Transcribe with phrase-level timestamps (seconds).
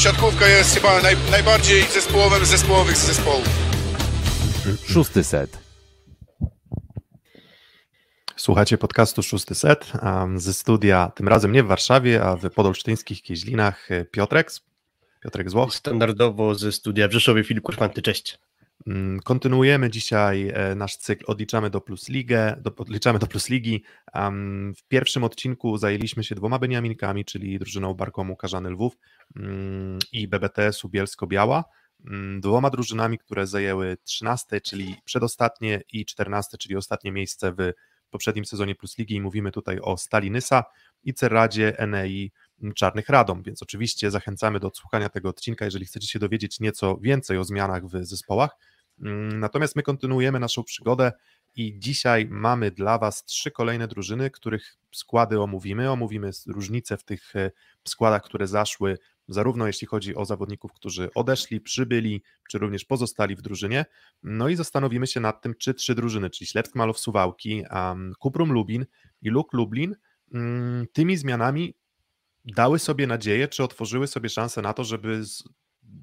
[0.00, 3.48] siatkówka jest chyba naj, najbardziej zespołowym zespołowych z zespołów.
[4.88, 5.58] Szósty set.
[8.36, 9.92] Słuchacie podcastu Szósty Set
[10.36, 14.50] ze studia, tym razem nie w Warszawie, a w podolsztyńskich Kieźlinach Piotrek,
[15.22, 15.74] Piotrek Złoch.
[15.74, 18.38] Standardowo ze studia w Rzeszowie Filip Kurfanty, cześć.
[18.86, 23.84] Mm, kontynuujemy dzisiaj e, nasz cykl Odliczamy do Plus Ligę, do, odliczamy do Plus Ligi.
[24.78, 28.98] W pierwszym odcinku zajęliśmy się dwoma Beniaminkami, czyli drużyną Barkomu Karzany Lwów
[29.36, 31.64] mm, i BBTS-u Bielsko-Biała.
[32.06, 37.72] Mm, dwoma drużynami, które zajęły 13, czyli przedostatnie i 14, czyli ostatnie miejsce w
[38.10, 40.64] poprzednim sezonie Plus Ligi i mówimy tutaj o Stali Nysa
[41.02, 42.32] i Cerradzie Enei
[42.74, 47.38] Czarnych Radom, więc oczywiście zachęcamy do odsłuchania tego odcinka, jeżeli chcecie się dowiedzieć nieco więcej
[47.38, 48.50] o zmianach w zespołach.
[49.02, 51.12] Mm, natomiast my kontynuujemy naszą przygodę
[51.56, 55.90] i dzisiaj mamy dla Was trzy kolejne drużyny, których składy omówimy.
[55.90, 57.50] Omówimy różnice w tych e,
[57.88, 63.42] składach, które zaszły, zarówno jeśli chodzi o zawodników, którzy odeszli, przybyli, czy również pozostali w
[63.42, 63.84] drużynie.
[64.22, 68.52] No i zastanowimy się nad tym, czy trzy drużyny, czyli Ślepsk Malow Suwałki, um, Kuprum
[68.52, 68.86] Lubin
[69.22, 69.96] i Luk Lublin,
[70.32, 71.74] um, tymi zmianami
[72.44, 75.44] dały sobie nadzieję, czy otworzyły sobie szansę na to, żeby z,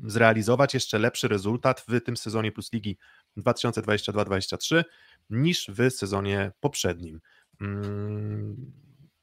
[0.03, 2.97] zrealizować jeszcze lepszy rezultat w tym sezonie Plus Ligi
[3.37, 4.83] 2022-2023
[5.29, 7.21] niż w sezonie poprzednim.
[7.61, 8.71] Mm,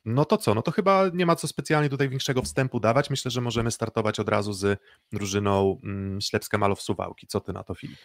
[0.05, 0.55] no to co?
[0.55, 3.11] No to chyba nie ma co specjalnie tutaj większego wstępu dawać.
[3.11, 4.81] Myślę, że możemy startować od razu z
[5.13, 7.27] drużyną mm, Ślepska Malow Suwałki.
[7.27, 7.99] Co ty na to, Filip?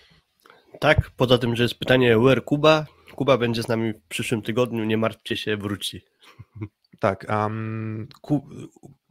[0.79, 2.85] Tak, poza tym, że jest pytanie where Kuba.
[3.15, 6.01] Kuba będzie z nami w przyszłym tygodniu, nie martwcie się, wróci.
[6.99, 8.49] Tak, um, ku,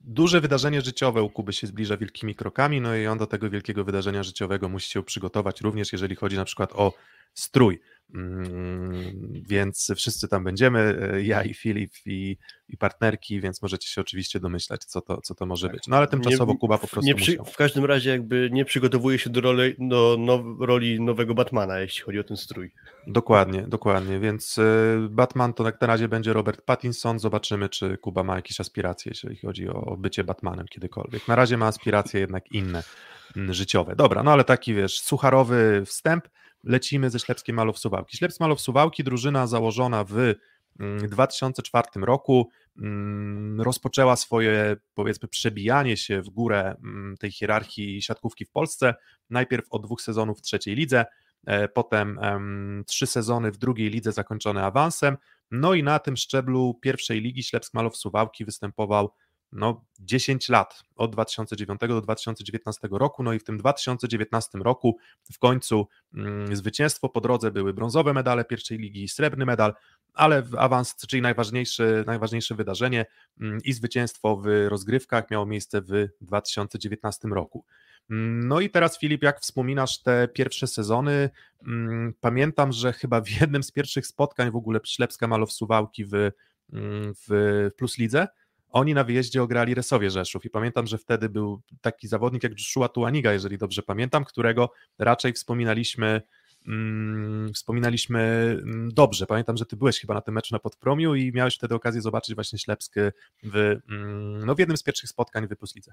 [0.08, 3.84] duże wydarzenie życiowe u Kuby się zbliża wielkimi krokami, no i on do tego wielkiego
[3.84, 6.92] wydarzenia życiowego musi się przygotować, również jeżeli chodzi na przykład o
[7.34, 7.80] strój.
[8.14, 12.36] Mm, więc wszyscy tam będziemy, e, ja i Filip i,
[12.68, 15.76] i partnerki, więc możecie się oczywiście domyślać, co to, co to może tak.
[15.76, 15.86] być.
[15.86, 19.18] No ale tymczasowo nie, Kuba po prostu nie przy, W każdym razie jakby nie przygotowuje
[19.18, 22.70] się do roli, do now, roli nowego Batmana, jeśli chodzi o ten strój.
[23.06, 24.62] Dokładnie, dokładnie, więc e,
[25.10, 29.68] Batman to na razie będzie Robert Pattinson, zobaczymy, czy Kuba ma jakieś aspiracje, jeżeli chodzi
[29.68, 31.28] o bycie Batmanem kiedykolwiek.
[31.28, 32.82] Na razie ma aspiracje jednak inne,
[33.36, 33.96] życiowe.
[33.96, 36.28] Dobra, no ale taki wiesz, sucharowy wstęp,
[36.64, 38.16] lecimy ze Ślepskiem Malow Suwałki.
[38.16, 40.34] Ślepsk Suwałki, drużyna założona w
[41.08, 42.48] 2004 mm, roku
[42.78, 48.94] mm, rozpoczęła swoje powiedzmy przebijanie się w górę mm, tej hierarchii siatkówki w Polsce.
[49.30, 51.06] Najpierw od dwóch sezonów w trzeciej lidze,
[51.46, 52.20] e, potem
[52.86, 55.16] trzy sezony w drugiej lidze zakończone awansem.
[55.50, 59.10] No i na tym szczeblu pierwszej ligi Ślepsk Malow Suwałki występował
[59.52, 64.96] no, 10 lat, od 2009 do 2019 roku, no i w tym 2019 roku
[65.32, 69.74] w końcu mm, zwycięstwo po drodze były brązowe medale pierwszej ligi, srebrny medal,
[70.14, 73.06] ale awans, czyli najważniejsze, najważniejsze wydarzenie
[73.40, 77.64] mm, i zwycięstwo w rozgrywkach miało miejsce w 2019 roku.
[78.10, 81.30] Mm, no i teraz Filip, jak wspominasz te pierwsze sezony,
[81.66, 86.30] mm, pamiętam, że chyba w jednym z pierwszych spotkań w ogóle Ślepska Malow Suwałki w,
[87.28, 88.28] w Plus Lidze
[88.70, 92.88] oni na wyjeździe ograli Resowie Rzeszów i pamiętam, że wtedy był taki zawodnik jak Joshua
[92.88, 96.22] Tuaniga, jeżeli dobrze pamiętam, którego raczej wspominaliśmy
[96.66, 98.20] mm, wspominaliśmy
[98.62, 99.26] mm, dobrze.
[99.26, 102.34] Pamiętam, że ty byłeś chyba na tym meczu na Podpromiu i miałeś wtedy okazję zobaczyć
[102.34, 103.00] właśnie Ślepsky
[103.42, 103.56] w,
[103.90, 105.92] mm, no, w jednym z pierwszych spotkań w Puslidze.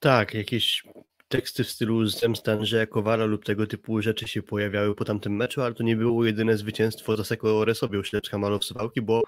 [0.00, 0.82] Tak, jakieś
[1.28, 5.62] teksty w stylu zemsta Andrzeja Kowala lub tego typu rzeczy się pojawiały po tamtym meczu,
[5.62, 9.22] ale to nie było jedyne zwycięstwo Zaseko Resowie u Ślepska Malow Suwałki, bo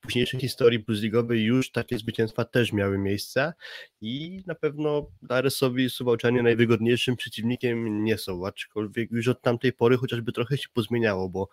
[0.00, 3.52] późniejszej historii Bundesligowej już takie zwycięstwa też miały miejsce
[4.00, 10.32] i na pewno Daresowi Suwałczanie najwygodniejszym przeciwnikiem nie są, aczkolwiek już od tamtej pory chociażby
[10.32, 11.48] trochę się pozmieniało, bo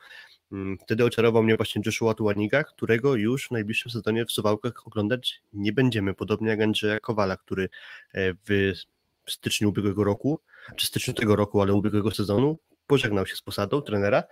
[0.51, 5.41] mm, wtedy oczarował mnie właśnie Joshua Tuaniga, którego już w najbliższym sezonie w Suwałkach oglądać
[5.53, 7.69] nie będziemy, podobnie jak Andrzeja Kowala, który
[8.13, 8.73] e, w
[9.31, 10.39] styczniu ubiegłego roku,
[10.75, 14.23] czy styczniu tego roku, ale ubiegłego sezonu pożegnał się z posadą trenera,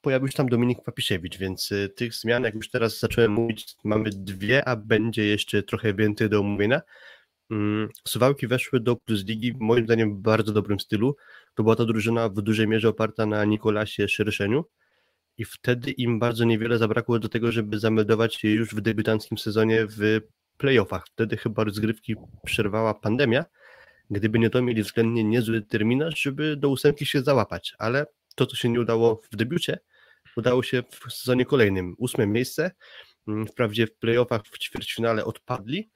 [0.00, 4.10] pojawił się tam Dominik Papiszewicz, więc y, tych zmian, jak już teraz zacząłem mówić, mamy
[4.10, 6.80] dwie, a będzie jeszcze trochę więcej do omówienia.
[7.50, 11.16] Mm, Suwałki weszły do Plus Ligi moim zdaniem w bardzo dobrym stylu.
[11.54, 14.64] To była ta drużyna w dużej mierze oparta na Nikolasie Szerszeniu
[15.38, 19.86] i wtedy im bardzo niewiele zabrakło do tego, żeby zameldować się już w debiutanckim sezonie
[19.86, 20.20] w
[20.56, 21.04] playoffach.
[21.06, 22.14] Wtedy chyba rozgrywki
[22.44, 23.44] przerwała pandemia.
[24.10, 28.56] Gdyby nie to, mieli względnie niezły terminarz, żeby do ósemki się załapać, ale to, co
[28.56, 29.78] się nie udało w debiucie,
[30.36, 31.94] udało się w sezonie kolejnym.
[31.98, 32.70] Ósme miejsce,
[33.28, 35.90] mm, wprawdzie w playoffach w ćwierćfinale odpadli,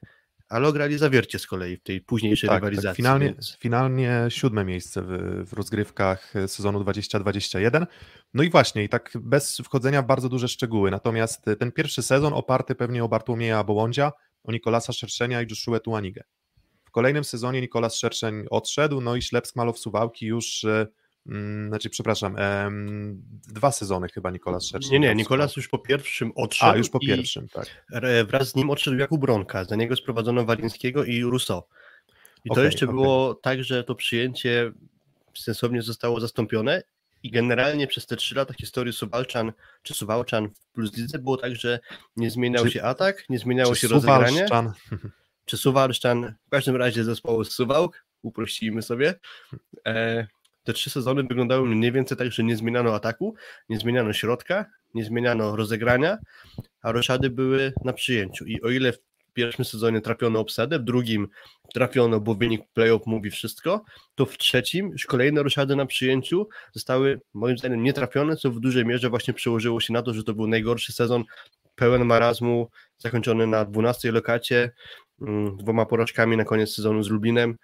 [0.49, 2.87] ale ograli zawiercie z kolei w tej późniejszej tak, tak rywalizacji.
[2.87, 3.57] Tak, finalnie, więc...
[3.59, 5.07] finalnie siódme miejsce w,
[5.49, 7.85] w rozgrywkach sezonu 2021.
[8.33, 10.91] No i właśnie, i tak bez wchodzenia w bardzo duże szczegóły.
[10.91, 14.11] Natomiast ten pierwszy sezon oparty pewnie o Bartłomieja Bołądzia,
[14.43, 16.23] o Nikolasa Szerszenia i Joshua Tuanigę
[16.85, 20.87] W kolejnym sezonie Nikolas Szerszeń odszedł, no i Ślepsk Malow Suwałki już Mm,
[21.67, 24.91] znaczy, przepraszam, em, dwa sezony chyba Nikolas Szerszeń.
[24.91, 26.71] Nie, nie, Nikolas już po pierwszym odszedł.
[26.71, 27.85] A, już po pierwszym, tak.
[28.27, 31.61] Wraz z nim odszedł Jakub Bronka, za niego sprowadzono Walińskiego i Rousseau.
[32.45, 32.95] I to okay, jeszcze okay.
[32.95, 34.71] było tak, że to przyjęcie
[35.37, 36.83] sensownie zostało zastąpione
[37.23, 39.53] i generalnie przez te trzy lata historii Suwalczan
[39.83, 41.79] czy Suwałczan w Plus Lidze było tak, że
[42.15, 44.47] nie zmieniał czy, się atak, nie zmieniało się rozegranie.
[45.45, 49.19] Czy Suwalszczan, w każdym razie zespołu z Suwałk, uprościmy sobie.
[49.87, 50.27] E,
[50.69, 53.35] te trzy sezony wyglądały mniej więcej tak, że nie zmieniano ataku,
[53.69, 56.17] nie zmieniano środka, nie zmieniano rozegrania,
[56.81, 58.45] a roszady były na przyjęciu.
[58.45, 58.99] I o ile w
[59.33, 61.27] pierwszym sezonie trafiono obsadę, w drugim
[61.73, 63.83] trafiono, bo wynik playoff mówi wszystko,
[64.15, 68.85] to w trzecim już kolejne roszady na przyjęciu zostały moim zdaniem nietrafione, co w dużej
[68.85, 71.23] mierze właśnie przełożyło się na to, że to był najgorszy sezon
[71.75, 74.71] pełen marazmu, zakończony na 12 lokacie,
[75.21, 77.57] mm, dwoma porażkami na koniec sezonu z Lublinem i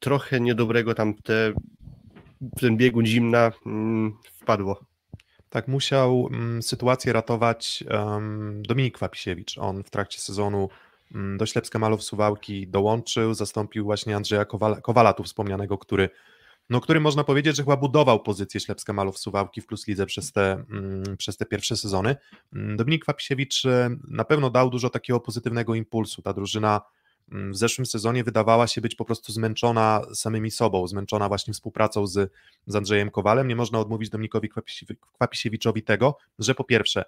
[0.00, 1.52] trochę niedobrego tam te,
[2.56, 4.84] w ten biegun zimna mm, wpadło.
[5.50, 7.84] Tak, musiał mm, sytuację ratować
[8.68, 9.58] Dominik Wapisiewicz.
[9.58, 10.68] On w trakcie sezonu
[11.14, 16.10] um, do Ślepska Malow Suwałki dołączył, zastąpił właśnie Andrzeja Kowala, Kowala tu wspomnianego, który
[16.70, 20.32] no, który można powiedzieć, że chyba budował pozycję Ślepska Malow Suwałki w Plus Lidze przez
[20.32, 22.16] te, mm, przez te pierwsze sezony.
[22.52, 26.22] Mm, Dominik Wapisiewicz e, na pewno dał dużo takiego pozytywnego impulsu.
[26.22, 26.84] Ta drużyna Mm,
[27.28, 32.32] w zeszłym sezonie wydawała się być po prostu zmęczona samymi sobą, zmęczona właśnie współpracą z,
[32.66, 33.48] z Andrzejem Kowalem.
[33.48, 34.48] Nie można odmówić Dominikowi
[35.14, 37.04] Kwapisiewiczowi tego, że po pierwsze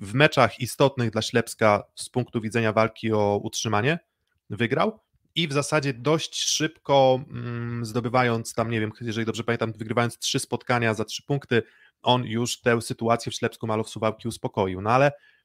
[0.00, 3.98] w meczach istotnych dla Ślepska z punktu widzenia walki o utrzymanie
[4.50, 5.00] wygrał
[5.34, 10.38] i w zasadzie dość szybko mm, zdobywając tam, nie wiem, jeżeli dobrze pamiętam, wygrywając trzy
[10.38, 11.62] spotkania za trzy punkty,
[12.02, 14.80] on już tę sytuację w Ślepsku Malow Suwałki uspokoił.
[14.80, 15.37] No ale Mm,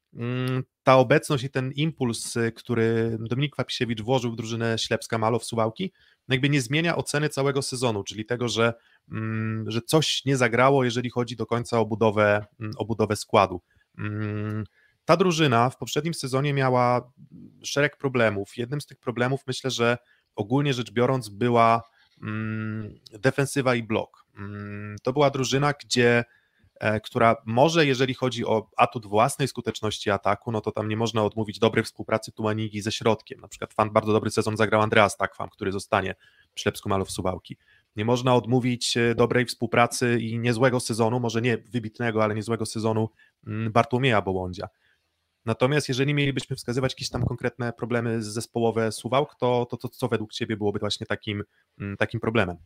[0.82, 5.92] ta obecność i ten impuls, y, który Dominik Wapisiewicz włożył w drużynę Ślepska Malow Suwałki,
[6.28, 8.74] no jakby nie zmienia oceny całego sezonu, czyli tego, że,
[9.10, 13.60] mm, że coś nie zagrało, jeżeli chodzi do końca o budowę, mm, o budowę składu.
[15.04, 17.12] Ta drużyna w poprzednim sezonie miała
[17.62, 18.56] szereg problemów.
[18.56, 19.98] Jednym z tych problemów myślę, że
[20.36, 21.82] ogólnie rzecz biorąc była
[23.12, 24.26] defensywa i blok.
[25.02, 26.24] To była drużyna, gdzie
[27.04, 31.58] która może, jeżeli chodzi o atut własnej skuteczności ataku, no to tam nie można odmówić
[31.58, 33.40] dobrej współpracy Tuanigi ze środkiem.
[33.40, 36.14] Na przykład fan bardzo dobry sezon zagrał Andreas Takwam, który zostanie
[36.54, 37.56] w Ślepsku Malów Suwałki.
[37.96, 43.08] Nie można odmówić e, dobrej współpracy i niezłego sezonu, może nie wybitnego, ale niezłego sezonu
[43.46, 44.68] mm, Bartłomieja Bołądzia.
[45.44, 50.32] Natomiast jeżeli mielibyśmy wskazywać jakieś tam konkretne problemy zespołowe Suwałk, to, to, to co według
[50.32, 51.42] Ciebie byłoby właśnie takim,
[51.80, 52.56] mm, takim problemem?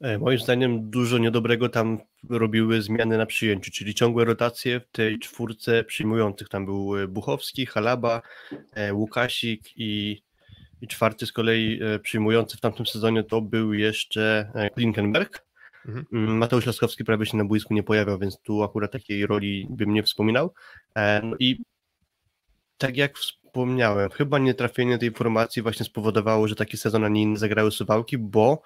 [0.00, 1.98] E, moim zdaniem dużo niedobrego tam
[2.30, 6.48] robiły zmiany na przyjęciu, czyli ciągłe rotacje w tej czwórce przyjmujących.
[6.48, 8.22] Tam był e, Buchowski, Halaba,
[8.72, 10.22] e, Łukasik i,
[10.80, 15.46] i czwarty z kolei przyjmujący w tamtym sezonie to był jeszcze Klinkenberg.
[15.86, 16.06] Mhm.
[16.12, 19.94] Mm, Mateusz Laskowski prawie się na boisku nie pojawiał, więc tu akurat takiej roli bym
[19.94, 20.54] nie wspominał.
[21.22, 21.62] No i
[22.78, 27.38] tak jak wspomniałem, chyba nietrafienie tej formacji właśnie spowodowało, że taki sezon, a nie inny
[27.38, 28.62] zagrały Suwałki, bo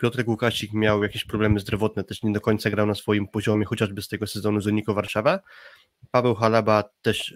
[0.00, 4.02] Piotrek Łukasik miał jakieś problemy zdrowotne, też nie do końca grał na swoim poziomie, chociażby
[4.02, 5.40] z tego sezonu z Uniko Warszawa.
[6.10, 7.34] Paweł Halaba też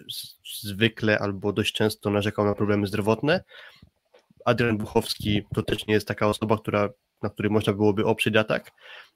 [0.63, 3.43] zwykle albo dość często narzekał na problemy zdrowotne.
[4.45, 6.89] Adrian Buchowski to też nie jest taka osoba, która,
[7.21, 8.71] na której można byłoby oprzeć atak.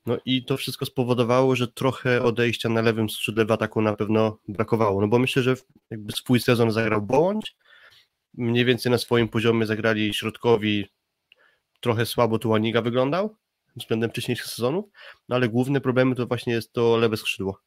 [0.06, 4.38] No i to wszystko spowodowało, że trochę odejścia na lewym skrzydle w ataku na pewno
[4.48, 5.02] brakowało.
[5.02, 5.56] No bo myślę, że
[5.90, 7.56] jakby swój sezon zagrał Bołądź,
[8.34, 10.86] mniej więcej na swoim poziomie zagrali środkowi
[11.80, 13.36] trochę słabo Tuaniga wyglądał
[13.80, 14.86] względem wcześniejszych sezonów,
[15.30, 17.60] no ale główne problemy to właśnie jest to lewe skrzydło.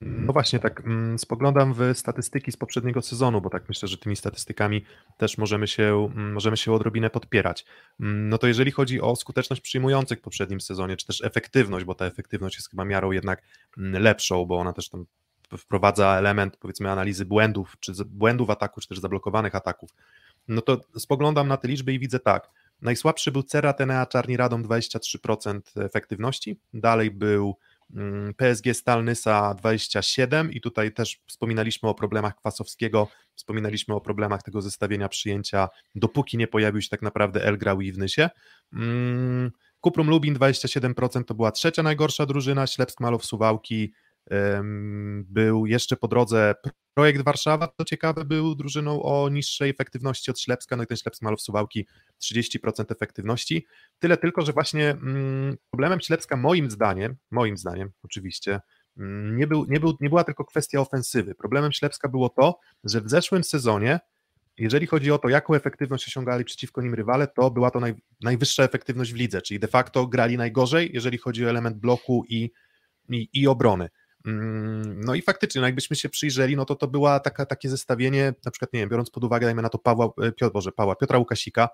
[0.00, 4.16] No właśnie, tak mm, spoglądam w statystyki z poprzedniego sezonu, bo tak myślę, że tymi
[4.16, 4.84] statystykami
[5.16, 7.64] też możemy się, mm, możemy się odrobinę podpierać.
[8.00, 11.94] Mm, no to jeżeli chodzi o skuteczność przyjmujących w poprzednim sezonie, czy też efektywność, bo
[11.94, 13.42] ta efektywność jest chyba miarą jednak
[13.76, 15.06] lepszą, bo ona też tam
[15.58, 19.90] wprowadza element powiedzmy analizy błędów, czy błędów ataku, czy też zablokowanych ataków,
[20.48, 22.50] no to spoglądam na te liczby i widzę tak,
[22.82, 27.56] Najsłabszy był Cera Tenea Czarni Radom 23% efektywności, dalej był
[28.36, 35.08] PSG Stalnysa 27 i tutaj też wspominaliśmy o problemach Kwasowskiego, wspominaliśmy o problemach tego zestawienia
[35.08, 38.30] przyjęcia, dopóki nie pojawił się tak naprawdę El Graoui w Nysie.
[38.72, 43.92] Mm, Kuprum Lubin 27% to była trzecia najgorsza drużyna, Ślepsk Malow Suwałki
[45.24, 46.54] był jeszcze po drodze
[46.94, 51.22] projekt Warszawa, to ciekawe, był drużyną o niższej efektywności od Ślepska, no i ten Ślepsk
[51.22, 51.86] Malow Suwałki
[52.22, 53.66] 30% efektywności.
[53.98, 58.60] Tyle tylko, że właśnie mm, problemem Ślepska moim zdaniem, moim zdaniem oczywiście,
[58.96, 61.34] mm, nie, był, nie, był, nie była tylko kwestia ofensywy.
[61.34, 64.00] Problemem Ślepska było to, że w zeszłym sezonie
[64.58, 68.62] jeżeli chodzi o to, jaką efektywność osiągali przeciwko nim rywale, to była to naj, najwyższa
[68.62, 72.50] efektywność w lidze, czyli de facto grali najgorzej, jeżeli chodzi o element bloku i,
[73.08, 73.88] i, i obrony.
[74.26, 78.34] Mm, no i faktycznie, no jakbyśmy się przyjrzeli, no to to była taka, takie zestawienie,
[78.44, 80.96] na przykład, nie wiem, biorąc pod uwagę, dajmy na to Pawła, e, Piotr, Boże, Pawła,
[80.96, 81.68] Piotra Łukasika,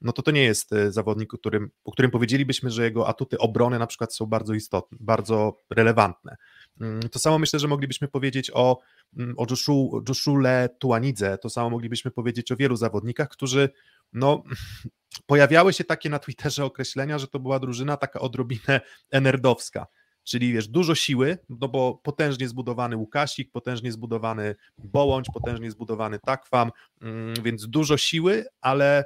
[0.00, 3.38] no to to nie jest e, zawodnik, o którym, o którym powiedzielibyśmy, że jego atuty
[3.38, 6.36] obrony na przykład są bardzo istotne, bardzo relevantne.
[6.80, 8.80] Mm, to samo myślę, że moglibyśmy powiedzieć o,
[9.16, 13.68] mm, o Joshu, Joshule Tuanidze, to samo moglibyśmy powiedzieć o wielu zawodnikach, którzy
[14.12, 14.42] no,
[15.26, 18.80] pojawiały się takie na Twitterze określenia, że to była drużyna taka odrobinę
[19.10, 19.86] enerdowska,
[20.24, 26.70] czyli wiesz, dużo siły, no bo potężnie zbudowany Łukasik, potężnie zbudowany Bołądź, potężnie zbudowany Takwam,
[27.02, 29.04] mm, więc dużo siły, ale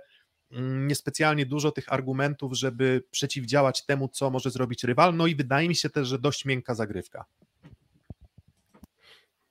[0.50, 5.16] Mm, niespecjalnie dużo tych argumentów, żeby przeciwdziałać temu, co może zrobić rywal.
[5.16, 7.25] No i wydaje mi się też, że dość miękka zagrywka.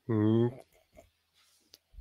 [0.07, 0.50] Hmm.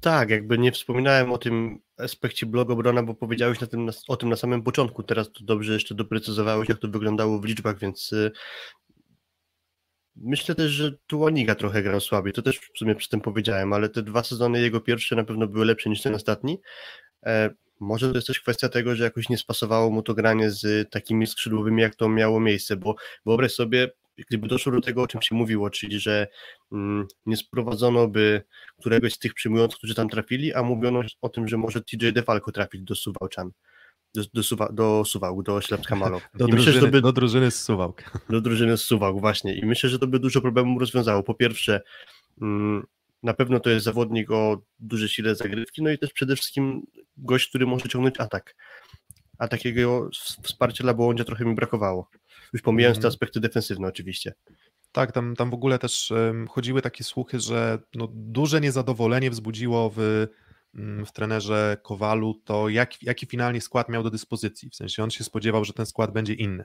[0.01, 4.37] Tak, jakby nie wspominałem o tym aspekcie blogobrona, bo powiedziałeś na tym, o tym na
[4.37, 5.03] samym początku.
[5.03, 8.33] Teraz to dobrze jeszcze doprecyzowałeś, jak to wyglądało w liczbach, więc y,
[10.17, 12.33] myślę też, że Tuaniga trochę grał słabiej.
[12.33, 15.47] To też w sumie przy tym powiedziałem, ale te dwa sezony jego pierwsze na pewno
[15.47, 16.61] były lepsze niż ten ostatni.
[17.27, 20.91] E, może to jest też kwestia tego, że jakoś nie spasowało mu to granie z
[20.91, 22.95] takimi skrzydłowymi, jak to miało miejsce, bo
[23.27, 23.91] wyobraź sobie,
[24.29, 26.27] gdyby doszło do tego, o czym się mówiło, czyli że
[26.73, 28.43] mm, nie sprowadzono by
[28.81, 32.53] któregoś z tych przyjmujących, którzy tam trafili, a mówiono o tym, że może TJ DeFalco
[32.53, 33.51] trafić do Suwałczan.
[34.15, 36.21] Do, do, Suwa, do Suwałk, do Ślepska Malo.
[36.35, 38.03] Do, drużyny, myślę, by, do drużyny z Suwałk.
[38.31, 39.55] Do drużyny z Suwałk, właśnie.
[39.55, 41.23] I myślę, że to by dużo problemów rozwiązało.
[41.23, 41.81] Po pierwsze,
[42.43, 42.87] mm,
[43.23, 47.49] na pewno to jest zawodnik o dużej sile zagrywki, no i też przede wszystkim gość,
[47.49, 48.55] który może ciągnąć atak.
[49.39, 50.09] A takiego
[50.43, 52.11] wsparcia dla Bołądzia trochę mi brakowało.
[52.53, 53.09] Już pomijając te mhm.
[53.09, 54.35] aspekty defensywne oczywiście.
[54.93, 59.93] Tak, tam, tam w ogóle też um, chodziły takie słuchy, że no, duże niezadowolenie wzbudziło
[59.97, 60.27] w,
[61.07, 64.71] w trenerze Kowalu to, jak, jaki finalnie skład miał do dyspozycji.
[64.71, 66.65] W sensie on się spodziewał, że ten skład będzie inny.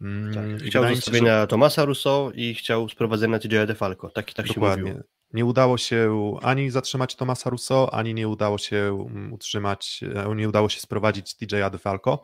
[0.00, 1.46] Mm, tak, chciał zostawienia że...
[1.46, 4.10] Tomasa Rousseau i chciał sprowadzenia TJ DeFalco.
[4.10, 4.84] Tak, tak Dokładnie.
[4.84, 5.04] się mówiło.
[5.32, 10.48] Nie udało się ani zatrzymać Tomasa Russo, ani nie udało się mm, utrzymać, e, nie
[10.48, 12.22] udało się sprowadzić TJ'a DeFalco.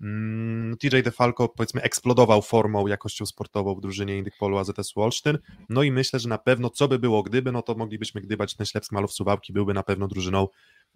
[0.00, 5.92] Mm, TJ DeFalco powiedzmy eksplodował formą, jakością sportową w drużynie Indykpolu AZS Wolsztyn, no i
[5.92, 9.12] myślę, że na pewno co by było gdyby, no to moglibyśmy gdybać ten Ślepsk Malów
[9.12, 10.48] Suwałki byłby na pewno drużyną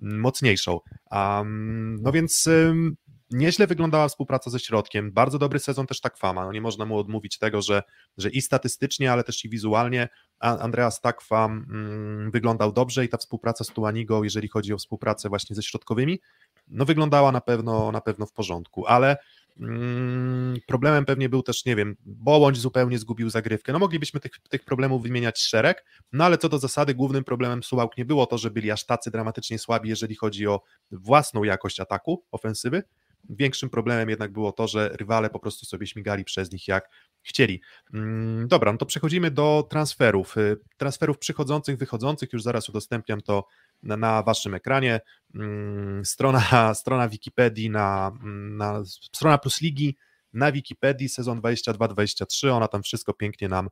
[0.02, 0.80] mm, mocniejszą.
[1.10, 2.48] Um, no więc
[3.30, 7.38] nieźle wyglądała współpraca ze środkiem, bardzo dobry sezon też Takwama, no nie można mu odmówić
[7.38, 7.82] tego, że,
[8.16, 10.08] że i statystycznie, ale też i wizualnie.
[10.38, 15.56] Andreas Takwa mm, wyglądał dobrze i ta współpraca z Tuanigo, jeżeli chodzi o współpracę właśnie
[15.56, 16.20] ze środkowymi,
[16.70, 19.16] no wyglądała na pewno, na pewno w porządku, ale
[19.60, 24.64] mm, problemem pewnie był też, nie wiem, Bołądź zupełnie zgubił zagrywkę, no moglibyśmy tych, tych
[24.64, 28.50] problemów wymieniać szereg, no ale co do zasady głównym problemem Sułałk nie było to, że
[28.50, 32.82] byli aż tacy dramatycznie słabi, jeżeli chodzi o własną jakość ataku, ofensywy,
[33.30, 36.90] Większym problemem jednak było to, że rywale po prostu sobie śmigali przez nich jak
[37.22, 37.60] chcieli.
[37.94, 40.36] Mm, dobra, no to przechodzimy do transferów.
[40.36, 43.46] Y, transferów przychodzących, wychodzących, już zaraz udostępniam to
[43.82, 45.00] na, waszym ekranie.
[45.34, 48.12] Mm, strona, strona Wikipedii, na,
[48.56, 49.96] na, strona Plus Ligi
[50.32, 53.68] na Wikipedii sezon 22-23, ona tam wszystko pięknie nam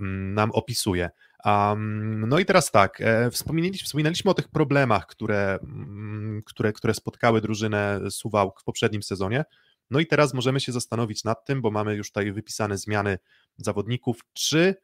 [0.00, 1.10] Mm, nam opisuje.
[1.44, 6.94] Um, no i teraz tak, e, wspominaliśmy, wspominaliśmy o tych problemach, które, mm, które, które
[6.94, 9.44] spotkały drużynę Suwałk w poprzednim sezonie.
[9.90, 13.18] No i teraz możemy się zastanowić nad tym, bo mamy już tutaj wypisane zmiany
[13.56, 14.74] zawodników, czy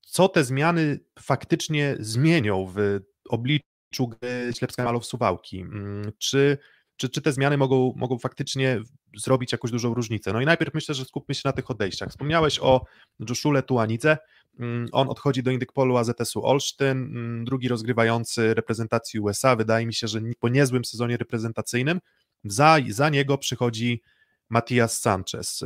[0.00, 5.60] co te zmiany faktycznie zmienią w obliczu gry Ślepska Malow Suwałki?
[5.60, 6.58] Mm, czy
[6.98, 8.80] czy, czy te zmiany mogą, mogą faktycznie
[9.16, 10.32] zrobić jakąś dużą różnicę.
[10.32, 12.08] No i najpierw myślę, że skupmy się na tych odejściach.
[12.08, 12.84] Wspomniałeś o
[13.28, 14.18] Joshule Tuanidze,
[14.58, 20.08] mm, on odchodzi do Indykpolu AZS-u Olsztyn, mm, drugi rozgrywający reprezentacji USA, wydaje mi się,
[20.08, 22.00] że po niezłym sezonie reprezentacyjnym,
[22.44, 24.02] za, za niego przychodzi
[24.48, 25.64] Matias Sanchez.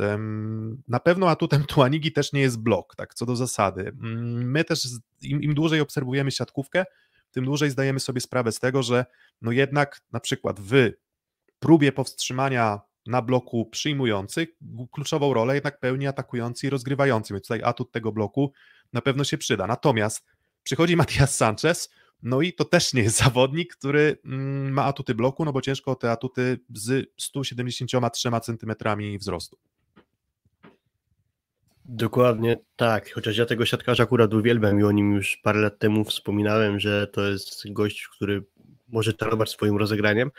[0.87, 3.91] Na pewno atutem Tuanigi też nie jest blok, tak co do zasady.
[3.97, 4.87] My też
[5.21, 6.85] im, im dłużej obserwujemy siatkówkę,
[7.33, 9.05] tym dłużej zdajemy sobie sprawę z tego, że
[9.41, 10.97] no jednak na przykład wy
[11.59, 14.47] próbie powstrzymania na bloku przyjmujący
[14.91, 18.53] kluczową rolę jednak pełni atakujący i rozgrywający, więc tutaj atut tego bloku
[18.93, 19.67] na pewno się przyda.
[19.67, 20.25] Natomiast
[20.63, 21.89] przychodzi Matias Sanchez,
[22.23, 25.95] no i to też nie jest zawodnik, który mm, ma atuty bloku, no bo ciężko
[25.95, 28.73] te atuty z 173 cm
[29.19, 29.57] wzrostu.
[31.85, 36.05] Dokładnie tak, chociaż ja tego siatkarza akurat uwielbiam i o nim już parę lat temu
[36.05, 38.43] wspominałem, że to jest gość, który
[38.87, 40.31] może czarować swoim rozegraniem,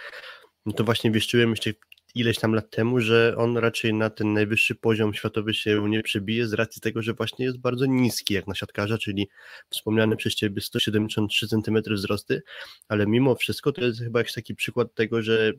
[0.66, 1.70] no to właśnie wieszczyłem jeszcze
[2.14, 6.48] ileś tam lat temu, że on raczej na ten najwyższy poziom światowy się nie przebije
[6.48, 9.28] z racji tego, że właśnie jest bardzo niski jak na siatkarza, czyli
[9.70, 12.42] wspomniany przez Ciebie 173 cm wzrosty,
[12.88, 15.52] ale mimo wszystko to jest chyba jakiś taki przykład tego, że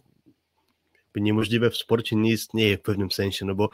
[1.15, 3.69] niemożliwe w sporcie nie istnieje w pewnym sensie, no bo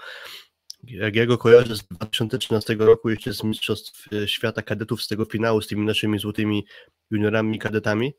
[0.84, 5.62] jak ja go kojarzę z 2013 roku jeszcze z Mistrzostw Świata Kadetów z tego finału
[5.62, 6.66] z tymi naszymi złotymi
[7.12, 8.14] juniorami kadetami,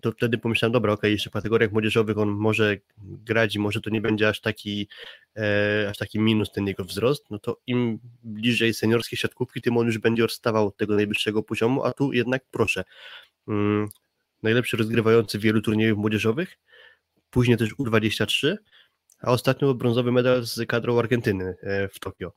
[0.00, 3.80] to wtedy pomyślałem, dobra, okej, okay, jeszcze w kategoriach młodzieżowych on może grać i może
[3.80, 4.88] to nie będzie aż taki,
[5.36, 9.86] e, aż taki minus ten jego wzrost, no to im bliżej seniorskiej siatkówki, tym on
[9.86, 12.84] już będzie odstawał od tego najwyższego poziomu, a tu jednak proszę,
[13.48, 13.88] mm,
[14.42, 16.58] najlepszy rozgrywający wielu turniejów młodzieżowych,
[17.30, 18.56] później też U23,
[19.20, 22.32] a ostatnio brązowy medal z kadrą Argentyny e, w Tokio.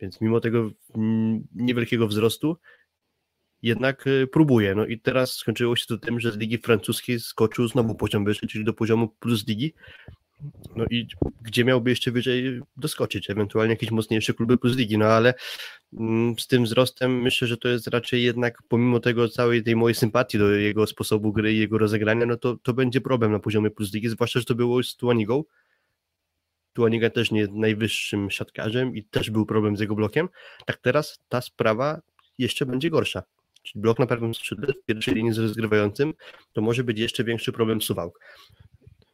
[0.00, 2.56] Więc mimo tego mm, niewielkiego wzrostu,
[3.62, 4.74] jednak e, próbuje.
[4.74, 8.46] No i teraz skończyło się to tym, że z ligi francuskiej skoczył znowu poziom wyższy,
[8.46, 9.74] czyli do poziomu plus ligi.
[10.76, 11.06] No i
[11.42, 13.30] gdzie miałby jeszcze wyżej doskoczyć?
[13.30, 15.34] Ewentualnie jakieś mocniejsze kluby plus ligi, no ale
[15.92, 19.94] mm, z tym wzrostem myślę, że to jest raczej jednak pomimo tego całej tej mojej
[19.94, 23.70] sympatii do jego sposobu gry i jego rozegrania, no to, to będzie problem na poziomie
[23.70, 25.44] plus ligi, zwłaszcza, że to było z Tuanigą.
[26.76, 30.28] Tuaniga też nie jest najwyższym siatkarzem i też był problem z jego blokiem.
[30.66, 32.00] Tak teraz ta sprawa
[32.38, 33.22] jeszcze będzie gorsza
[33.66, 36.14] czyli blok na prawym skrzydle w pierwszej linii z rozgrywającym,
[36.52, 38.20] to może być jeszcze większy problem Suwałk.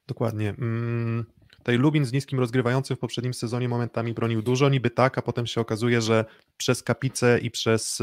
[0.06, 0.54] Dokładnie.
[0.58, 1.24] Mm,
[1.58, 5.46] tutaj Lubin z niskim rozgrywającym w poprzednim sezonie momentami bronił dużo, niby tak, a potem
[5.46, 6.24] się okazuje, że
[6.56, 8.02] przez Kapicę i przez,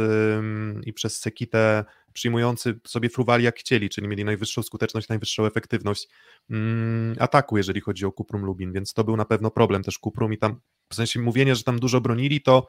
[0.85, 6.07] i przez Sekitę przyjmujący sobie fruwali jak chcieli, czyli mieli najwyższą skuteczność, najwyższą efektywność
[6.49, 10.33] mm, ataku, jeżeli chodzi o Kuprum Lubin, więc to był na pewno problem też Kuprum
[10.33, 12.67] i tam, w sensie mówienie, że tam dużo bronili, to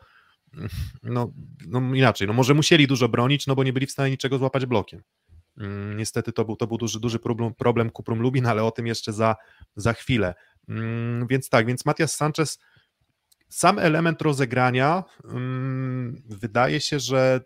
[1.02, 1.32] no,
[1.66, 4.66] no inaczej, no może musieli dużo bronić, no bo nie byli w stanie niczego złapać
[4.66, 5.02] blokiem.
[5.58, 8.86] Mm, niestety to był, to był duży, duży problem, problem Kuprum Lubin, ale o tym
[8.86, 9.36] jeszcze za,
[9.76, 10.34] za chwilę.
[10.68, 12.58] Mm, więc tak, więc Matias Sanchez,
[13.48, 17.40] sam element rozegrania mm, wydaje się, że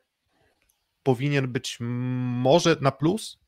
[1.04, 3.38] powinien być może na plus,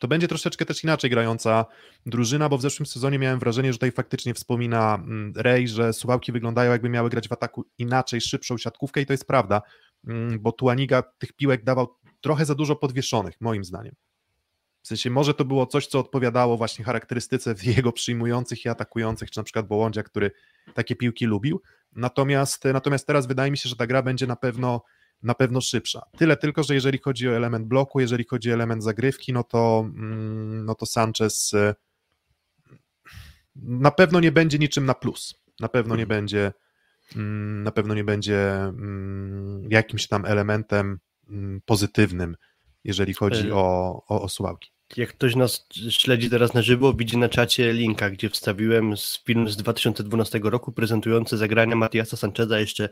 [0.00, 1.66] to będzie troszeczkę też inaczej grająca
[2.06, 6.32] drużyna, bo w zeszłym sezonie miałem wrażenie, że tutaj faktycznie wspomina mm, Rej, że Suwałki
[6.32, 9.62] wyglądają jakby miały grać w ataku inaczej, szybszą siatkówkę i to jest prawda,
[10.06, 13.94] mm, bo Tuaniga tych piłek dawał trochę za dużo podwieszonych, moim zdaniem.
[14.82, 19.40] W sensie może to było coś, co odpowiadało właśnie charakterystyce jego przyjmujących i atakujących, czy
[19.40, 20.30] na przykład Bołądzia, który
[20.74, 21.62] takie piłki lubił.
[21.92, 24.82] Natomiast, natomiast teraz wydaje mi się, że ta gra będzie na pewno
[25.22, 26.02] na pewno szybsza.
[26.18, 29.84] Tyle tylko, że jeżeli chodzi o element bloku, jeżeli chodzi o element zagrywki, no to,
[29.94, 31.74] mm, no to Sanchez y,
[33.56, 35.34] na pewno nie będzie niczym na plus.
[35.60, 36.52] Na pewno nie będzie
[37.16, 40.98] mm, na pewno nie będzie mm, jakimś tam elementem
[41.64, 42.36] pozytywnym,
[42.84, 47.28] jeżeli chodzi o, o, o Suwałki jak ktoś nas śledzi teraz na żywo, widzi na
[47.28, 52.88] czacie linka, gdzie wstawiłem film z 2012 roku prezentujący zagrania Matiasa Sancheza, jeszcze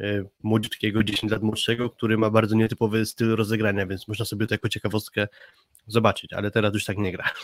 [0.00, 4.54] e, młodziutkiego, 10 lat młodszego, który ma bardzo nietypowy styl rozegrania, więc można sobie to
[4.54, 5.28] jako ciekawostkę
[5.86, 7.24] zobaczyć, ale teraz już tak nie gra.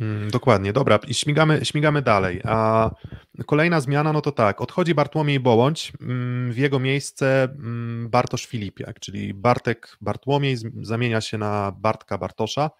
[0.00, 2.40] Mm, dokładnie, dobra, i śmigamy, śmigamy dalej.
[2.44, 2.90] A
[3.46, 9.00] kolejna zmiana, no to tak, odchodzi Bartłomiej Bołądź, mm, w jego miejsce mm, Bartosz Filipiak,
[9.00, 12.70] czyli Bartek Bartłomiej zamienia się na Bartka Bartosza,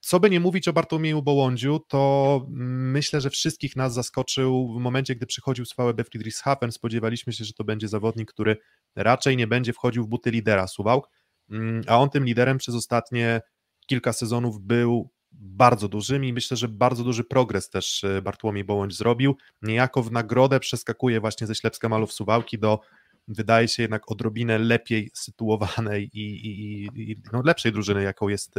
[0.00, 5.14] co by nie mówić o Bartłomieju Bołądziu, to myślę, że wszystkich nas zaskoczył w momencie,
[5.14, 6.72] gdy przychodził z VB Friedrichshafen.
[6.72, 8.56] Spodziewaliśmy się, że to będzie zawodnik, który
[8.96, 11.08] raczej nie będzie wchodził w buty lidera Suwałk,
[11.50, 13.40] mm, a on tym liderem przez ostatnie
[13.86, 18.96] kilka sezonów był bardzo dużym i myślę, że bardzo duży progres też e, Bartłomiej Bołądź
[18.96, 19.36] zrobił.
[19.62, 22.80] Niejako w nagrodę przeskakuje właśnie ze Ślepska Malów Suwałki do
[23.28, 28.54] wydaje się jednak odrobinę lepiej sytuowanej i, i, i no lepszej drużyny, jaką jest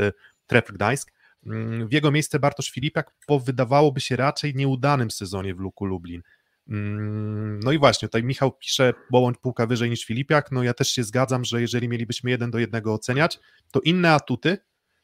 [0.47, 1.11] e, Tref Gdańsk.
[1.45, 6.21] Mm, w jego miejsce Bartosz Filipiak po wydawałoby się raczej nieudanym sezonie w Luku Lublin.
[6.69, 10.89] Mm, no i właśnie, tutaj Michał pisze, Bołądź półka wyżej niż Filipiak, no ja też
[10.89, 13.39] się zgadzam, że jeżeli mielibyśmy jeden do jednego oceniać,
[13.71, 14.57] to inne atuty,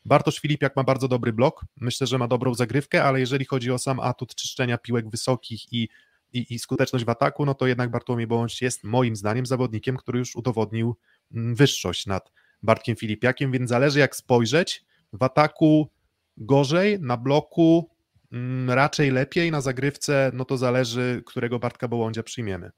[0.06, 3.78] Bartosz Filipiak ma bardzo dobry blok, myślę, że ma dobrą zagrywkę, ale jeżeli chodzi o
[3.78, 5.90] sam atut czyszczenia piłek wysokich i,
[6.34, 10.20] i, i skuteczność w ataku, no to jednak Bartłomiej Bołądź jest moim zdaniem zawodnikiem, który
[10.20, 10.96] już udowodnił
[11.32, 12.32] mm, wyższość nad
[12.64, 15.90] Bartkiem Filipiakiem, więc zależy jak spojrzeć, w ataku
[16.38, 17.90] gorzej, na bloku
[18.32, 22.72] mm, raczej lepiej, na zagrywce no to zależy, którego Bartka Bołądzia przyjmiemy.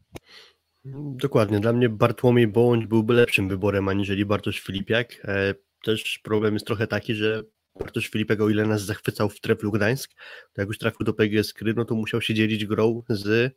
[1.22, 5.22] Dokładnie, dla mnie Bartłomiej Bołądź byłby lepszym wyborem aniżeli Bartosz Filipiak.
[5.24, 7.44] E, też problem jest trochę taki, że
[7.80, 10.12] Bartosz Filipiak, o ile nas zachwycał w Treflu Gdańsk,
[10.54, 13.56] to jak już trafił do PGS Kry, no to musiał się dzielić grą z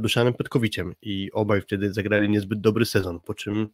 [0.00, 3.68] Duszanem Petkowiciem i obaj wtedy zagrali niezbyt dobry sezon, po czym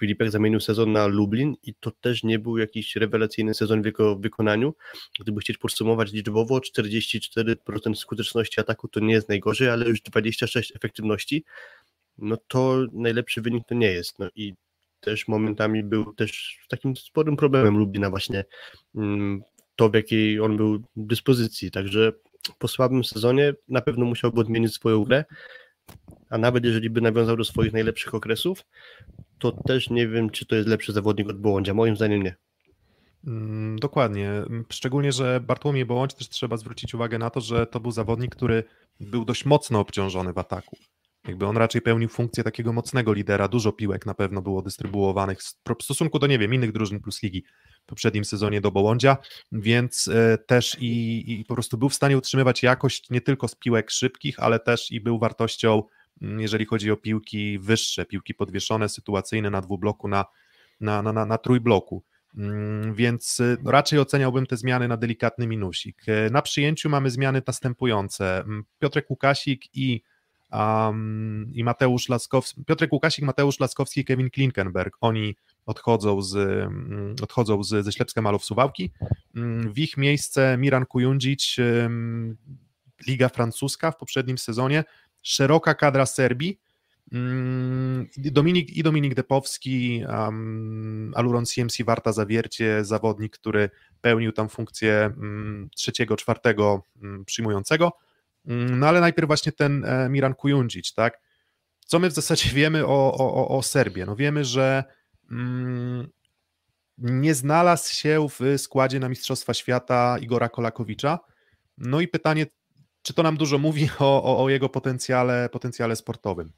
[0.00, 4.16] Filipek zamienił sezon na Lublin i to też nie był jakiś rewelacyjny sezon w jego
[4.16, 4.74] wykonaniu.
[5.20, 11.44] Gdyby chcieć podsumować liczbowo, 44% skuteczności ataku to nie jest najgorzej, ale już 26 efektywności,
[12.18, 14.18] no to najlepszy wynik to nie jest.
[14.18, 14.54] No i
[15.00, 18.44] też momentami był też takim sporym problemem Lublina właśnie
[18.94, 19.42] mm,
[19.76, 21.70] to, w jakiej on był dyspozycji.
[21.70, 22.12] Także
[22.58, 25.24] po słabym sezonie na pewno musiałby odmienić swoją grę,
[26.30, 28.64] a nawet jeżeli by nawiązał do swoich najlepszych okresów,
[29.38, 31.74] to też nie wiem, czy to jest lepszy zawodnik od Bołądzia.
[31.74, 32.36] Moim zdaniem nie.
[33.26, 34.30] Mm, dokładnie.
[34.68, 38.64] Szczególnie, że Bartłomiej Bołądź też trzeba zwrócić uwagę na to, że to był zawodnik, który
[39.00, 40.76] był dość mocno obciążony w ataku.
[41.28, 45.38] Jakby on raczej pełnił funkcję takiego mocnego lidera, dużo piłek na pewno było dystrybuowanych
[45.78, 47.44] w stosunku do, nie wiem, innych drużyn plus ligi
[47.88, 49.16] poprzednim sezonie do Bołądzia,
[49.52, 53.54] więc e, też i, i po prostu był w stanie utrzymywać jakość nie tylko z
[53.54, 55.82] piłek szybkich, ale też i był wartością,
[56.22, 60.24] mm, jeżeli chodzi o piłki wyższe, piłki podwieszone, sytuacyjne na dwubloku, na,
[60.80, 62.02] na, na, na, trójbloku.
[62.36, 66.02] Mm, więc e, raczej oceniałbym te zmiany na delikatny minusik.
[66.06, 68.38] E, na przyjęciu mamy zmiany następujące.
[68.38, 70.02] Mm, Piotrek Łukasik i
[70.52, 75.36] um, i Mateusz Laskowski, Piotrek Łukasik, Mateusz Laskowski i Kevin Klinkenberg, oni
[75.68, 78.90] odchodzą, z, mm, odchodzą z, ze Ślepska Malow Suwałki.
[79.36, 81.56] Mm, w ich miejsce Miran Kujundzic,
[83.06, 84.84] Liga Francuska w poprzednim sezonie,
[85.22, 86.60] szeroka kadra Serbii,
[87.12, 95.10] mm, Dominik, i Dominik Depowski, um, Aluron CMC Warta Zawiercie, zawodnik, który pełnił tam funkcję
[95.16, 97.92] um, trzeciego, czwartego um, przyjmującego.
[98.46, 101.20] Mm, no ale najpierw właśnie ten e, Miran Kujundžić, tak?
[101.86, 104.04] Co my w zasadzie wiemy o, o, o Serbii?
[104.06, 104.84] No wiemy, że
[106.98, 111.18] nie znalazł się w składzie na Mistrzostwa Świata Igora Kolakowicza.
[111.78, 112.46] No i pytanie,
[113.02, 116.52] czy to nam dużo mówi o, o, o jego potencjale, potencjale sportowym?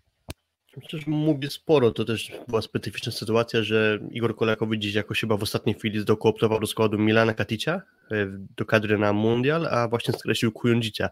[0.89, 1.91] Że mówię sporo.
[1.91, 6.61] To też była specyficzna sytuacja, że Igor Kolakowicz gdzieś jakoś chyba w ostatniej chwili zdokooptował
[6.61, 11.11] do składu Milana Katica e, do kadry na Mundial, a właśnie skreślił Kujundzicia.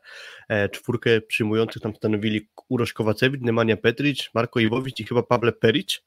[0.49, 6.01] E, czwórkę przyjmujących tam stanowili Urosz Kowacewicz, Nemanja Petric, Marko Iwowicz i chyba Pawle Peric,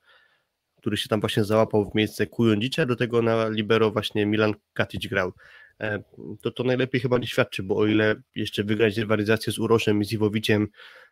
[0.82, 5.08] który się tam właśnie załapał w miejsce Kujundzicia, do tego na libero właśnie Milan Katic
[5.08, 5.34] grał.
[5.80, 6.04] E,
[6.42, 10.06] to to najlepiej chyba nie świadczy, bo o ile jeszcze wygrać rywalizację z Uroszem i
[10.06, 10.68] z Iwowiciem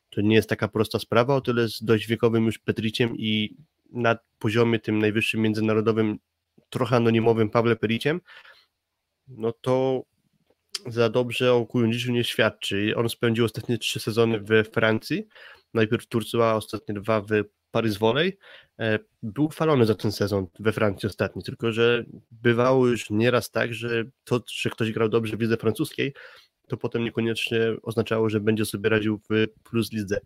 [0.09, 3.55] to nie jest taka prosta sprawa, o tyle z dość wiekowym już Petriciem i
[3.91, 6.19] na poziomie tym najwyższym międzynarodowym,
[6.69, 8.21] trochę anonimowym Pawle Periciem,
[9.27, 10.03] no to
[10.87, 12.93] za dobrze o Kujundżiciu nie świadczy.
[12.95, 15.27] On spędził ostatnie trzy sezony we Francji,
[15.73, 17.27] najpierw w Turcji, a ostatnie dwa w
[17.71, 18.37] Paris Volley.
[18.79, 23.73] E, był chwalony za ten sezon we Francji ostatni, tylko że bywało już nieraz tak,
[23.73, 26.13] że to, że ktoś grał dobrze w lidze francuskiej,
[26.69, 30.19] to potem niekoniecznie oznaczało, że będzie sobie radził w plus lidze.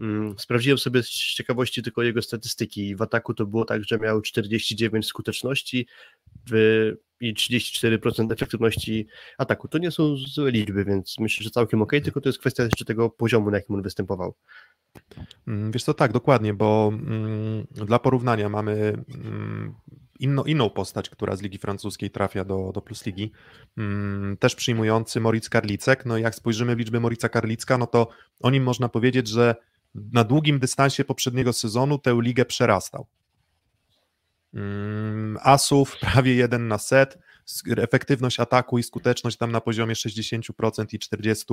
[0.00, 2.96] Mm, sprawdziłem sobie z ciekawości tylko jego statystyki.
[2.96, 5.86] W ataku to było tak, że miał 49 skuteczności
[6.50, 9.06] w, i 34% efektywności
[9.38, 9.68] ataku.
[9.68, 12.84] To nie są złe liczby, więc myślę, że całkiem ok, tylko to jest kwestia jeszcze
[12.84, 14.34] tego poziomu, na jakim on występował.
[15.46, 19.74] Mm, wiesz co, tak, dokładnie, bo mm, dla porównania mamy mm,
[20.18, 23.32] inno, inną postać, która z Ligi Francuskiej trafia do, do Plus Ligi,
[23.76, 26.06] mm, też przyjmujący Moritz Karlicek.
[26.06, 28.08] No jak spojrzymy w liczbę Morica Karlicka, no to
[28.40, 29.54] o nim można powiedzieć, że
[29.94, 33.06] na długim dystansie poprzedniego sezonu tę ligę przerastał.
[34.54, 37.18] Mm, asów prawie jeden na set,
[37.76, 41.44] efektywność ataku i skuteczność tam na poziomie 60% i 40,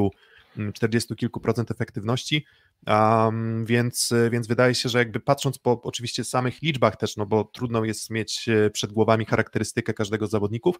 [0.73, 2.45] 40 mm, kilku procent efektywności,
[2.87, 7.43] um, więc, więc wydaje się, że jakby patrząc po oczywiście samych liczbach też, no bo
[7.43, 10.79] trudno jest mieć e, przed głowami charakterystykę każdego z zawodników,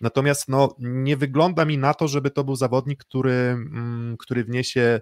[0.00, 5.00] natomiast no nie wygląda mi na to, żeby to był zawodnik, który, mm, który wniesie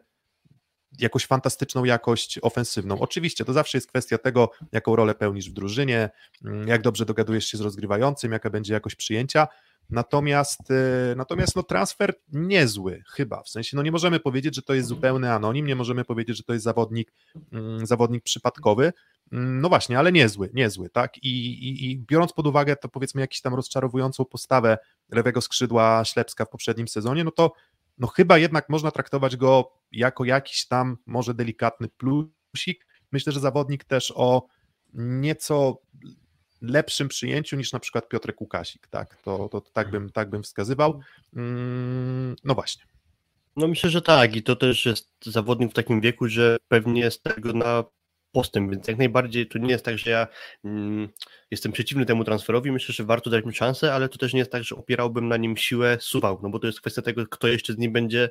[0.98, 3.00] jakąś fantastyczną jakość ofensywną.
[3.00, 6.10] Oczywiście to zawsze jest kwestia tego, jaką rolę pełnisz w drużynie,
[6.44, 9.48] mm, jak dobrze dogadujesz się z rozgrywającym, jaka będzie jakość przyjęcia.
[9.90, 14.74] Natomiast, e, natomiast no transfer niezły chyba, w sensie no nie możemy powiedzieć, że to
[14.74, 17.12] jest zupełny anonim, nie możemy powiedzieć, że to jest zawodnik,
[17.52, 18.92] mm, zawodnik przypadkowy,
[19.32, 23.20] mm, no właśnie, ale niezły, niezły, tak, I, i, i biorąc pod uwagę to powiedzmy
[23.20, 24.78] jakąś tam rozczarowującą postawę
[25.10, 27.52] lewego skrzydła Ślepska w poprzednim sezonie, no to
[27.98, 32.86] no chyba jednak można traktować go jako jakiś tam może delikatny plusik.
[33.12, 34.46] Myślę, że zawodnik też o
[34.94, 35.78] nieco
[36.62, 40.42] lepszym przyjęciu niż na przykład Piotrek Łukasik, tak, to, to, to tak, bym, tak bym
[40.42, 41.00] wskazywał.
[41.36, 42.84] Mm, no właśnie.
[43.56, 47.22] No myślę, że tak i to też jest zawodnik w takim wieku, że pewnie jest
[47.22, 47.84] tego na
[48.38, 50.26] postęp, więc jak najbardziej to nie jest tak, że ja
[50.64, 51.08] mm,
[51.50, 54.52] jestem przeciwny temu transferowi, myślę, że warto dać mi szansę, ale to też nie jest
[54.52, 57.72] tak, że opierałbym na nim siłę suwał, no bo to jest kwestia tego, kto jeszcze
[57.72, 58.30] z nim będzie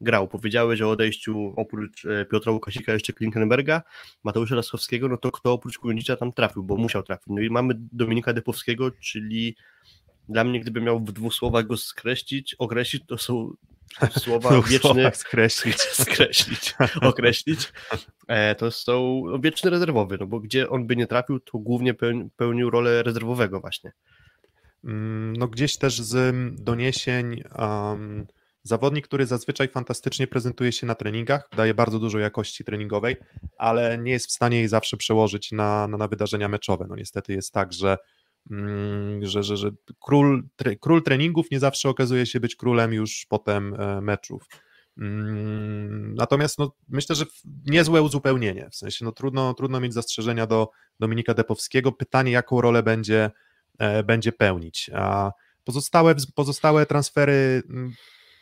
[0.00, 0.28] grał.
[0.28, 3.82] Powiedziałeś o odejściu oprócz e, Piotra Łukasika jeszcze Klinkenberga,
[4.24, 7.26] Mateusza Laskowskiego, no to kto oprócz Kujundicza tam trafił, bo musiał trafić.
[7.26, 9.56] No i mamy Dominika Depowskiego, czyli
[10.28, 13.52] dla mnie, gdyby miał w dwóch słowach go skreślić, określić, to są
[14.24, 15.12] słowa wieczne.
[15.14, 15.80] Skreślić.
[16.04, 17.72] skreślić, określić.
[18.28, 21.94] E, to są wieczny rezerwowy, no bo gdzie on by nie trafił, to głównie
[22.36, 23.92] pełnił rolę rezerwowego właśnie.
[24.84, 28.26] Mm, no gdzieś też z doniesień um,
[28.62, 33.16] zawodnik, który zazwyczaj fantastycznie prezentuje się na treningach, daje bardzo dużo jakości treningowej,
[33.58, 36.86] ale nie jest w stanie jej zawsze przełożyć na, na, na wydarzenia meczowe.
[36.88, 37.98] No niestety jest tak, że
[39.20, 43.74] że, że, że król, tre, król treningów nie zawsze okazuje się być królem już potem
[43.74, 44.46] e, meczów.
[44.98, 47.24] Mm, natomiast no, myślę, że
[47.66, 48.68] niezłe uzupełnienie.
[48.70, 51.92] W sensie no, trudno, trudno mieć zastrzeżenia do Dominika Depowskiego.
[51.92, 53.30] Pytanie, jaką rolę będzie,
[53.78, 54.90] e, będzie pełnić.
[54.94, 55.32] A
[55.64, 57.92] pozostałe, pozostałe transfery mm,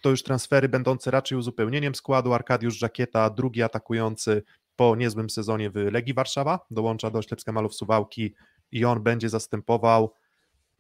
[0.02, 2.32] to już transfery będące raczej uzupełnieniem składu.
[2.32, 4.42] Arkadiusz Żakieta, drugi atakujący
[4.76, 8.34] po niezłym sezonie w Legii Warszawa, dołącza do Ślepska Malów Suwałki
[8.72, 10.14] i on będzie zastępował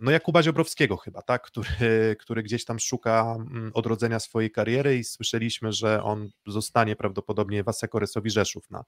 [0.00, 5.04] no Jakuba Ziobrowskiego chyba, tak, który, który gdzieś tam szuka mm, odrodzenia swojej kariery i
[5.04, 8.84] słyszeliśmy, że on zostanie prawdopodobnie Waseko Resowi Rzeszów na,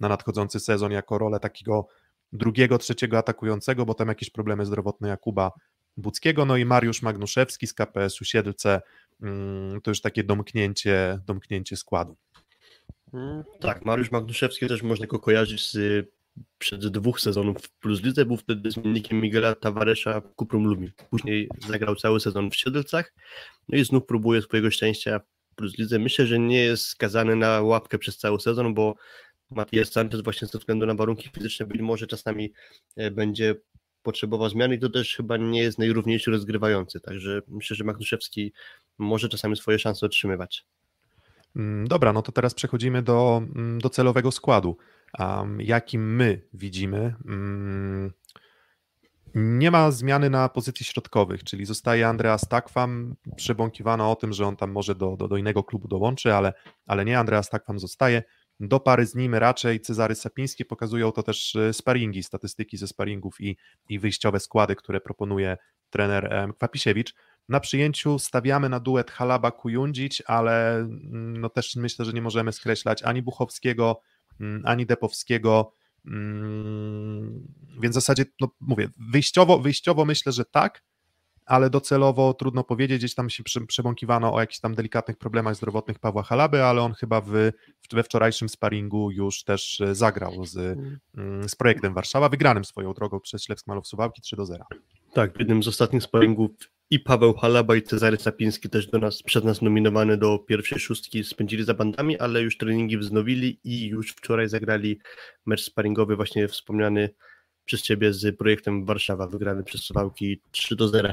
[0.00, 1.86] na nadchodzący sezon jako rolę takiego
[2.32, 5.52] drugiego, trzeciego atakującego, bo tam jakieś problemy zdrowotne Jakuba
[5.96, 8.80] Buckiego, no i Mariusz Magnuszewski z KPS-u Siedlce,
[9.22, 12.16] mm, to już takie domknięcie, domknięcie składu.
[13.60, 16.06] Tak, Mariusz Magnuszewski też można go kojarzyć z
[16.58, 20.92] przed dwóch sezonów w Plus Lidze, był wtedy zmiennikiem Miguela Tavaresza w Kuprum Lublin.
[21.10, 23.14] Później zagrał cały sezon w Siedlcach,
[23.68, 25.20] no i znów próbuje swojego szczęścia
[25.52, 25.98] w Plus Lidze.
[25.98, 28.94] Myślę, że nie jest skazany na łapkę przez cały sezon, bo
[29.50, 32.52] Matias Sanchez właśnie ze względu na warunki fizyczne być może czasami
[32.96, 33.54] e, będzie
[34.02, 38.52] potrzebował zmiany i to też chyba nie jest najrówniejszy rozgrywający, także myślę, że Magnuszewski
[38.98, 40.66] może czasami swoje szanse otrzymywać.
[41.56, 44.76] Mm, dobra, no to teraz przechodzimy do, mm, do celowego składu
[45.18, 47.14] um, jakim my widzimy.
[47.24, 48.12] Um,
[49.34, 53.16] nie ma zmiany na pozycji środkowych, czyli zostaje Andreas Takwam.
[53.36, 56.52] Przebąkiwano o tym, że on tam może do, do, do innego klubu dołączy, ale,
[56.86, 58.22] ale nie, Andreas Takwam zostaje.
[58.60, 63.40] Do pary z nim raczej Cezary Sapiński pokazują to też e, sparingi, statystyki ze sparingów
[63.40, 63.56] i,
[63.88, 65.56] i wyjściowe składy, które proponuje
[65.90, 67.14] trener Kwapisiewicz.
[67.48, 73.02] Na przyjęciu stawiamy na duet Halaba-Kujundzić, ale mm, no też myślę, że nie możemy skreślać
[73.02, 74.00] ani Buchowskiego,
[74.64, 75.72] ani Depowskiego.
[76.06, 77.46] Mm,
[77.80, 80.82] więc w zasadzie, no mówię, wyjściowo, wyjściowo myślę, że tak,
[81.46, 86.22] ale docelowo trudno powiedzieć, gdzieś tam się przebąkiwano o jakichś tam delikatnych problemach zdrowotnych Pawła
[86.22, 87.30] Halaby, ale on chyba w,
[87.92, 90.78] we wczorajszym sparingu już też e, zagrał z,
[91.16, 94.64] mm, z projektem Warszawa, wygranym swoją drogą przez Ślewsk Malów Suwałki 3 do 0.
[95.12, 96.50] Tak, w jednym z ostatnich sparingów
[96.90, 101.24] i Paweł Halaba i Cezary Sapiński też do nas, przez nas nominowany do pierwszej szóstki
[101.24, 104.98] spędzili za bandami, ale już treningi wznowili i już wczoraj zagrali
[105.46, 107.10] mecz sparingowy właśnie wspomniany
[107.64, 111.12] przez Ciebie z projektem Warszawa, wygrany przez Suwałki 3 do 0.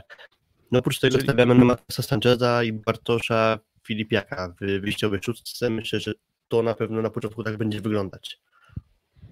[0.72, 1.24] No oprócz tego Czyli...
[1.24, 5.70] stawiamy na Matasa Sancheza i Bartosza Filipiaka w wyjściowej szóstce.
[5.70, 6.14] Myślę, że
[6.48, 8.40] to na pewno na początku tak będzie wyglądać.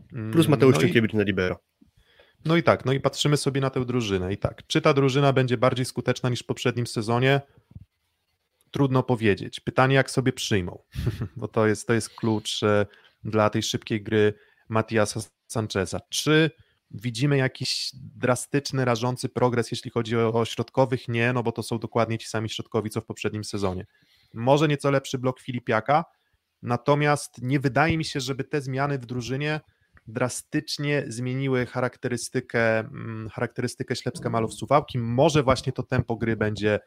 [0.10, 1.18] Plus mm, Mateusz no i...
[1.18, 1.60] na libero.
[2.46, 4.34] No i tak, no i patrzymy sobie na tę drużynę.
[4.34, 7.42] I tak, czy ta drużyna będzie bardziej skuteczna niż w poprzednim sezonie?
[8.72, 9.60] Trudno powiedzieć.
[9.60, 10.84] Pytanie, jak sobie przyjmą,
[11.38, 12.86] bo to jest, to jest klucz e,
[13.24, 14.34] dla tej szybkiej gry
[14.70, 16.00] Matiasa Sancheza.
[16.10, 16.52] Czy
[16.92, 21.08] widzimy jakiś drastyczny, rażący progres, jeśli chodzi o, o środkowych?
[21.08, 23.86] Nie, no bo to są dokładnie ci sami środkowi, co w poprzednim sezonie.
[24.34, 26.06] Może nieco lepszy blok Filipiaka,
[26.62, 29.62] natomiast nie wydaje mi się, żeby te zmiany w drużynie
[30.08, 35.00] drastycznie zmieniły charakterystykę, mm, charakterystykę Ślepska Malów Suwałki.
[35.00, 36.80] Może właśnie to tempo gry będzie,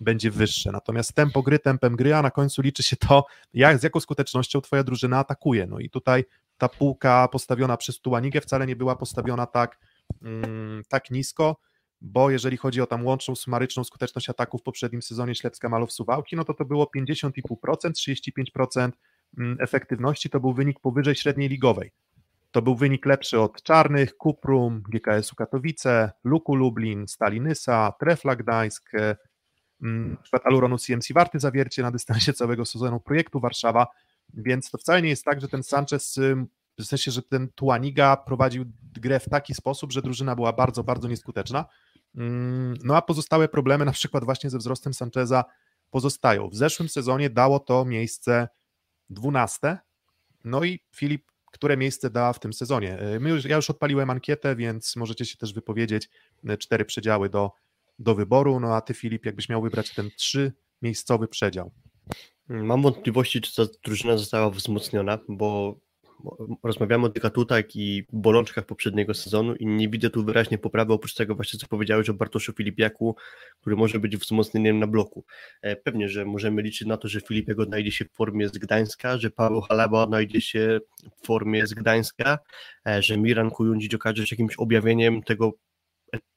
[0.00, 0.72] będzie wyższe.
[0.72, 4.60] Natomiast tempo gry, tempem gry, a na końcu liczy się to, jak, z jaką skutecznością
[4.60, 5.66] twoja drużyna atakuje.
[5.66, 6.24] No i tutaj
[6.58, 9.78] ta półka postawiona przez Tuanigę wcale nie była postawiona tak,
[10.22, 11.56] mm, tak nisko,
[12.00, 16.36] bo jeżeli chodzi o tam łączną, sumaryczną skuteczność ataków w poprzednim sezonie Ślepska Malów Suwałki,
[16.36, 18.90] no to to było 50,5%, 35%
[19.38, 21.92] mm, efektywności, to był wynik powyżej średniej ligowej.
[22.50, 28.90] To był wynik lepszy od Czarnych, Kuprum, GKS-u Katowice, Luku Lublin, Stalinysa, Trefla Gdańsk,
[29.82, 33.86] mm, przykład Aluronu CMC Warty Zawiercie na dystansie całego sezonu projektu Warszawa,
[34.34, 36.18] więc to wcale nie jest tak, że ten Sanchez,
[36.78, 41.08] w sensie, że ten Tuaniga prowadził grę w taki sposób, że drużyna była bardzo, bardzo
[41.08, 41.64] nieskuteczna.
[42.16, 45.44] Mm, no a pozostałe problemy, na przykład właśnie ze wzrostem Sancheza,
[45.90, 46.48] pozostają.
[46.48, 48.48] W zeszłym sezonie dało to miejsce
[49.10, 49.78] 12.
[50.44, 52.98] No i Filip które miejsce da w tym sezonie.
[52.98, 56.08] E, my już, ja już odpaliłem ankietę, więc możecie się też wypowiedzieć.
[56.48, 57.50] E, cztery przedziały do,
[57.98, 58.60] do wyboru.
[58.60, 61.72] No a ty, Filip, jakbyś miał wybrać ten trzy miejscowy przedział.
[62.48, 65.80] Mam wątpliwości, czy ta drużyna została wzmocniona, bo
[66.62, 71.14] rozmawiamy o tych atutach i bolączkach poprzedniego sezonu i nie widzę tu wyraźnie poprawy, oprócz
[71.14, 73.16] tego właśnie co powiedziałeś o Bartoszu Filipiaku,
[73.60, 75.24] który może być wzmocnieniem na bloku.
[75.62, 79.18] E, pewnie, że możemy liczyć na to, że Filipiak odnajdzie się w formie z Gdańska,
[79.18, 80.80] że Paweł Halaba odnajdzie się
[81.22, 82.38] w formie z Gdańska,
[82.86, 85.52] e, że Miran Kujundzic okaże się jakimś objawieniem tego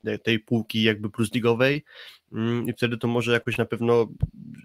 [0.06, 1.84] e, tej półki jakby plusligowej
[2.34, 4.08] mm, i wtedy to może jakoś na pewno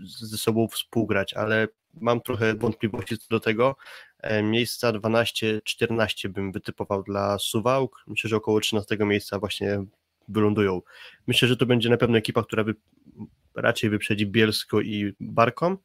[0.04, 1.68] ze sobą współgrać, ale
[2.00, 3.76] mam trochę wątpliwości co do tego.
[4.22, 8.04] E, miejsca 12-14 bym wytypował dla Suwałk.
[8.06, 9.84] Myślę, że około 13 miejsca właśnie
[10.28, 10.82] wylądują.
[11.26, 12.74] Myślę, że to będzie na pewno ekipa, która wy,
[13.54, 15.78] raczej wyprzedzi Bielsko i Barkom,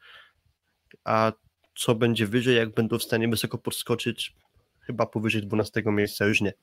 [1.03, 1.31] a
[1.75, 4.35] co będzie wyżej, jak będą w stanie wysoko podskoczyć,
[4.79, 6.53] chyba powyżej 12 miejsca już nie.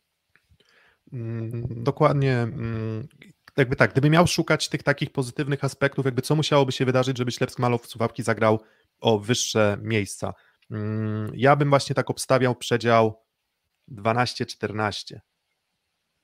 [1.12, 2.32] Mm, dokładnie.
[2.32, 3.08] Mm,
[3.56, 7.32] jakby tak, gdyby miał szukać tych takich pozytywnych aspektów, jakby co musiałoby się wydarzyć, żeby
[7.32, 8.60] Ślepsk Malow Suwałki zagrał
[9.00, 10.34] o wyższe miejsca.
[10.70, 13.24] Mm, ja bym właśnie tak obstawiał przedział
[13.88, 15.18] 12-14.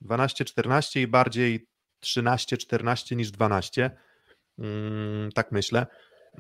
[0.03, 1.69] 12-14 i bardziej
[2.05, 3.91] 13-14 niż 12.
[4.59, 5.87] Mm, tak myślę.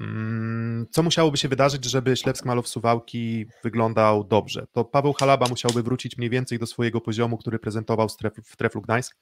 [0.00, 4.66] Mm, co musiałoby się wydarzyć, żeby Ślepsk Malow Suwałki wyglądał dobrze?
[4.72, 8.08] To Paweł Halaba musiałby wrócić mniej więcej do swojego poziomu, który prezentował
[8.44, 9.16] w Treflu Gdańsk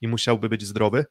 [0.00, 1.04] i musiałby być zdrowy.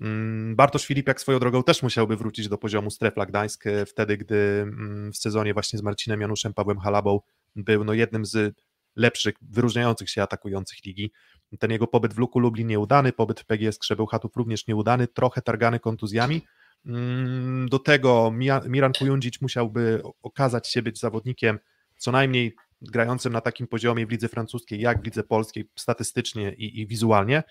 [0.00, 4.36] Mm, Bartosz Filipiak swoją drogą też musiałby wrócić do poziomu Strefla Gdańsk e, wtedy, gdy
[4.62, 7.20] mm, w sezonie właśnie z Marcinem Januszem, Pawłem Halabą
[7.56, 8.54] był no jednym z
[8.96, 11.12] lepszych, wyróżniających się atakujących ligi.
[11.58, 15.80] Ten jego pobyt w Luku Lublin nieudany, pobyt w PGS Krzebełchatów również nieudany, trochę targany
[15.80, 16.42] kontuzjami.
[16.86, 18.32] Mm, do tego
[18.68, 21.58] Miran Kujundzic musiałby okazać się być zawodnikiem
[21.98, 26.80] co najmniej grającym na takim poziomie w lidze francuskiej, jak w lidze polskiej, statystycznie i,
[26.80, 27.42] i wizualnie.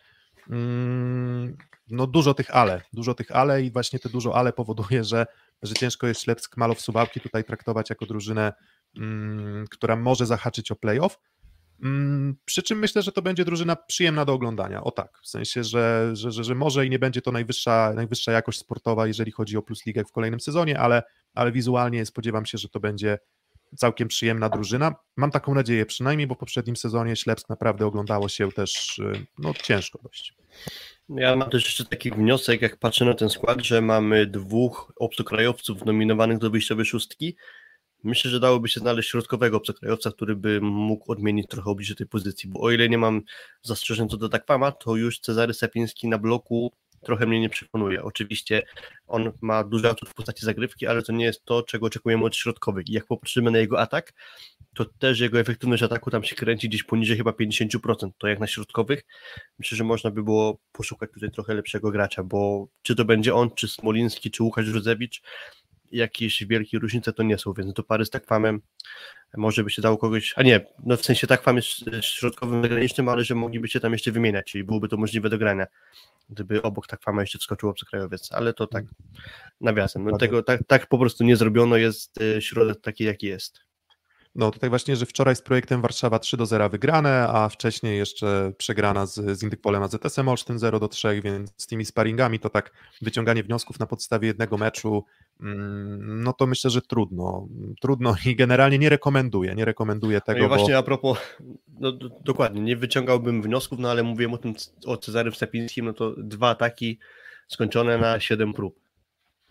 [0.50, 1.58] Mm,
[1.90, 5.26] no dużo tych ale, dużo tych ale i właśnie te dużo ale powoduje, że,
[5.64, 8.54] że ciężko jest Ślepsk Malow Suwałki tutaj traktować jako drużynę,
[8.98, 11.20] mm, która może zahaczyć o playoff.
[11.84, 14.84] Mm, przy czym myślę, że to będzie drużyna przyjemna do oglądania.
[14.84, 18.32] O tak, w sensie, że, że, że, że może i nie będzie to najwyższa, najwyższa
[18.32, 21.04] jakość sportowa, jeżeli chodzi o Plus Ligę w kolejnym sezonie, ale,
[21.34, 23.18] ale wizualnie spodziewam się, że to będzie
[23.78, 24.96] całkiem przyjemna drużyna.
[25.16, 29.54] Mam taką nadzieję przynajmniej, bo w poprzednim sezonie Ślepsk naprawdę oglądało się też y, no,
[29.64, 30.34] ciężko dość.
[31.10, 35.86] Ja mam też jeszcze taki wniosek, jak patrzę na ten skład, że mamy dwóch obcokrajowców
[35.86, 37.36] nominowanych do wyjściowej szóstki.
[38.04, 42.50] Myślę, że dałoby się znaleźć środkowego obcokrajowca, który by mógł odmienić trochę oblicze tej pozycji,
[42.50, 43.22] bo o ile nie mam
[43.62, 46.72] zastrzeżeń co do Takwama, to już Cezary Sapiński na bloku
[47.06, 48.04] trochę mnie nie przekonuje.
[48.04, 48.62] Oczywiście
[49.08, 52.36] on ma duży atut w postaci zagrywki, ale to nie jest to, czego oczekujemy od
[52.36, 52.90] środkowych.
[52.90, 54.14] I jak popatrzymy na jego atak,
[54.76, 58.10] to też jego efektywność ataku tam się kręci gdzieś poniżej chyba 50%.
[58.18, 59.04] To jak na środkowych,
[59.60, 63.52] myślę, że można by było poszukać tutaj trochę lepszego gracza, bo czy to będzie on,
[63.52, 65.22] czy Smoliński, czy Łukasz Józewicz,
[65.96, 68.62] jakieś wielkie różnice to nie są, więc to pary z takwamem
[69.38, 71.70] może by się dało kogoś, a nie, no w sensie takwam jest
[72.02, 75.68] środkowym zagranicznym, ale że mogliby się tam jeszcze wymieniać, czyli byłoby to możliwe do grania,
[76.30, 78.86] gdyby obok takwama jeszcze wskoczył obcokrajowiec, ale to tak
[79.62, 83.65] nawiasem, no tego tak, tak po prostu nie zrobiono, jest e, środek taki jaki jest.
[84.36, 88.54] No tutaj właśnie, że wczoraj z projektem Warszawa 3 do 0 wygrane, a wcześniej jeszcze
[88.58, 92.72] przegrana z, z Indykpolem AZS-em Olsztyn 0 do 3, więc z tymi sparingami to tak
[93.02, 95.06] wyciąganie wniosków na podstawie jednego meczu,
[95.42, 97.48] mm, no to myślę, że trudno.
[97.82, 100.40] Trudno i generalnie nie rekomenduję, nie rekomenduję tego.
[100.40, 100.80] No i właśnie bo...
[100.80, 101.18] a propos,
[101.80, 101.92] no
[102.26, 104.54] dokładnie, nie wyciągałbym wniosków, no ale mówiłem o tym,
[104.86, 107.00] o Cezarym Stepińskim, no to dwa ataki
[107.48, 108.80] skończone na 7 prób.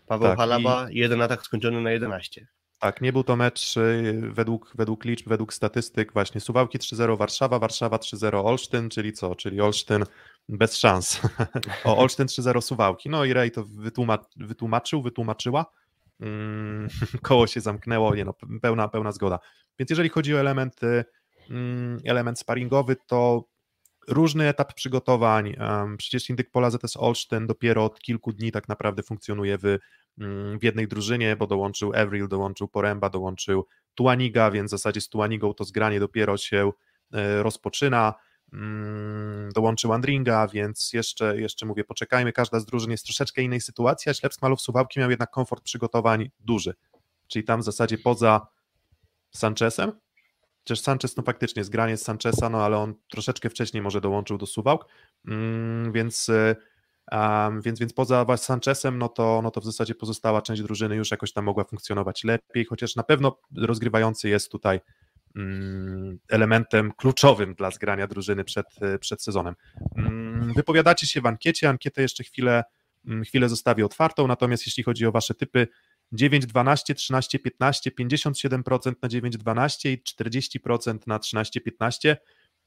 [0.07, 0.97] Paweł tak, Halaba, i...
[0.97, 2.47] jeden atak skończony na 11.
[2.85, 7.59] Tak, nie był to mecz y, według, według liczb, według statystyk właśnie Suwałki 3-0 Warszawa,
[7.59, 9.35] Warszawa 3-0 Olsztyn, czyli co?
[9.35, 10.03] Czyli Olsztyn
[10.49, 11.21] bez szans.
[11.83, 13.09] o Olsztyn 3-0 Suwałki.
[13.09, 15.65] No i Rej to wytłumacz, wytłumaczył, wytłumaczyła.
[16.19, 16.87] Mm,
[17.21, 19.39] koło się zamknęło, nie no, pełna, pełna zgoda.
[19.79, 20.79] Więc jeżeli chodzi o element,
[21.49, 23.43] mm, element sparingowy, to
[24.07, 25.55] różny etap przygotowań.
[25.97, 29.77] Przecież Indyk Pola ZS Olsztyn dopiero od kilku dni tak naprawdę funkcjonuje w
[30.17, 35.09] Mm, w jednej drużynie, bo dołączył Avril, dołączył Poręba, dołączył Tuaniga, więc w zasadzie z
[35.09, 36.71] Tuanigą to zgranie dopiero się
[37.13, 38.13] e, rozpoczyna.
[38.53, 44.09] Mm, dołączył Andringa, więc jeszcze, jeszcze mówię, poczekajmy, każda z drużyn jest troszeczkę innej sytuacji,
[44.09, 46.73] a Ślepsk Malów Suwałki miał jednak komfort przygotowań duży,
[47.27, 48.47] czyli tam w zasadzie poza
[49.31, 49.91] Sanchezem,
[50.65, 54.45] chociaż Sanchez no faktycznie zgranie z Sancheza, no ale on troszeczkę wcześniej może dołączył do
[54.45, 54.85] Suwałk,
[55.27, 56.31] mm, więc
[57.11, 61.11] Um, więc, więc poza Sanchezem, no to, no to w zasadzie pozostała część drużyny już
[61.11, 64.79] jakoś tam mogła funkcjonować lepiej, chociaż na pewno rozgrywający jest tutaj
[65.35, 68.65] um, elementem kluczowym dla zgrania drużyny przed,
[68.99, 69.55] przed sezonem.
[69.95, 72.63] Um, wypowiadacie się w ankiecie, ankietę jeszcze chwilę,
[73.07, 75.67] mm, chwilę zostawię otwartą, natomiast jeśli chodzi o wasze typy,
[76.13, 80.01] 9-12, 13-15, 57% na 9-12 i
[80.59, 82.15] 40% na 13-15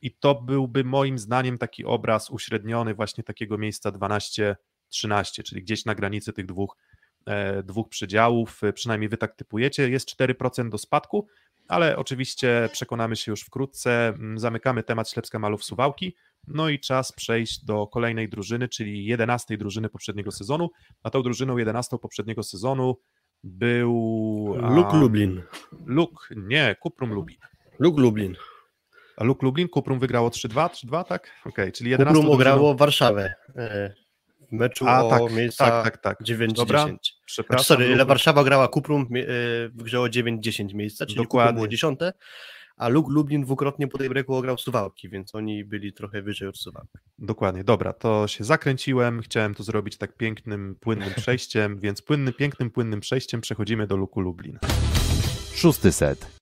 [0.02, 4.54] i to byłby moim zdaniem taki obraz uśredniony właśnie takiego miejsca 12-13,
[5.44, 6.76] czyli gdzieś na granicy tych dwóch,
[7.26, 11.26] e, dwóch przedziałów, przynajmniej wy tak typujecie, jest 4% do spadku,
[11.68, 16.14] ale oczywiście przekonamy się już wkrótce, mm, zamykamy temat Ślepska Malów Suwałki,
[16.46, 20.70] no i czas przejść do kolejnej drużyny, czyli 11 drużyny poprzedniego sezonu,
[21.02, 22.96] a tą drużyną 11 poprzedniego sezonu
[23.44, 24.54] był...
[24.58, 25.42] Luk Lublin.
[25.86, 27.38] Luk, nie, Kuprum Lublin.
[27.78, 28.36] Luk Lublin.
[29.16, 31.30] A Luk Lublin, Kuprum wygrało 3-2, 3-2, tak?
[31.40, 33.94] Okej, okay, czyli 11 Kuprum ograło Warszawę e,
[34.48, 36.28] w meczu A, o tak, miejsca tak, tak, tak.
[36.28, 36.52] 9-10.
[36.52, 37.64] Dobra, Znaczy, Przepraszam.
[37.64, 39.06] sorry, ile Luk- Warszawa grała Kuprum e,
[39.68, 41.54] w grze o 9-10 miejsca, czyli Kuprum Dokładnie.
[41.54, 41.98] było 10,
[42.78, 46.58] a Luk Lublin dwukrotnie po tej breaku ograł Suwałki, więc oni byli trochę wyżej od
[46.58, 46.98] Suwałki.
[47.18, 52.70] Dokładnie, dobra, to się zakręciłem, chciałem to zrobić tak pięknym, płynnym przejściem, więc płynnym, pięknym,
[52.70, 54.58] płynnym przejściem przechodzimy do Luku Lublin.
[55.54, 56.38] Szósty set.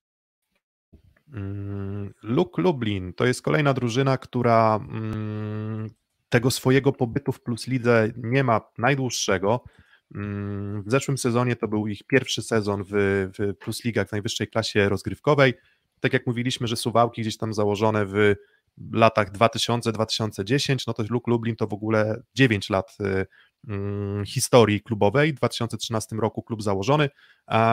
[1.33, 5.91] Mm, Luk Lublin to jest kolejna drużyna, która mm,
[6.29, 9.65] tego swojego pobytu w Plus Lidze nie ma najdłuższego.
[10.15, 12.91] Mm, W zeszłym sezonie to był ich pierwszy sezon w,
[13.39, 15.55] w Plus Ligach w najwyższej klasie rozgrywkowej.
[16.01, 18.35] Tak jak mówiliśmy, że Suwałki gdzieś tam założone w
[18.93, 23.27] latach 2000-2010, no to Luk Lublin to w ogóle 9 lat y,
[23.69, 25.33] mm, historii klubowej.
[25.33, 27.11] W 2013 roku klub założony.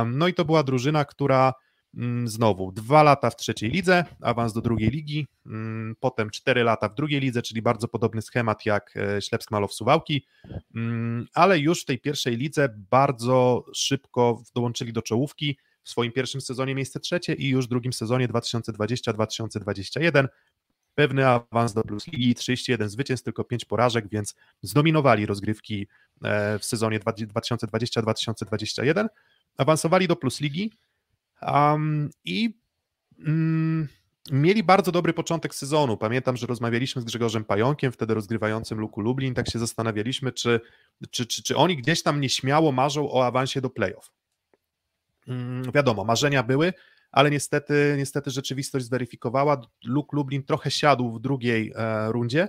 [0.05, 1.53] No i to była drużyna, która
[1.97, 6.89] mm, znowu dwa lata w trzeciej lidze, awans do drugiej ligi, mm, potem cztery lata
[6.89, 10.25] w drugiej lidze, czyli bardzo podobny schemat jak e, Ślepsk Malow Suwałki,
[11.33, 15.57] ale już w tej pierwszej lidze bardzo szybko dołączyli do czołówki.
[15.83, 20.27] W swoim pierwszym sezonie miejsce trzecie i już w drugim sezonie 2020-2021
[20.95, 25.87] pewny awans do Plus Ligi, 31 zwycięstw, tylko 5 porażek, więc zdominowali rozgrywki
[26.23, 29.07] e, w sezonie 2020-2021.
[29.57, 30.71] Awansowali do Plus Ligi
[31.41, 32.59] um, i
[33.19, 33.87] mm,
[34.31, 35.97] mieli bardzo dobry początek sezonu.
[35.97, 40.59] Pamiętam, że rozmawialiśmy z Grzegorzem Pająkiem, wtedy rozgrywającym Luku Lublin, tak się zastanawialiśmy, czy,
[41.11, 44.11] czy, czy, czy oni gdzieś tam nieśmiało marzą o awansie do playoff.
[45.27, 46.73] Mm, wiadomo, marzenia były,
[47.11, 49.61] ale niestety, niestety rzeczywistość zweryfikowała.
[49.85, 52.47] Luk Lublin trochę siadł w drugiej e, rundzie.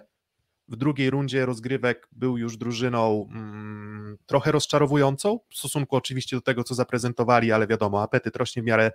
[0.69, 6.65] W drugiej rundzie rozgrywek był już drużyną mm, trochę rozczarowującą, w stosunku oczywiście do tego,
[6.65, 8.93] co zaprezentowali, ale wiadomo, apetyt rośnie w miarę,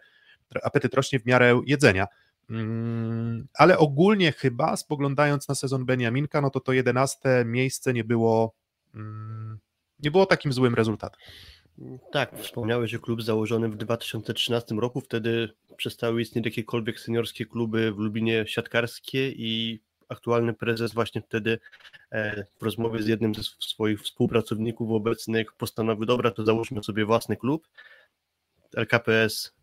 [0.64, 2.08] apetyt rośnie w miarę jedzenia.
[2.50, 8.56] Mm, ale ogólnie chyba, spoglądając na sezon Beniaminka, no to to 11 miejsce nie było,
[10.00, 11.20] nie było takim złym rezultatem.
[12.12, 17.98] Tak, wspomniałeś, że klub założony w 2013 roku, wtedy przestały istnieć jakiekolwiek seniorskie kluby w
[17.98, 21.60] Lublinie siatkarskie i aktualny prezes właśnie wtedy
[22.12, 27.38] e, w rozmowie z jednym ze swoich współpracowników obecnych postanowił, dobra, to załóżmy sobie własny
[27.38, 27.68] klub.
[28.76, 29.54] LKPS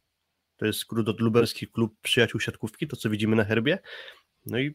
[0.56, 3.78] to jest skrót od Lubelski Klub Przyjaciół Siatkówki, to co widzimy na herbie.
[4.46, 4.74] No i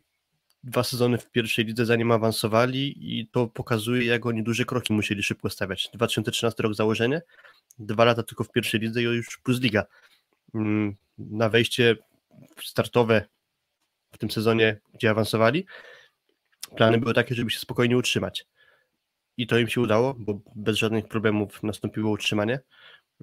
[0.64, 5.24] dwa sezony w pierwszej lidze zanim awansowali i to pokazuje, jak oni duże kroki musieli
[5.24, 5.90] szybko stawiać.
[5.94, 7.22] 2013 rok założenie,
[7.80, 9.86] dwa lata tylko w pierwszej lidze i już plus liga.
[10.56, 11.96] Mm, Na wejście
[12.64, 13.26] startowe
[14.12, 15.66] w tym sezonie, gdzie awansowali,
[16.76, 18.46] plany były takie, żeby się spokojnie utrzymać.
[19.38, 22.60] I to im się udało, bo bez żadnych problemów nastąpiło utrzymanie.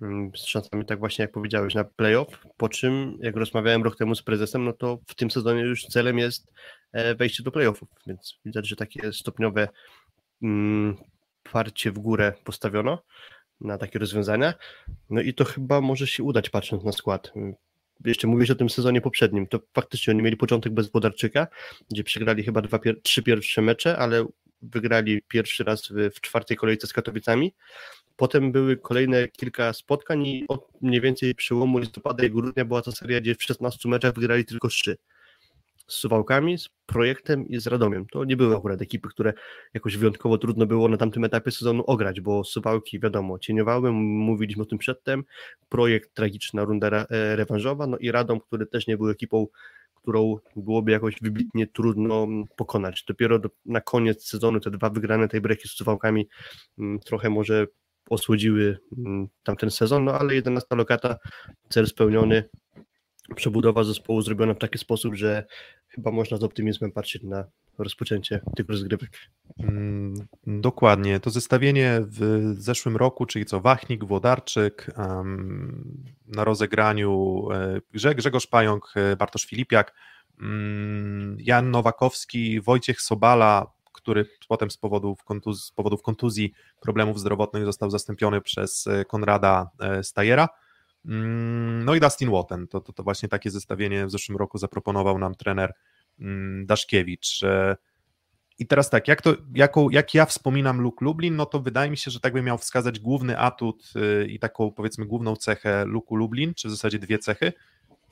[0.03, 2.47] Mm, Z szansami, tak właśnie jak powiedziałeś, na playoff.
[2.57, 6.19] Po czym, jak rozmawiałem rok temu z prezesem, no to w tym sezonie już celem
[6.19, 6.53] jest
[6.93, 9.69] e, wejście do playoffów, więc widać, że takie stopniowe
[10.43, 10.97] mm,
[11.53, 13.03] parcie w górę postawiono
[13.61, 14.55] na takie rozwiązania.
[15.11, 17.33] No i to chyba może się udać, patrząc na skład.
[18.05, 21.47] Jeszcze mówisz o tym sezonie poprzednim, to faktycznie oni mieli początek bez Wodarczyka,
[21.91, 24.27] gdzie przegrali chyba dwa, trzy pierwsze mecze, ale
[24.63, 27.55] wygrali pierwszy raz w czwartej kolejce z Katowicami.
[28.19, 32.93] Potem były kolejne kilka spotkań i od mniej więcej przełomu listopada i grudnia była ta
[32.93, 34.97] seria, gdzie w 16 meczach wygrali tylko trzy.
[35.87, 38.07] Z Suwałkami, z Projektem i z Radomiem.
[38.07, 39.33] To nie były akurat ekipy, które
[39.75, 44.67] jakoś wyjątkowo trudno było na tamtym etapie sezonu ograć, bo Suwałki, wiadomo, cieniowały, mówiliśmy o
[44.67, 45.25] tym przedtem,
[45.69, 49.47] Projekt, tragiczna runda e, rewanżowa, no i Radom, który też nie był ekipą,
[49.95, 53.05] którą byłoby jakoś wybitnie trudno mm, pokonać.
[53.09, 56.29] Dopiero do, na koniec sezonu te dwa wygrane tej breki z Suwałkami
[56.79, 57.67] mm, trochę może
[58.11, 61.17] osłodziły mm, tamten sezon, no ale 11 lokata,
[61.69, 62.49] cel spełniony,
[63.35, 65.45] przebudowa zespołu zrobiona w taki sposób, że
[65.89, 67.45] chyba można z optymizmem patrzeć na
[67.79, 69.11] rozpoczęcie tych rozgrywek.
[69.59, 70.15] Mm,
[70.47, 71.21] Dokładnie.
[71.21, 78.47] To zestawienie w zeszłym roku, czyli co Wachnik, Włodarczyk, em, na rozegraniu e, Grze- Grzegorz
[78.47, 79.95] Pająk, e, Bartosz Filipiak,
[80.41, 83.73] mm, Jan Nowakowski, Wojciech Sobala,
[84.09, 89.71] który potem z powodów, kontuz, z powodów kontuzji, problemów zdrowotnych został zastąpiony przez e, Konrada
[89.81, 90.49] e, Stajera.
[91.07, 95.19] Mm, no i Dustin Watten, to, to, to właśnie takie zestawienie w zeszłym roku zaproponował
[95.19, 95.73] nam trener
[96.21, 97.41] mm, Daszkiewicz.
[98.59, 101.97] I teraz tak, jak, to, jako, jak ja wspominam Luke Lublin, no to wydaje mi
[101.97, 106.17] się, że tak bym miał wskazać główny atut y, i taką powiedzmy główną cechę Luku
[106.17, 107.53] Lublin, czy w zasadzie dwie cechy,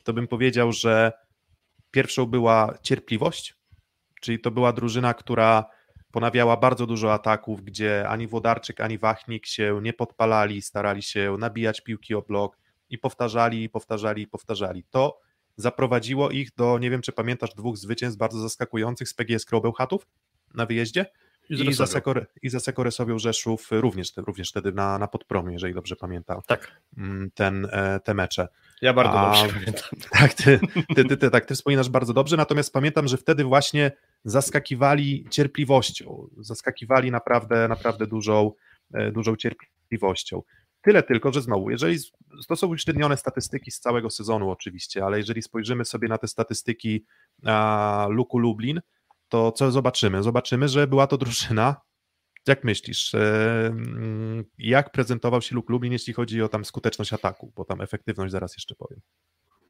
[0.05, 1.13] to bym powiedział, że
[1.91, 3.55] pierwszą była cierpliwość,
[4.21, 5.65] czyli to była drużyna, która
[6.17, 11.81] ponawiała bardzo dużo ataków, gdzie ani Włodarczyk, ani Wachnik się nie podpalali, starali się nabijać
[11.81, 12.59] piłki o blok
[12.91, 14.85] i powtarzali, i powtarzali, i powtarzali.
[14.91, 15.21] To
[15.57, 20.07] zaprowadziło ich do, nie wiem czy pamiętasz, dwóch zwycięstw bardzo zaskakujących z PGS Krobełchatów
[20.55, 21.07] na wyjeździe
[21.49, 25.97] i, za, Sekor, i za Sekoresowią Rzeszów również, również wtedy na, na podpromie, jeżeli dobrze
[25.97, 26.41] pamiętam.
[26.47, 26.81] Tak.
[26.97, 28.49] Mm, ten, e, te mecze.
[28.83, 29.91] Ja bardzo A, dobrze pamiętam.
[30.11, 30.61] Tak ty,
[30.95, 33.93] ty, ty, ty, tak, ty wspominasz bardzo dobrze, natomiast pamiętam, że wtedy właśnie
[34.27, 38.53] zaskakiwali cierpliwością, zaskakiwali naprawdę, naprawdę dużą,
[38.95, 40.43] e, dużą cierpliwością.
[40.83, 41.99] Tyle tylko, że znowu, jeżeli
[42.49, 47.05] to są uśrednione statystyki z całego sezonu oczywiście, ale jeżeli spojrzymy sobie na te statystyki
[47.45, 48.81] a, Luku Lublin,
[49.29, 50.23] to co zobaczymy?
[50.23, 51.77] Zobaczymy, że była to drużyna.
[52.47, 57.53] Jak myślisz, e, mm, jak prezentował się Luke Lublin, jeśli chodzi o tam skuteczność ataku,
[57.57, 59.01] bo tam efektywność zaraz jeszcze powiem.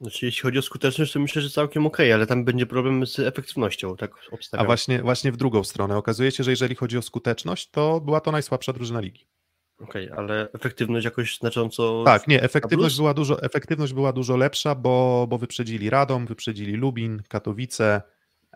[0.01, 3.18] Znaczy, jeśli chodzi o skuteczność, to myślę, że całkiem ok, ale tam będzie problem z
[3.18, 4.64] efektywnością, tak obstawiam.
[4.64, 5.97] A właśnie, właśnie w drugą stronę.
[5.97, 9.26] Okazuje się, że jeżeli chodzi o skuteczność, to była to najsłabsza drużyna ligi.
[9.78, 12.03] Okej, okay, ale efektywność jakoś znacząco.
[12.05, 17.22] Tak, nie, efektywność była dużo, efektywność była dużo lepsza, bo, bo wyprzedzili Radom, wyprzedzili Lubin,
[17.28, 18.03] Katowice,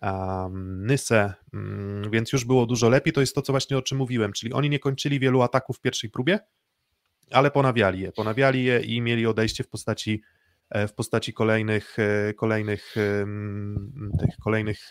[0.03, 3.12] um, Nysę, um, więc już było dużo lepiej.
[3.12, 5.80] To jest to, co właśnie o czym mówiłem, czyli oni nie kończyli wielu ataków w
[5.80, 6.38] pierwszej próbie,
[7.30, 10.22] ale ponawiali je, ponawiali je i mieli odejście w postaci
[10.89, 12.95] w postaci kolejnych e, kolejnych
[14.21, 14.89] tych kolejnych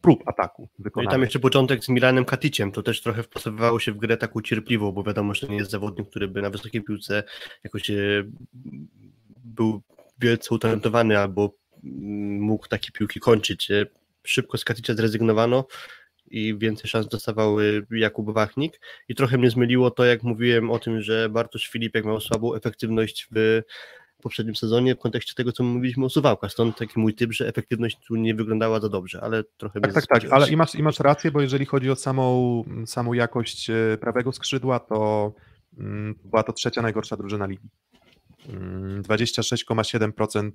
[0.00, 3.92] prób ataku No i tam jeszcze początek z Milanem Katiciem, to też trochę wpasowywało się
[3.92, 6.82] w grę taką cierpliwą, bo wiadomo, że to nie jest zawodnik, który by na wysokiej
[6.82, 7.22] piłce
[7.64, 8.24] jakoś e,
[9.44, 9.82] był
[10.18, 13.68] wielce utalentowany albo mm, mógł takie piłki kończyć.
[14.24, 15.66] Szybko z Katicza zrezygnowano
[16.30, 17.56] i więcej szans dostawał
[17.90, 18.80] Jakub Wachnik.
[19.08, 23.28] I trochę mnie zmyliło to, jak mówiłem o tym, że Bartosz Filipek miał słabą efektywność
[23.32, 23.62] w
[24.20, 27.96] poprzednim sezonie w kontekście tego, co mówiliśmy o Suwałkach, stąd taki mój typ, że efektywność
[28.06, 31.00] tu nie wyglądała za dobrze, ale trochę Tak, tak, tak, ale i masz, i masz
[31.00, 35.32] rację, bo jeżeli chodzi o samą, samą jakość e, prawego skrzydła, to
[35.78, 37.68] mm, była to trzecia najgorsza drużyna ligi.
[38.48, 40.50] 26,7%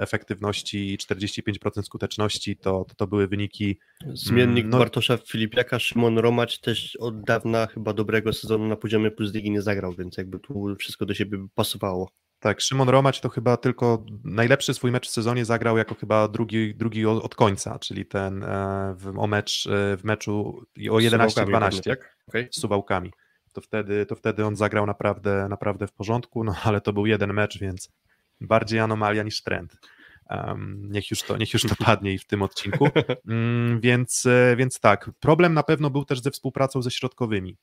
[0.00, 3.78] efektywności i 45% skuteczności to, to, to, były wyniki.
[4.12, 4.78] Zmiennik no...
[4.78, 9.62] Bartosza Filipiaka, Szymon Romacz też od dawna chyba dobrego sezonu na poziomie plus ligi nie
[9.62, 12.10] zagrał, więc jakby tu wszystko do siebie pasowało.
[12.40, 16.74] Tak, Szymon Romacz to chyba tylko najlepszy swój mecz w sezonie zagrał jako chyba drugi,
[16.74, 22.16] drugi od końca, czyli ten e, w, o mecz e, w meczu o 11-12 tak?
[22.28, 22.48] okay.
[22.52, 23.10] z Suwałkami
[23.56, 27.32] to wtedy, to wtedy on zagrał naprawdę, naprawdę w porządku, no ale to był jeden
[27.32, 27.92] mecz, więc
[28.40, 29.76] bardziej anomalia niż trend.
[30.30, 32.88] Um, niech, już to, niech już to padnie i w tym odcinku.
[33.28, 37.56] Um, więc, e, więc tak, problem na pewno był też ze współpracą ze środkowymi,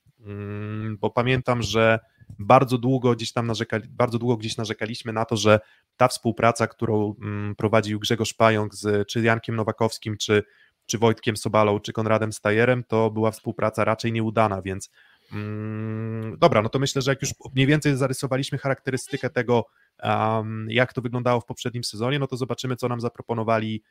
[0.99, 1.99] bo pamiętam, że
[2.39, 5.59] bardzo długo gdzieś tam narzekali, bardzo długo gdzieś narzekaliśmy na to, że
[5.97, 10.43] ta współpraca, którą mm, prowadził Grzegorz Pająk z czy Jankiem Nowakowskim, czy,
[10.85, 14.89] czy Wojtkiem Sobalą, czy Konradem Stajerem, to była współpraca raczej nieudana, więc
[15.31, 19.65] Mm, dobra, no to myślę, że jak już mniej więcej zarysowaliśmy charakterystykę tego,
[20.03, 23.83] um, jak to wyglądało w poprzednim sezonie, no to zobaczymy, co nam zaproponowali,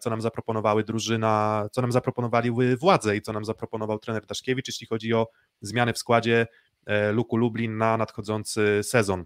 [0.00, 4.86] co nam zaproponowały drużyna, co nam zaproponowali władze i co nam zaproponował trener Daszkiewicz, jeśli
[4.86, 5.28] chodzi o
[5.60, 6.46] zmiany w składzie
[6.86, 9.24] e, Luku Lublin na nadchodzący sezon.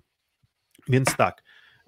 [0.89, 1.43] Więc tak,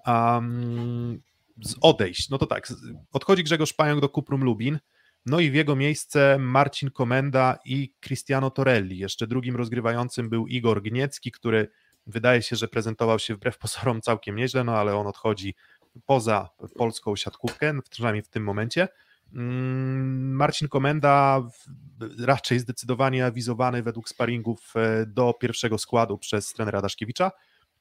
[0.07, 1.21] um,
[1.63, 2.67] z odejść, no to tak,
[3.11, 4.79] odchodzi Grzegorz Pająk do Kuprum Lubin,
[5.25, 8.97] no i w jego miejsce Marcin Komenda i Cristiano Torelli.
[8.97, 11.67] Jeszcze drugim rozgrywającym był Igor Gniecki, który
[12.07, 15.55] wydaje się, że prezentował się wbrew pozorom całkiem nieźle, no ale on odchodzi
[16.05, 18.87] poza polską siatkówkę, przynajmniej w tym momencie.
[19.33, 21.41] Mm, Marcin Komenda
[22.19, 27.31] raczej zdecydowanie awizowany według sparingów e, do pierwszego składu przez trenera Daszkiewicza.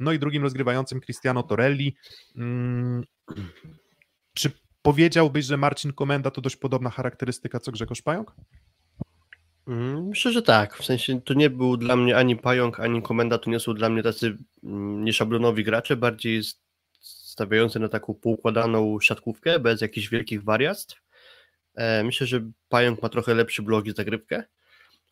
[0.00, 1.96] No i drugim rozgrywającym Cristiano Torelli.
[2.36, 3.04] Mm,
[4.34, 4.50] czy
[4.82, 8.34] Powiedziałbyś, że Marcin Komenda to dość podobna charakterystyka co Grzegorz Pająk?
[9.66, 10.76] Mm, myślę, że tak.
[10.76, 13.88] W sensie to nie był dla mnie ani Pająk, ani Komenda, to nie są dla
[13.88, 14.36] mnie tacy
[15.02, 16.42] nieszablonowi gracze, bardziej
[17.38, 21.02] stawiający na taką poukładaną siatkówkę bez jakichś wielkich wariactw.
[21.74, 24.44] E, myślę, że Pająk ma trochę lepszy blog i zagrywkę,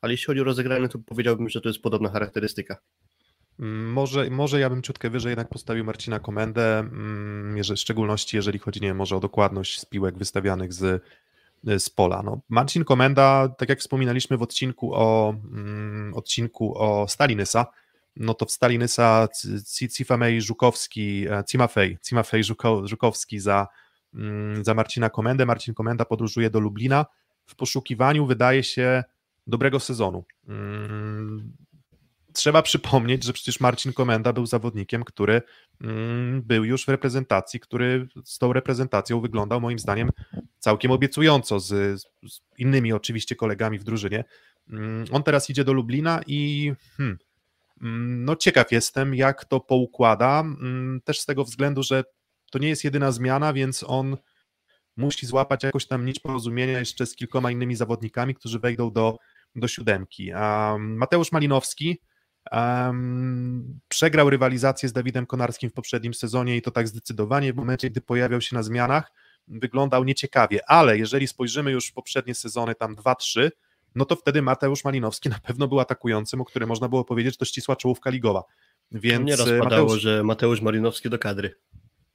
[0.01, 2.77] ale jeśli chodzi o rozegranie, to powiedziałbym, że to jest podobna charakterystyka.
[3.59, 8.81] Może, może ja bym ciutkę wyżej jednak postawił Marcina Komendę, mm, w szczególności jeżeli chodzi
[8.81, 11.03] nie może o dokładność z piłek wystawianych z,
[11.79, 12.23] z pola.
[12.23, 17.67] No, Marcin Komenda, tak jak wspominaliśmy w odcinku o, mm, odcinku o Stalinysa,
[18.17, 19.29] no to w Stalinysa
[19.97, 22.45] Cifamej Żukowski, e, Cimafej, Cimafej
[22.85, 23.67] Żukowski za,
[24.15, 25.47] mm, za Marcina Komendę.
[25.47, 27.07] Marcin Komenda podróżuje do Lublina
[27.47, 29.05] w poszukiwaniu, wydaje się,
[29.47, 30.25] dobrego sezonu.
[30.49, 31.53] Mm,
[32.33, 35.43] trzeba przypomnieć, że przecież Marcin Komenda był zawodnikiem, który
[35.81, 40.11] mm, był już w reprezentacji, który z tą reprezentacją wyglądał moim zdaniem
[40.59, 44.25] całkiem obiecująco, z, z innymi oczywiście kolegami w drużynie.
[45.13, 47.19] On teraz idzie do Lublina i hmm, Mm,
[47.81, 52.05] no ciekaw jestem, jak to poukłada, mm, też z tego względu, że
[52.51, 54.17] to nie jest jedyna zmiana, więc on
[54.97, 59.19] musi złapać jakoś tam nić porozumienia jeszcze z kilkoma innymi zawodnikami, którzy wejdą do,
[59.55, 60.33] do siódemki.
[60.33, 62.01] Um, Mateusz Malinowski
[62.53, 67.91] um, przegrał rywalizację z Dawidem Konarskim w poprzednim sezonie i to tak zdecydowanie w momencie,
[67.91, 69.13] gdy pojawiał się na zmianach,
[69.49, 73.51] wyglądał nieciekawie, ale jeżeli spojrzymy już w poprzednie sezony, tam 2-3,
[73.97, 77.39] no to wtedy Mateusz Malinowski na pewno był atakującym, o którym można było powiedzieć, że
[77.39, 78.45] to ścisła czołówka ligowa.
[78.93, 80.01] Więc nie rozpadało, Mateusz...
[80.01, 81.55] że Mateusz Malinowski do kadry.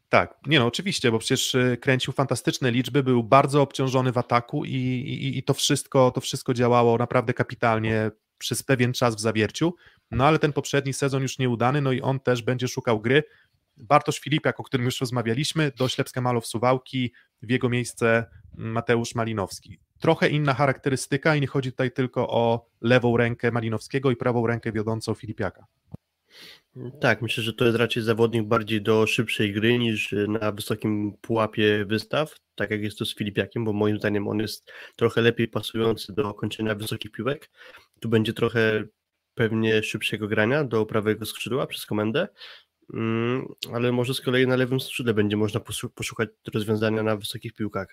[0.09, 4.65] Tak, nie no, oczywiście, bo przecież e, kręcił fantastyczne liczby, był bardzo obciążony w ataku
[4.65, 9.75] i, i, i to, wszystko, to wszystko działało naprawdę kapitalnie przez pewien czas w zawierciu,
[10.11, 13.23] no ale ten poprzedni sezon już nieudany, no i on też będzie szukał gry.
[13.77, 18.25] Bartosz Filipiak, o którym już rozmawialiśmy, do Ślepska Malow Suwałki, w jego miejsce
[18.55, 24.15] Mateusz Malinowski trochę inna charakterystyka i nie chodzi tutaj tylko o lewą rękę Malinowskiego i
[24.15, 25.65] prawą rękę wiodącą Filipiaka.
[27.01, 31.85] Tak, myślę, że to jest raczej zawodnik bardziej do szybszej gry niż na wysokim pułapie
[31.85, 36.13] wystaw, tak jak jest to z Filipiakiem, bo moim zdaniem on jest trochę lepiej pasujący
[36.13, 37.49] do kończenia wysokich piłek.
[37.99, 38.83] Tu będzie trochę
[39.33, 42.27] pewnie szybszego grania do prawego skrzydła przez komendę,
[42.93, 45.59] mm, ale może z kolei na lewym skrzydle będzie można
[45.95, 47.87] poszukać rozwiązania na wysokich piłkach.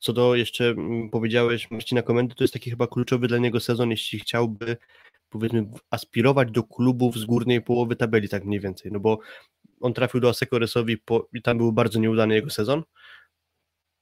[0.00, 3.90] Co do jeszcze mm, powiedziałeś Marcina Komendy, to jest taki chyba kluczowy dla niego sezon,
[3.90, 4.76] jeśli chciałby
[5.30, 9.18] powiedzmy aspirować do klubów z górnej połowy tabeli, tak mniej więcej, no bo
[9.80, 12.82] on trafił do Aseko Resowi po, i tam był bardzo nieudany jego sezon.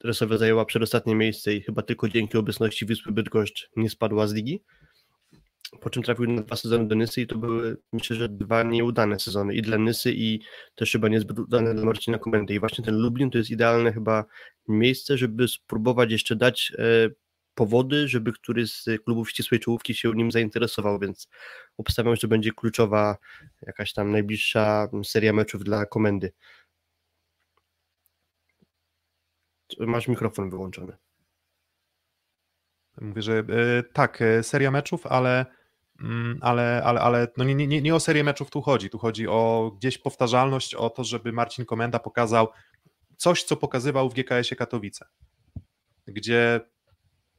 [0.05, 4.63] Resowia zajęła przedostatnie miejsce i chyba tylko dzięki obecności Wyspy Bydgoszcz nie spadła z ligi
[5.81, 9.19] po czym trafił na dwa sezony do Nysy i to były myślę, że dwa nieudane
[9.19, 10.41] sezony i dla Nysy i
[10.75, 14.25] też chyba niezbyt udane dla Marcina Komendy i właśnie ten Lublin to jest idealne chyba
[14.69, 17.11] miejsce, żeby spróbować jeszcze dać e,
[17.55, 21.29] powody, żeby któryś z klubów ścisłej czołówki się nim zainteresował, więc
[21.77, 23.17] obstawiam, że będzie kluczowa
[23.63, 26.33] jakaś tam najbliższa seria meczów dla Komendy.
[29.81, 30.97] Masz mikrofon wyłączony.
[33.01, 35.58] Mówię, że e, tak, e, seria meczów, ale
[36.41, 39.73] ale, ale, ale no nie, nie, nie o serię meczów tu chodzi, tu chodzi o
[39.77, 42.49] gdzieś powtarzalność, o to, żeby Marcin Komenda pokazał
[43.17, 45.07] coś, co pokazywał w GKS-ie Katowice,
[46.07, 46.61] gdzie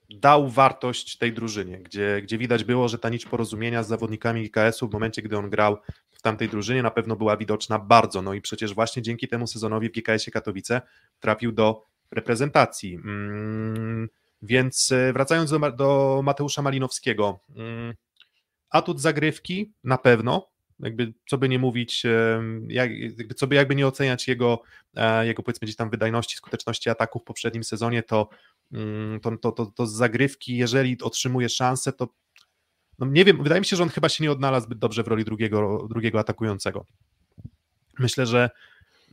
[0.10, 4.88] dał wartość tej drużynie, gdzie, gdzie widać było, że ta nić porozumienia z zawodnikami GKS-u
[4.88, 5.78] w momencie, gdy on grał
[6.12, 9.90] w tamtej drużynie na pewno była widoczna bardzo, no i przecież właśnie dzięki temu sezonowi
[9.90, 10.82] w GKS-ie Katowice
[11.20, 12.96] trafił do reprezentacji.
[12.96, 14.10] Mm,
[14.42, 17.94] więc e, wracając do, do Mateusza Malinowskiego, mm,
[18.70, 20.50] atut zagrywki na pewno,
[20.80, 22.04] jakby co by nie mówić,
[22.68, 24.62] jak, jakby, co by jakby nie oceniać jego,
[24.96, 28.30] e, jego powiedzmy gdzieś tam wydajności, skuteczności ataków w poprzednim sezonie, to,
[28.72, 32.08] mm, to, to, to, to z zagrywki, jeżeli otrzymuje szansę, to
[33.00, 35.08] no nie wiem, wydaje mi się, że on chyba się nie odnalazł zbyt dobrze w
[35.08, 36.86] roli drugiego, drugiego atakującego.
[38.00, 38.50] Myślę, że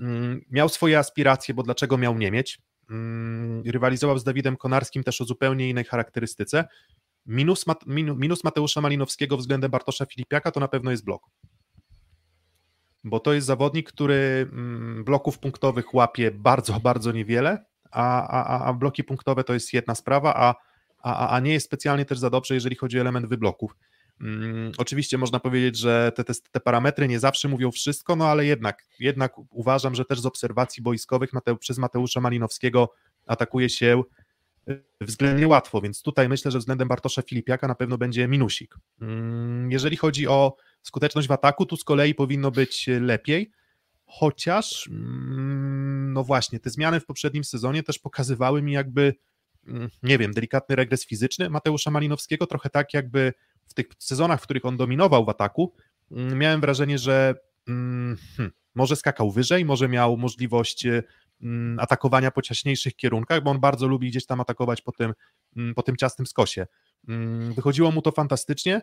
[0.00, 2.58] mm, miał swoje aspiracje, bo dlaczego miał nie mieć?
[2.90, 6.64] Mm, rywalizował z Dawidem Konarskim też o zupełnie innej charakterystyce.
[7.26, 7.64] Minus,
[8.16, 11.22] minus Mateusza Malinowskiego względem Bartosza Filipiaka to na pewno jest blok.
[13.04, 18.72] Bo to jest zawodnik, który mm, bloków punktowych łapie bardzo, bardzo niewiele, a, a, a
[18.72, 20.54] bloki punktowe to jest jedna sprawa, a,
[20.98, 23.76] a, a nie jest specjalnie też za dobrze, jeżeli chodzi o element wybloków.
[24.18, 28.46] Hmm, oczywiście można powiedzieć, że te, te, te, parametry nie zawsze mówią wszystko, no ale
[28.46, 32.92] jednak, jednak uważam, że też z obserwacji boiskowych Mateu, przez Mateusza Malinowskiego
[33.26, 34.02] atakuje się
[35.00, 38.76] względnie łatwo, więc tutaj myślę, że względem Bartosza Filipiaka na pewno będzie minusik.
[39.00, 43.50] Mm, jeżeli chodzi o skuteczność w ataku, tu z kolei powinno być lepiej,
[44.06, 49.14] chociaż mm, no właśnie, te zmiany w poprzednim sezonie też pokazywały mi jakby,
[49.66, 53.32] mm, nie wiem, delikatny regres fizyczny Mateusza Malinowskiego, trochę tak jakby
[53.68, 55.72] w tych sezonach, w których on dominował w ataku,
[56.10, 57.34] miałem wrażenie, że
[57.66, 58.16] hmm,
[58.74, 61.02] może skakał wyżej, może miał możliwość Mm,
[61.78, 65.12] atakowania po ciaśniejszych kierunkach, bo on bardzo lubi gdzieś tam atakować po tym,
[65.56, 66.66] mm, po tym ciasnym skosie.
[67.08, 68.80] Mm, wychodziło mu to fantastycznie.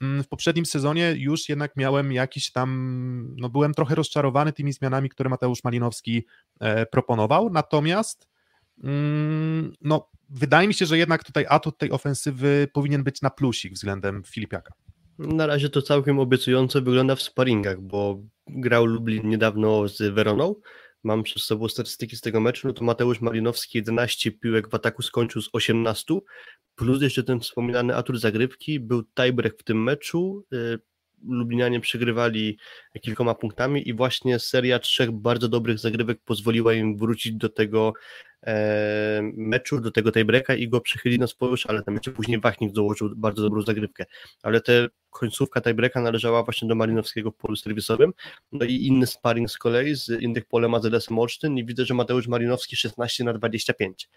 [0.00, 5.30] W poprzednim sezonie już jednak miałem jakiś tam, no byłem trochę rozczarowany tymi zmianami, które
[5.30, 6.26] Mateusz Malinowski
[6.60, 8.28] e, proponował, natomiast
[8.84, 13.72] mm, no wydaje mi się, że jednak tutaj atut tej ofensywy powinien być na plusik
[13.72, 14.72] względem Filipiaka.
[15.18, 20.54] Na razie to całkiem obiecująco wygląda w sparingach, bo grał Lublin niedawno z Weroną.
[21.04, 25.02] Mam przed sobą statystyki z tego meczu, no to Mateusz Malinowski 11 piłek w ataku
[25.02, 26.14] skończył z 18,
[26.74, 30.78] plus jeszcze ten wspominany atut zagrywki, był tiebreak w tym meczu, y,
[31.28, 32.58] Lublinianie przegrywali
[33.00, 37.92] kilkoma punktami i właśnie seria trzech bardzo dobrych zagrywek pozwoliła im wrócić do tego
[38.46, 42.72] e, meczu, do tego tiebreaka i go przechylić na swoją ale tam jeszcze później Wachnik
[42.72, 44.04] dołożył bardzo dobrą zagrywkę.
[44.42, 48.12] Ale te końcówka tiebreaka należała właśnie do Malinowskiego w polu serwisowym.
[48.52, 52.28] No i inny sparring z kolei z Indych Polem AZS Olsztyn i widzę, że Mateusz
[52.28, 54.08] Malinowski 16 na 25.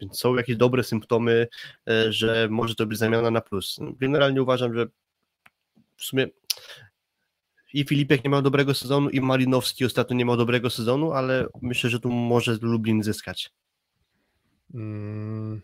[0.00, 1.48] Więc są jakieś dobre symptomy,
[1.88, 3.78] e, że może to być zamiana na plus.
[4.00, 4.86] Generalnie uważam, że
[5.98, 6.26] w sumie
[7.72, 11.90] i Filipek nie miał dobrego sezonu, i Malinowski ostatnio nie miał dobrego sezonu, ale myślę,
[11.90, 13.50] że tu może Lublin zyskać.
[14.74, 15.62] Mm,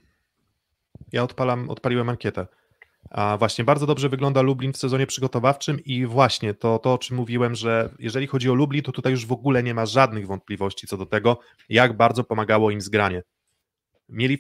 [1.13, 2.47] ja odpalam, odpaliłem ankietę.
[3.11, 7.17] A właśnie bardzo dobrze wygląda Lublin w sezonie przygotowawczym i właśnie to, to, o czym
[7.17, 10.87] mówiłem, że jeżeli chodzi o Lublin, to tutaj już w ogóle nie ma żadnych wątpliwości
[10.87, 13.23] co do tego, jak bardzo pomagało im zgranie.
[14.09, 14.39] Mieli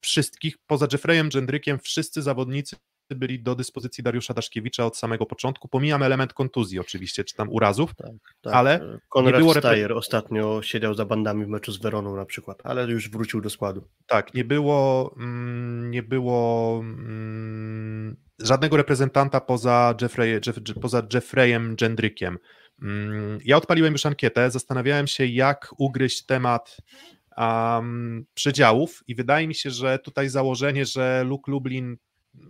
[0.00, 2.76] wszystkich, poza Jeffreyem Gendrykiem, wszyscy zawodnicy
[3.14, 5.68] byli do dyspozycji Dariusza Daszkiewicza od samego początku.
[5.68, 8.54] Pomijam element kontuzji oczywiście, czy tam urazów, tak, tak.
[8.54, 12.58] ale Konrad nie było Steyer ostatnio siedział za bandami w meczu z Weroną na przykład,
[12.64, 13.88] ale już wrócił do składu.
[14.06, 22.38] Tak, nie było mm, nie było mm, żadnego reprezentanta poza, Jeffrey, Jeff, poza Jeffreyem Gendrykiem.
[22.82, 26.76] Mm, ja odpaliłem już ankietę, zastanawiałem się jak ugryźć temat
[27.36, 31.96] um, przedziałów i wydaje mi się, że tutaj założenie, że Luke Lublin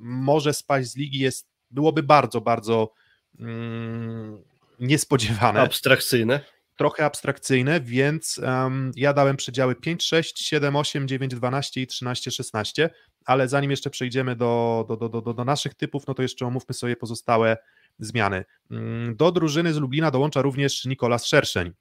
[0.01, 2.93] może spaść z ligi jest, byłoby bardzo, bardzo
[3.39, 4.43] mm,
[4.81, 5.61] niespodziewane.
[5.61, 6.41] Abstrakcyjne.
[6.77, 12.31] Trochę abstrakcyjne, więc um, ja dałem przedziały 5, 6, 7, 8, 9, 12 i 13,
[12.31, 12.91] 16,
[13.25, 16.75] ale zanim jeszcze przejdziemy do, do, do, do, do naszych typów, no to jeszcze omówmy
[16.75, 17.57] sobie pozostałe
[17.99, 18.45] zmiany.
[18.71, 21.73] Mm, do drużyny z Lublina dołącza również Nikolas Szerszeń.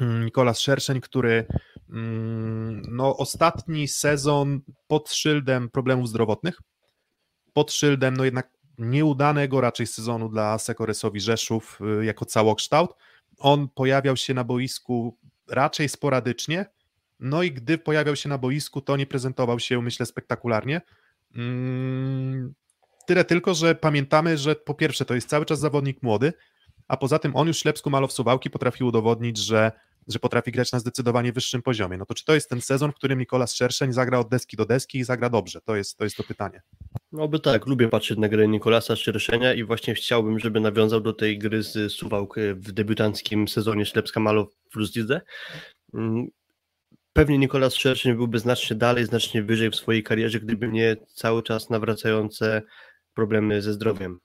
[0.00, 1.46] Mm, Nikolas Szerszeń, który
[2.88, 6.60] no, ostatni sezon pod szyldem problemów zdrowotnych,
[7.52, 12.94] pod szyldem no jednak nieudanego raczej sezonu dla Sekoresowi Rzeszów y, jako całokształt.
[13.38, 16.66] On pojawiał się na boisku raczej sporadycznie,
[17.20, 20.80] no i gdy pojawiał się na boisku, to nie prezentował się, myślę, spektakularnie.
[21.34, 22.54] Mm,
[23.06, 26.32] tyle tylko, że pamiętamy, że po pierwsze to jest cały czas zawodnik młody,
[26.88, 29.72] a poza tym on już Ślepsku Suwałki potrafił udowodnić, że
[30.08, 31.98] że potrafi grać na zdecydowanie wyższym poziomie.
[31.98, 34.66] No to czy to jest ten sezon, w którym Nikolas Szerszeń zagra od deski do
[34.66, 35.60] deski i zagra dobrze?
[35.60, 36.62] To jest to, jest to pytanie.
[37.12, 41.12] No by tak, lubię patrzeć na grę Nikolasa Szerszenia i właśnie chciałbym, żeby nawiązał do
[41.12, 45.20] tej gry z Suwałk w debiutanckim sezonie Ślepska Malow plus Lidze.
[45.94, 46.26] Mm,
[47.12, 51.70] pewnie Nikolas Szerszeń byłby znacznie dalej, znacznie wyżej w swojej karierze, gdyby nie cały czas
[51.70, 52.62] nawracające
[53.14, 54.18] problemy ze zdrowiem.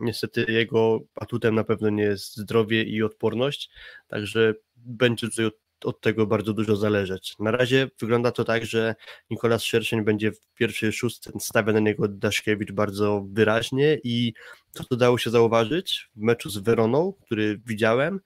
[0.00, 3.70] Niestety jego atutem na pewno nie jest zdrowie i odporność,
[4.08, 7.34] także będzie tutaj od, od, tego bardzo dużo zależeć.
[7.38, 8.94] Na razie wygląda to tak, że
[9.30, 14.32] Nikolas Szerszeń będzie w pierwszej szóstce, stawia na niego Daszkiewicz bardzo wyraźnie i
[14.72, 18.20] to, co dało się zauważyć w meczu z Weroną, który widziałem,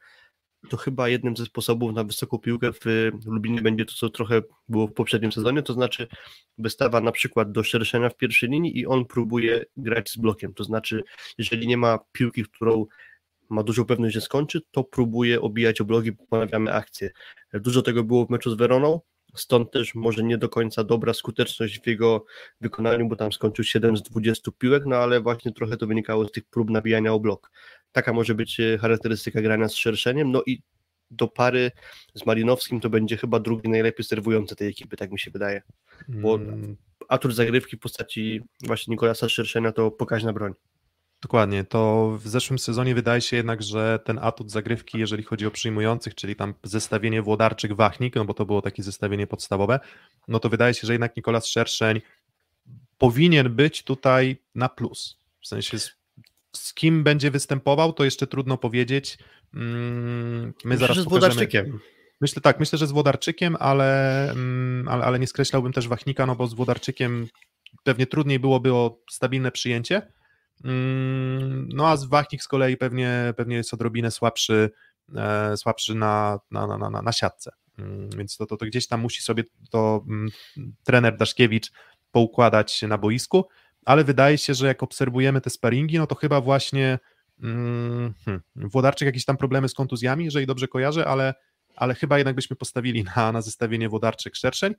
[0.69, 2.73] to chyba jednym ze sposobów na wysoką piłkę
[3.23, 6.09] w Lublinie będzie to, co trochę było w poprzednim sezonie, to znaczy
[6.59, 10.65] wystawa na przykład do szerszenia w pierwszej linii i on próbuje grać z blokiem, to
[10.65, 11.03] znaczy
[11.39, 12.87] jeżeli nie ma piłki, którą
[13.49, 17.11] ma dużą pewność, że skończy, to próbuje obijać o bloki, ponawiamy akcję.
[17.55, 19.01] Dużo tego było w meczu z Weroną,
[19.35, 22.25] stąd też może nie do końca dobra skuteczność w jego
[22.61, 26.33] wykonaniu, bo tam skończył 7 z 20 piłek, no ale właśnie trochę to wynikało z
[26.33, 27.51] tych prób nabijania o blok.
[27.95, 30.63] Taka może być e, charakterystyka grania z szerszeniem, no i
[31.11, 31.71] do pary
[32.15, 35.63] z Malinowskim to będzie chyba drugi najlepiej serwujący tej ekipy, tak mi się wydaje.
[36.09, 36.77] Bo hmm.
[37.09, 40.53] atut zagrywki w postaci właśnie Nikolasa Szerszenia to pokaźna broń.
[41.23, 45.51] Dokładnie, to w zeszłym sezonie wydaje się jednak, że ten atut zagrywki, jeżeli chodzi o
[45.51, 49.81] przyjmujących, czyli tam zestawienie Włodarczyk-Wachnik, no bo to było takie zestawienie podstawowe,
[50.29, 52.01] no to wydaje się, że jednak Nikolas Szerszeń
[52.99, 55.19] powinien być tutaj na plus.
[55.41, 55.79] W sensie
[56.57, 59.19] z, z kim będzie występował, to jeszcze trudno powiedzieć.
[59.55, 61.81] Mm, my myślę, zaraz że z Włodarczykiem.
[62.21, 66.37] Myślę tak, myślę, że z Włodarczykiem, ale, mm, ale, ale nie skreślałbym też Wachnika, no
[66.37, 67.27] bo z Włodarczykiem
[67.83, 70.03] pewnie trudniej byłoby o stabilne przyjęcie,
[70.65, 74.71] Mm, no a Wachnik z kolei pewnie, pewnie jest odrobinę słabszy,
[75.17, 77.51] e, słabszy na, na, na, na, na siatce.
[78.17, 80.05] Więc to, to, to gdzieś tam musi sobie to
[80.85, 81.73] trener Daszkiewicz
[82.13, 83.49] poukładać na boisku,
[83.85, 86.99] ale wydaje się, że jak obserwujemy te sparingi, no to chyba właśnie
[87.41, 88.15] hmm,
[88.57, 91.35] Włodarczyk jakieś tam problemy z kontuzjami, jeżeli dobrze kojarzę, ale,
[91.77, 94.75] ale chyba jednak byśmy postawili na, na zestawienie Włodarczyk-Szerszeń.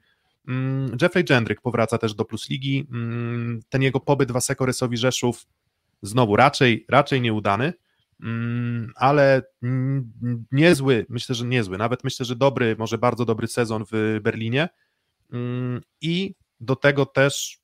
[0.48, 2.88] Mm, Jeffrey Jendryk powraca też do Plus Ligi.
[2.92, 5.46] Mm, ten jego pobyt w Aseko Rysowi Rzeszów
[6.02, 7.74] znowu raczej, raczej nieudany,
[8.24, 9.42] mm, ale
[10.52, 14.70] niezły, myślę, że niezły, nawet myślę, że dobry, może bardzo dobry sezon w Berlinie
[16.02, 17.60] i do tego też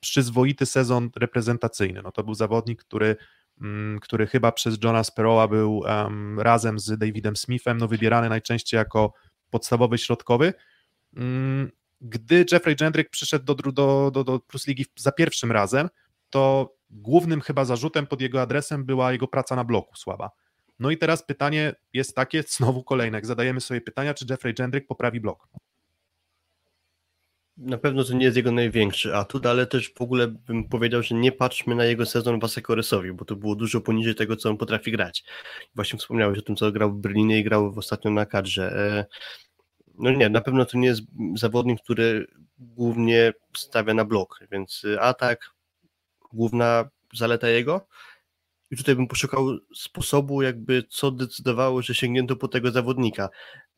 [0.00, 2.02] przyzwoity sezon reprezentacyjny.
[2.02, 3.16] No to był zawodnik, który,
[4.00, 9.12] który chyba przez Johna Sparrowa był um, razem z Davidem Smithem no, wybierany najczęściej jako
[9.50, 10.54] podstawowy środkowy
[12.00, 15.88] gdy Jeffrey Jendrick przyszedł do, do, do, do Plus Ligi za pierwszym razem,
[16.30, 20.30] to głównym chyba zarzutem pod jego adresem była jego praca na bloku słaba.
[20.78, 24.86] No i teraz pytanie jest takie, znowu kolejne, jak zadajemy sobie pytania, czy Jeffrey Jendrick
[24.86, 25.48] poprawi blok.
[27.60, 31.14] Na pewno to nie jest jego największy atut, ale też w ogóle bym powiedział, że
[31.14, 34.56] nie patrzmy na jego sezon w Asekoresowi, bo to było dużo poniżej tego, co on
[34.56, 35.24] potrafi grać.
[35.74, 38.72] Właśnie wspomniałeś o tym, co grał w Berlinie i grał ostatnio na kadrze.
[38.76, 39.06] E,
[39.94, 41.02] no nie, na pewno to nie jest
[41.34, 42.26] zawodnik, który
[42.58, 45.50] głównie stawia na blok, więc y, atak,
[46.32, 47.86] główna zaleta jego.
[48.70, 53.28] I tutaj bym poszukał sposobu, jakby co decydowało, że sięgnięto po tego zawodnika.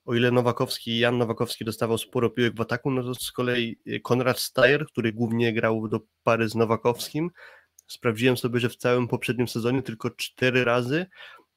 [0.04, 4.40] O ile Nowakowski, Jan Nowakowski dostawał sporo piłek w ataku, no to z kolei Konrad
[4.40, 7.30] Steyer, który głównie grał do pary z Nowakowskim,
[7.86, 11.06] sprawdziłem sobie, że w całym poprzednim sezonie tylko cztery razy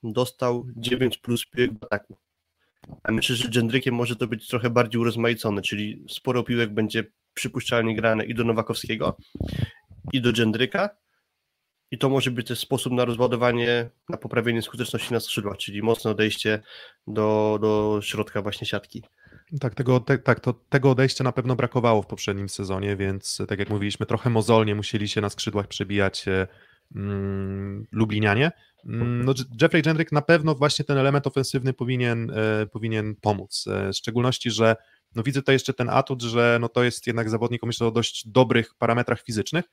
[0.03, 2.17] dostał 9 plus piłek w ataku.
[3.03, 7.95] A myślę, że Jędrykiem może to być trochę bardziej urozmaicone, czyli sporo piłek będzie przypuszczalnie
[7.95, 9.17] grane i do Nowakowskiego,
[10.13, 10.89] i do Jędryka,
[11.95, 16.11] i to może być też sposób na rozładowanie, na poprawienie skuteczności na skrzydłach, czyli mocne
[16.11, 16.61] odejście
[17.07, 19.03] do, do środka właśnie siatki.
[19.59, 23.59] Tak, tego, te, tak to, tego odejścia na pewno brakowało w poprzednim sezonie, więc tak
[23.59, 26.47] jak mówiliśmy, trochę mozolnie musieli się na skrzydłach przebijać e,
[26.95, 28.51] mm, Lublinianie.
[28.85, 33.65] Mm, no, Jeffrey Jendrick na pewno właśnie ten element ofensywny powinien, e, powinien pomóc.
[33.67, 34.75] E, w szczególności, że
[35.15, 38.27] no widzę to jeszcze ten atut, że no to jest jednak zawodnik, myślę, o dość
[38.27, 39.65] dobrych parametrach fizycznych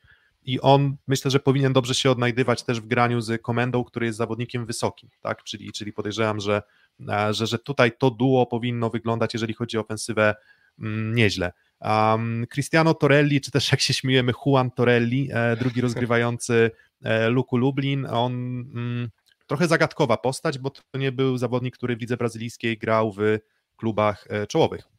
[0.45, 4.18] i on myślę, że powinien dobrze się odnajdywać też w graniu z komendą, który jest
[4.18, 5.43] zawodnikiem wysokim, tak?
[5.43, 6.62] Czyli, czyli podejrzewam, że,
[7.09, 10.34] e, że, że tutaj to duo powinno wyglądać, jeżeli chodzi o ofensywę,
[10.78, 11.53] mm, nieźle.
[11.80, 16.70] Um, Cristiano Torelli, czy też jak się śmiejemy, Juan Torelli, e, drugi rozgrywający
[17.03, 19.09] e, Luku Lublin, on mm,
[19.47, 23.38] trochę zagadkowa postać, bo to nie był zawodnik, który w lidze brazylijskiej grał w
[23.76, 24.93] klubach e, czołowych.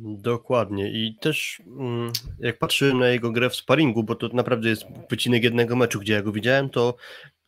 [0.00, 4.84] Dokładnie i też mm, jak patrzyłem na jego grę w sparingu, bo to naprawdę jest
[5.10, 6.96] wycinek jednego meczu, gdzie ja go widziałem, to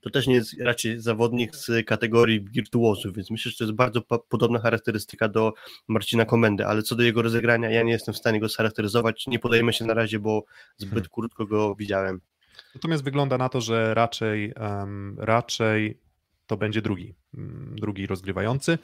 [0.04, 4.02] to też nie jest raczej zawodnik z kategorii wirtuozów, więc myślę, że to jest bardzo
[4.28, 5.52] podobna charakterystyka do
[5.88, 9.38] Marcina Komendy, ale co do jego rozegrania, ja nie jestem w stanie go scharakteryzować, nie
[9.38, 10.44] podajemy się na razie, bo
[10.76, 11.08] zbyt hmm.
[11.12, 12.20] krótko go widziałem.
[12.74, 15.98] Natomiast wygląda na to, że raczej, um, raczej
[16.46, 18.78] to będzie drugi, um, drugi rozgrywający.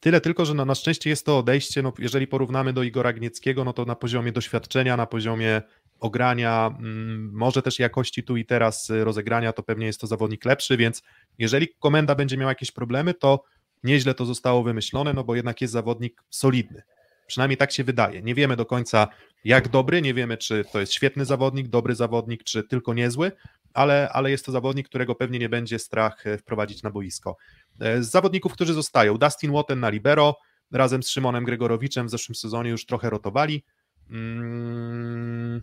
[0.00, 3.64] Tyle tylko, że no, na szczęście jest to odejście, no, jeżeli porównamy do Igora Gnieckiego,
[3.64, 5.62] no to na poziomie doświadczenia, na poziomie
[6.00, 10.44] ogrania, mm, może też jakości tu i teraz y, rozegrania, to pewnie jest to zawodnik
[10.44, 11.02] lepszy, więc
[11.38, 13.44] jeżeli komenda będzie miała jakieś problemy, to
[13.84, 16.82] nieźle to zostało wymyślone, no bo jednak jest zawodnik solidny.
[17.26, 18.22] Przynajmniej tak się wydaje.
[18.22, 19.08] Nie wiemy do końca,
[19.44, 23.32] jak dobry, nie wiemy, czy to jest świetny zawodnik, dobry zawodnik, czy tylko niezły,
[23.74, 27.36] ale, ale jest to zawodnik, którego pewnie nie będzie strach e, wprowadzić na boisko.
[27.80, 30.36] E, z zawodników, którzy zostają, Dustin Watten na libero,
[30.72, 33.64] razem z Szymonem Gregorowiczem w zeszłym sezonie już trochę rotowali.
[34.10, 35.62] Um,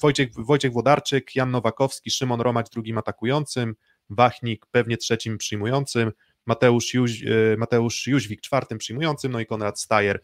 [0.00, 3.74] Wojciech, Wojciech Włodarczyk, Jan Nowakowski, Szymon Romać drugim atakującym,
[4.10, 6.12] Wachnik pewnie trzecim przyjmującym,
[6.46, 10.20] Mateusz, Jóź, e, Mateusz Jóźwik czwartym przyjmującym, no i Konrad Stajer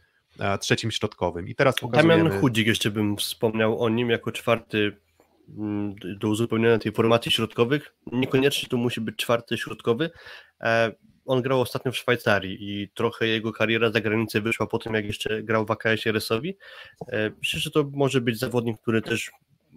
[0.60, 1.48] trzecim środkowym.
[1.48, 2.24] I teraz pokazujemy...
[2.24, 4.96] Damian Chudzik jeszcze bym wspomniał o nim jako czwarty
[6.18, 7.94] do uzupełnienia tej formacji środkowych.
[8.12, 10.10] Niekoniecznie to musi być czwarty środkowy.
[10.60, 10.92] E,
[11.24, 15.04] on grał ostatnio w Szwajcarii i trochę jego kariera za granicę wyszła po tym, jak
[15.04, 16.56] jeszcze grał w AKS-ie Resowi.
[17.08, 19.30] E, myślę, że to może być zawodnik, który też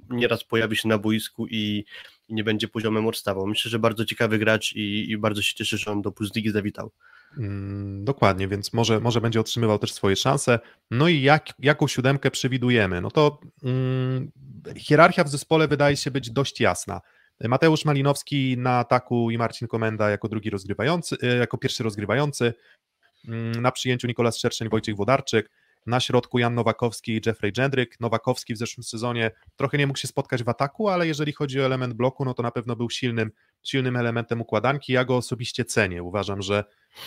[0.10, 1.86] nieraz pojawi się na boisku i,
[2.30, 3.46] i nie będzie poziomem odstawą.
[3.46, 6.52] Myślę, że bardzo ciekawy gracz i, i bardzo się cieszę, że on do Plus Ligi
[6.52, 6.92] zawitał.
[7.38, 10.60] Mm, dokładnie, więc może, może będzie otrzymywał też swoje szanse.
[10.92, 13.02] No i jak, jaką siódemkę przewidujemy?
[13.02, 14.32] No to mm,
[14.78, 17.02] hierarchia w zespole wydaje się być dość jasna.
[17.44, 22.54] Mateusz Malinowski na ataku i Marcin Komenda jako drugi rozgrywający, e, jako pierwszy rozgrywający.
[23.28, 25.52] Mm, na przyjęciu Nikolas Szerszeń, Wojciech Wodarczyk,
[25.86, 28.00] na środku Jan Nowakowski i Jeffrey Jendryk.
[28.00, 31.66] Nowakowski w zeszłym sezonie trochę nie mógł się spotkać w ataku, ale jeżeli chodzi o
[31.66, 33.32] element bloku, no to na pewno był silnym,
[33.64, 34.94] silnym elementem układanki.
[34.94, 36.04] Ja go osobiście cenię.
[36.04, 36.64] Uważam, że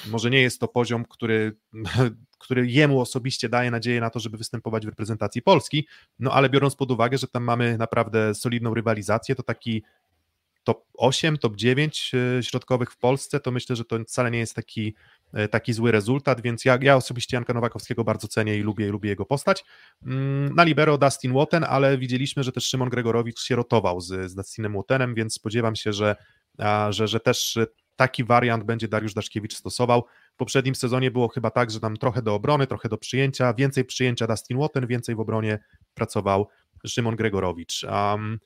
[0.07, 1.57] może nie jest to poziom, który,
[2.39, 5.87] który jemu osobiście daje nadzieję na to, żeby występować w reprezentacji Polski,
[6.18, 9.83] no ale biorąc pod uwagę, że tam mamy naprawdę solidną rywalizację, to taki
[10.64, 14.55] top 8, top 9 e, środkowych w Polsce, to myślę, że to wcale nie jest
[14.55, 14.95] taki,
[15.51, 19.26] taki zły rezultat, więc ja, ja osobiście Janka Nowakowskiego bardzo cenię i lubię, lubię jego
[19.26, 19.64] postać.
[20.07, 24.35] Mm, na libero Dustin Woten, ale widzieliśmy, że też Szymon Gregorowicz się rotował z, z
[24.35, 26.16] Dustinem Wotenem, więc spodziewam się, że,
[26.91, 27.59] że, że też
[27.97, 30.05] taki wariant będzie Dariusz Daszkiewicz stosował.
[30.35, 33.85] W poprzednim sezonie było chyba tak, że tam trochę do obrony, trochę do przyjęcia, więcej
[33.85, 35.59] przyjęcia Dustin Woten, więcej w obronie
[35.95, 36.49] pracował
[36.87, 37.85] Szymon Gregorowicz.
[37.85, 38.39] Um,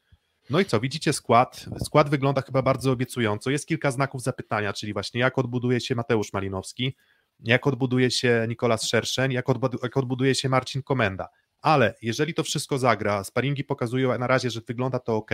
[0.51, 1.66] no i co, widzicie skład.
[1.84, 3.51] Skład wygląda chyba bardzo obiecująco.
[3.51, 6.97] Jest kilka znaków zapytania, czyli właśnie jak odbuduje się Mateusz Malinowski,
[7.40, 9.47] jak odbuduje się Nikolas Szerszeń, jak,
[9.82, 11.28] jak odbuduje się Marcin Komenda.
[11.61, 15.30] Ale jeżeli to wszystko zagra, sparingi pokazują na razie, że wygląda to ok,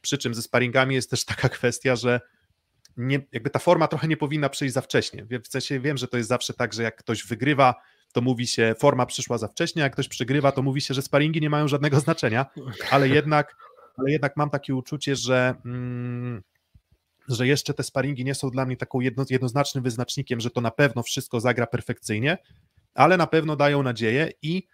[0.00, 2.20] przy czym ze sparingami jest też taka kwestia, że
[2.96, 5.26] nie, jakby ta forma trochę nie powinna przyjść za wcześnie.
[5.44, 7.74] W sensie wiem, że to jest zawsze tak, że jak ktoś wygrywa,
[8.12, 11.40] to mówi się forma przyszła za wcześnie, jak ktoś przegrywa, to mówi się, że sparingi
[11.40, 12.46] nie mają żadnego znaczenia,
[12.90, 13.56] ale jednak,
[13.98, 16.42] ale jednak mam takie uczucie, że, mm,
[17.28, 20.70] że jeszcze te sparingi nie są dla mnie taką jedno, jednoznacznym wyznacznikiem, że to na
[20.70, 22.38] pewno wszystko zagra perfekcyjnie,
[22.94, 24.66] ale na pewno dają nadzieję i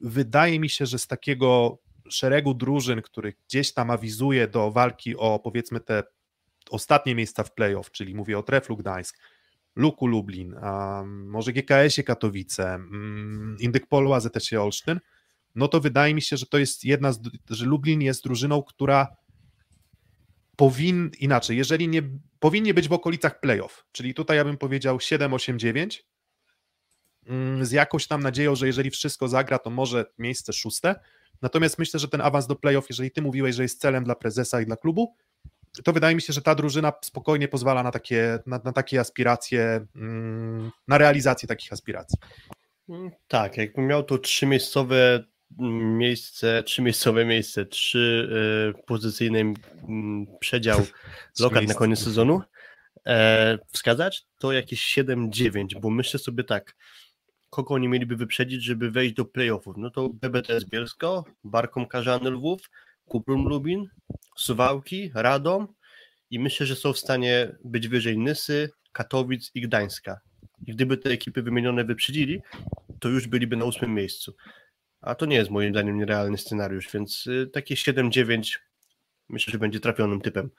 [0.00, 5.38] wydaje mi się, że z takiego szeregu drużyn, których gdzieś tam awizuje do walki o
[5.38, 6.02] powiedzmy te
[6.70, 9.18] ostatnie miejsca w playoff, czyli mówię o Treflu Gdańsk,
[9.76, 10.56] Luku Lublin,
[11.04, 15.00] może GKS-ie Katowice, um, Indyk Polu AZS Olsztyn,
[15.54, 19.16] no to wydaje mi się, że to jest jedna z, że Lublin jest drużyną, która
[20.56, 22.02] powin, inaczej, jeżeli nie,
[22.38, 26.04] powinni być w okolicach playoff, czyli tutaj ja bym powiedział 7, 8, 9,
[27.60, 30.94] z jakąś tam nadzieją, że jeżeli wszystko zagra, to może miejsce szóste,
[31.42, 34.60] natomiast myślę, że ten awans do playoff, jeżeli ty mówiłeś, że jest celem dla prezesa
[34.60, 35.16] i dla klubu,
[35.84, 39.86] to wydaje mi się, że ta drużyna spokojnie pozwala na takie, na, na takie aspiracje,
[39.96, 42.18] mm, na realizację takich aspiracji.
[42.88, 45.24] Mm, tak, jakbym miał to trzymiejscowe
[45.98, 48.28] miejsce, trzymiejscowe miejsce, trzy
[48.78, 49.54] y, pozycyjny
[50.40, 50.86] przedział
[51.40, 52.42] lokat na koniec sezonu
[53.06, 56.76] e, wskazać, to jakieś 7-9, bo myślę sobie tak,
[57.50, 59.76] kogo oni mieliby wyprzedzić, żeby wejść do playoffów?
[59.76, 62.70] No to BBTS Bielsko, Barkom Karzany Lwów,
[63.04, 63.88] Kuprum Lubin,
[64.36, 65.68] Suwałki, Radom
[66.30, 70.20] i myślę, że są w stanie być wyżej Nysy, Katowic i Gdańska.
[70.66, 72.40] I gdyby te ekipy wymienione wyprzedzili,
[73.00, 74.34] to już byliby na ósmym miejscu.
[75.02, 78.58] A to nie jest moim zdaniem nierealny scenariusz, więc y, takie 7-9
[79.28, 80.50] myślę, że będzie trafionym typem.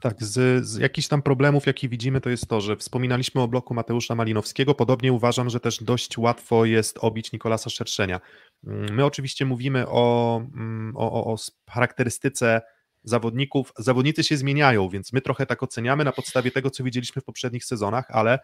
[0.00, 3.74] Tak, z, z jakichś tam problemów, jakie widzimy, to jest to, że wspominaliśmy o bloku
[3.74, 4.74] Mateusza Malinowskiego.
[4.74, 8.20] Podobnie uważam, że też dość łatwo jest obić Nikolasa Szerszenia.
[8.66, 10.42] Mm, my oczywiście mówimy mm, o,
[10.94, 11.36] o, o
[11.70, 12.60] charakterystyce
[13.02, 13.72] zawodników.
[13.78, 17.64] Zawodnicy się zmieniają, więc my trochę tak oceniamy na podstawie tego, co widzieliśmy w poprzednich
[17.64, 18.38] sezonach, ale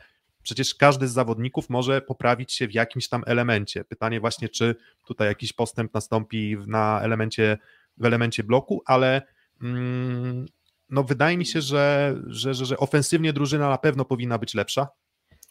[0.46, 3.84] przecież każdy z zawodników może poprawić się w jakimś tam elemencie.
[3.84, 4.74] Pytanie właśnie, czy
[5.06, 7.58] tutaj jakiś postęp nastąpi na elemencie,
[7.96, 9.22] w elemencie bloku, ale
[9.62, 10.46] mm,
[10.90, 14.88] no wydaje mi się, że, że, że, że ofensywnie drużyna na pewno powinna być lepsza,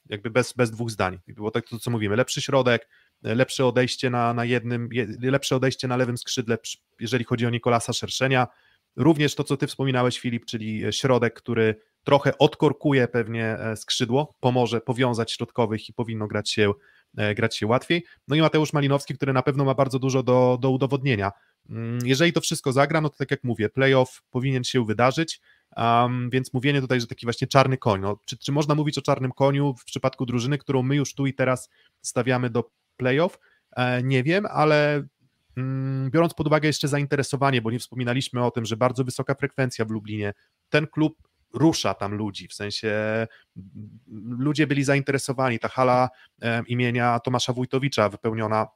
[0.09, 1.19] jakby bez, bez dwóch zdań.
[1.27, 2.89] Było tak to, co mówimy, lepszy środek,
[3.21, 4.89] lepsze odejście na, na jednym,
[5.21, 6.57] lepsze odejście na lewym skrzydle,
[6.99, 8.47] jeżeli chodzi o Nikolasa Szerszenia,
[8.95, 11.75] również to, co ty wspominałeś, Filip, czyli środek, który
[12.05, 16.73] trochę odkorkuje pewnie e, skrzydło, pomoże powiązać środkowych i powinno grać się,
[17.17, 18.05] e, grać się łatwiej.
[18.27, 21.31] No i Mateusz Malinowski, który na pewno ma bardzo dużo do, do udowodnienia.
[21.69, 25.41] Mm, jeżeli to wszystko zagra, no to tak jak mówię, playoff powinien się wydarzyć,
[25.77, 28.01] um, więc mówienie tutaj, że taki właśnie czarny koń.
[28.01, 31.25] No, czy, czy można mówić o czarnym koniu w przypadku drużyny, którą my już tu
[31.25, 31.69] i teraz
[32.01, 33.39] stawiamy do playoff?
[33.75, 35.07] E, nie wiem, ale
[35.57, 39.85] mm, biorąc pod uwagę jeszcze zainteresowanie, bo nie wspominaliśmy o tym, że bardzo wysoka frekwencja
[39.85, 40.33] w Lublinie,
[40.69, 46.09] ten klub rusza tam ludzi, w sensie mm, ludzie byli zainteresowani, ta hala
[46.41, 48.67] e, imienia Tomasza Wójtowicza wypełniona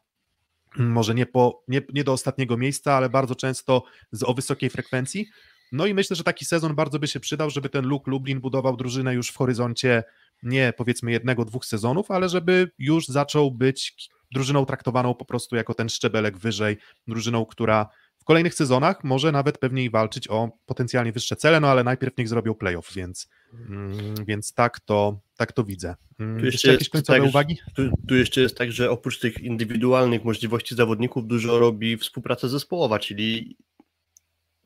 [0.78, 5.28] może nie, po, nie, nie do ostatniego miejsca, ale bardzo często z, o wysokiej frekwencji.
[5.72, 8.78] No i myślę, że taki sezon bardzo by się przydał, żeby ten Luke Lublin budował
[8.78, 10.03] drużynę już w horyzoncie
[10.43, 15.74] nie powiedzmy jednego, dwóch sezonów, ale żeby już zaczął być drużyną traktowaną po prostu jako
[15.74, 17.89] ten szczebelek wyżej, drużyną, która
[18.30, 22.53] kolejnych sezonach może nawet pewnie walczyć o potencjalnie wyższe cele, no ale najpierw niech zrobią
[22.53, 23.30] playoff, więc,
[23.69, 25.95] mm, więc tak, to, tak to widzę.
[26.19, 27.57] Mm, tu jeszcze, jeszcze jakieś końcowe tak, uwagi?
[27.75, 32.99] Tu, tu, jeszcze jest tak, że oprócz tych indywidualnych możliwości zawodników dużo robi współpraca zespołowa,
[32.99, 33.57] czyli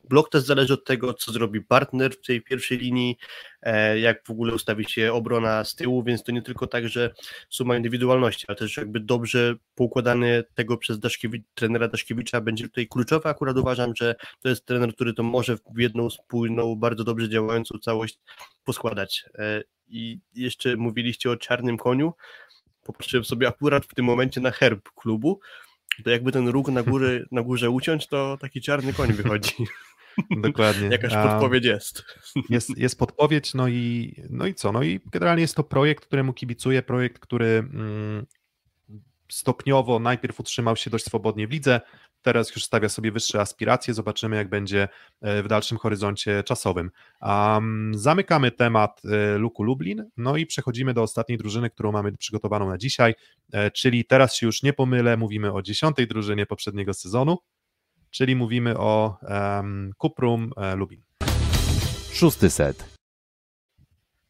[0.08, 3.16] Blok też zależy od tego, co zrobi partner w tej pierwszej linii,
[3.62, 7.14] e, jak w ogóle ustawi się obrona z tyłu, więc to nie tylko tak, że
[7.48, 13.28] suma indywidualności, ale też jakby dobrze poukładany tego przez Daszkiewicz, trenera Daszkiewicza będzie tutaj kluczowy.
[13.28, 17.78] Akurat uważam, że to jest trener, który to może w jedną spójną, bardzo dobrze działającą
[17.78, 18.18] całość
[18.64, 19.24] poskładać.
[19.38, 22.12] E, I jeszcze mówiliście o czarnym koniu.
[22.82, 25.40] Popatrzyłem sobie akurat w tym momencie na herb klubu
[26.02, 29.54] to jakby ten róg na górze, na górze uciąć, to taki czarny koń wychodzi.
[30.42, 30.88] Dokładnie.
[30.88, 32.04] Jakaś podpowiedź jest.
[32.50, 34.72] Jest, jest podpowiedź, no i, no i co?
[34.72, 38.26] No i generalnie jest to projekt, któremu kibicuję, projekt, który mm,
[39.28, 41.80] stopniowo najpierw utrzymał się dość swobodnie w lidze,
[42.24, 44.88] teraz już stawia sobie wyższe aspiracje, zobaczymy jak będzie
[45.20, 46.90] e, w dalszym horyzoncie czasowym.
[47.22, 52.68] Um, zamykamy temat e, Luku Lublin, no i przechodzimy do ostatniej drużyny, którą mamy przygotowaną
[52.68, 53.14] na dzisiaj,
[53.52, 57.38] e, czyli teraz się już nie pomylę, mówimy o dziesiątej drużynie poprzedniego sezonu,
[58.14, 61.02] czyli mówimy o um, Kuprum Lubin.
[62.12, 62.94] Szósty set.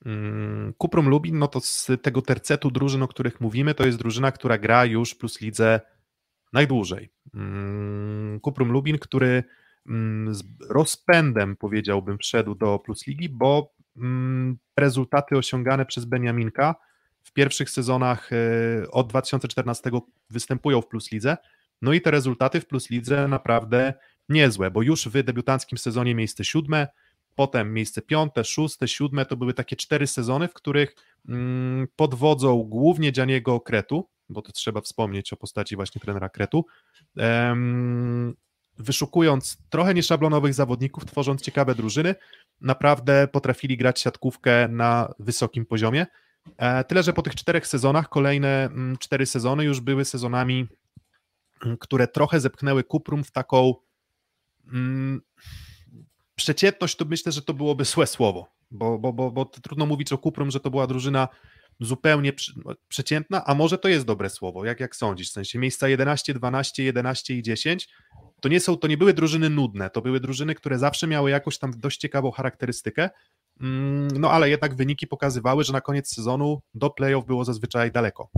[0.06, 4.32] Mm, Kuprum Lubin, no to z tego tercetu drużyn, o których mówimy, to jest drużyna,
[4.32, 5.80] która gra już plus lidze
[6.52, 7.10] najdłużej.
[7.34, 9.44] Mm, Kuprum Lubin, który
[9.86, 13.74] mm, z rozpędem powiedziałbym wszedł do Plus Ligi, bo
[14.76, 16.74] rezultaty osiągane przez Beniaminka
[17.22, 18.36] w pierwszych sezonach e,
[18.90, 19.90] od 2014
[20.30, 21.36] występują w Plus Lidze,
[21.82, 23.94] no i te rezultaty w Plus Lidze naprawdę
[24.28, 26.88] niezłe, bo już w debiutanckim sezonie miejsce siódme,
[27.34, 30.96] potem miejsce piąte, szóste, siódme, to były takie cztery sezony, w których
[31.28, 36.66] mm, pod wodzą głównie Dzianiego Kretu, bo to trzeba wspomnieć o postaci właśnie trenera Kretu,
[38.78, 42.14] wyszukując trochę nieszablonowych zawodników, tworząc ciekawe drużyny,
[42.60, 46.06] naprawdę potrafili grać siatkówkę na wysokim poziomie.
[46.56, 50.66] E, tyle, że po tych czterech sezonach, kolejne mm, cztery sezony już były sezonami,
[51.80, 53.74] które trochę zepchnęły Kuprum w taką
[54.72, 55.20] mm,
[56.34, 60.18] przeciętność, to myślę, że to byłoby złe słowo, bo, bo, bo, bo trudno mówić o
[60.18, 61.28] Kuprum, że to była drużyna
[61.80, 62.32] zupełnie
[62.64, 66.34] no, przeciętna, a może to jest dobre słowo, jak, jak sądzisz, w sensie miejsca 11,
[66.34, 67.88] 12, 11 i 10,
[68.40, 71.58] to nie, są, to nie były drużyny nudne, to były drużyny, które zawsze miały jakąś
[71.58, 73.10] tam dość ciekawą charakterystykę,
[73.60, 78.30] mm, no ale jednak wyniki pokazywały, że na koniec sezonu do playoff było zazwyczaj daleko.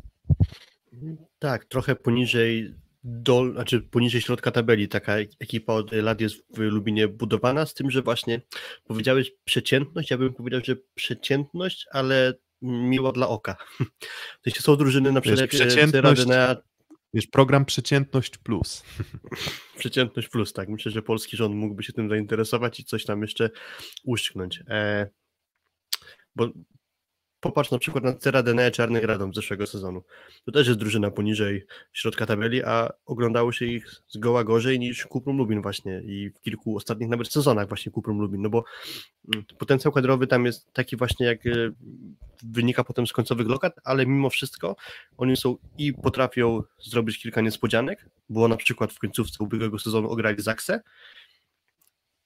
[1.39, 2.75] Tak, trochę poniżej
[3.09, 7.91] dol, znaczy poniżej środka tabeli taka ekipa od lat jest w Lubinie budowana, z tym,
[7.91, 8.41] że właśnie
[8.85, 13.57] powiedziałeś przeciętność, ja bym powiedział, że przeciętność, ale miło dla oka.
[14.43, 16.57] To się są drużyny na przykład przeciętność, na...
[17.15, 18.83] Wiesz, program Przeciętność Plus.
[19.79, 20.69] Przeciętność Plus, tak.
[20.69, 23.51] Myślę, że polski rząd mógłby się tym zainteresować i coś tam jeszcze
[24.05, 24.63] uszczknąć.
[24.69, 25.09] E...
[26.37, 26.49] Bo
[27.41, 30.03] Popatrz na przykład na Ceradene Czarnych Radom z zeszłego sezonu.
[30.45, 35.37] To też jest drużyna poniżej środka tabeli, a oglądało się ich zgoła gorzej niż Kuprum
[35.37, 38.65] Lubin właśnie i w kilku ostatnich nawet sezonach właśnie Kuprum Lubin, no bo
[39.35, 41.51] mm, potencjał kadrowy tam jest taki właśnie jak e,
[42.43, 44.77] wynika potem z końcowych lokat, ale mimo wszystko
[45.17, 50.43] oni są i potrafią zrobić kilka niespodzianek, było na przykład w końcówce ubiegłego sezonu ograli
[50.43, 50.81] Zaksę,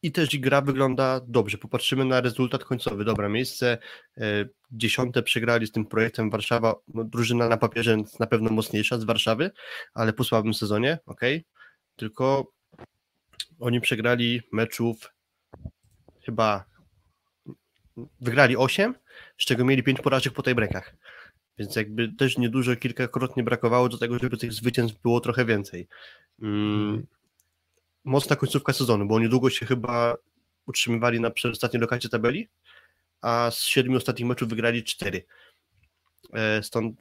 [0.02, 1.58] i też gra wygląda dobrze.
[1.58, 3.04] Popatrzymy na rezultat końcowy.
[3.04, 3.78] Dobra, miejsce
[4.18, 6.74] e, dziesiąte przegrali z tym projektem Warszawa.
[6.94, 9.50] No, drużyna na papierze na pewno mocniejsza z Warszawy,
[9.94, 11.20] ale po słabym sezonie, ok.
[11.96, 12.52] Tylko
[13.58, 15.14] oni przegrali meczów
[16.24, 16.64] chyba
[18.20, 18.94] wygrali 8,
[19.38, 20.96] z czego mieli 5 porażek po tej brekach.
[21.58, 25.88] Więc jakby też niedużo, kilkakrotnie brakowało do tego, żeby tych zwycięstw było trochę więcej.
[26.42, 27.06] Mm,
[28.04, 30.16] mocna końcówka sezonu, bo niedługo się chyba
[30.66, 32.48] utrzymywali na przedostatniej lokacie tabeli,
[33.22, 35.24] a z siedmiu ostatnich meczów wygrali cztery.
[36.32, 36.96] E, stąd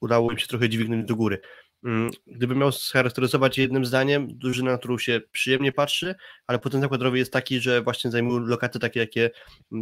[0.00, 1.40] udało im się trochę dźwignąć do góry.
[1.84, 6.14] Mm, gdybym miał scharakteryzować jednym zdaniem, drużyna, na którą się przyjemnie patrzy,
[6.46, 9.30] ale potencjał kadrowy jest taki, że właśnie zajmują lokaty takie, jakie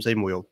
[0.01, 0.43] zajmują.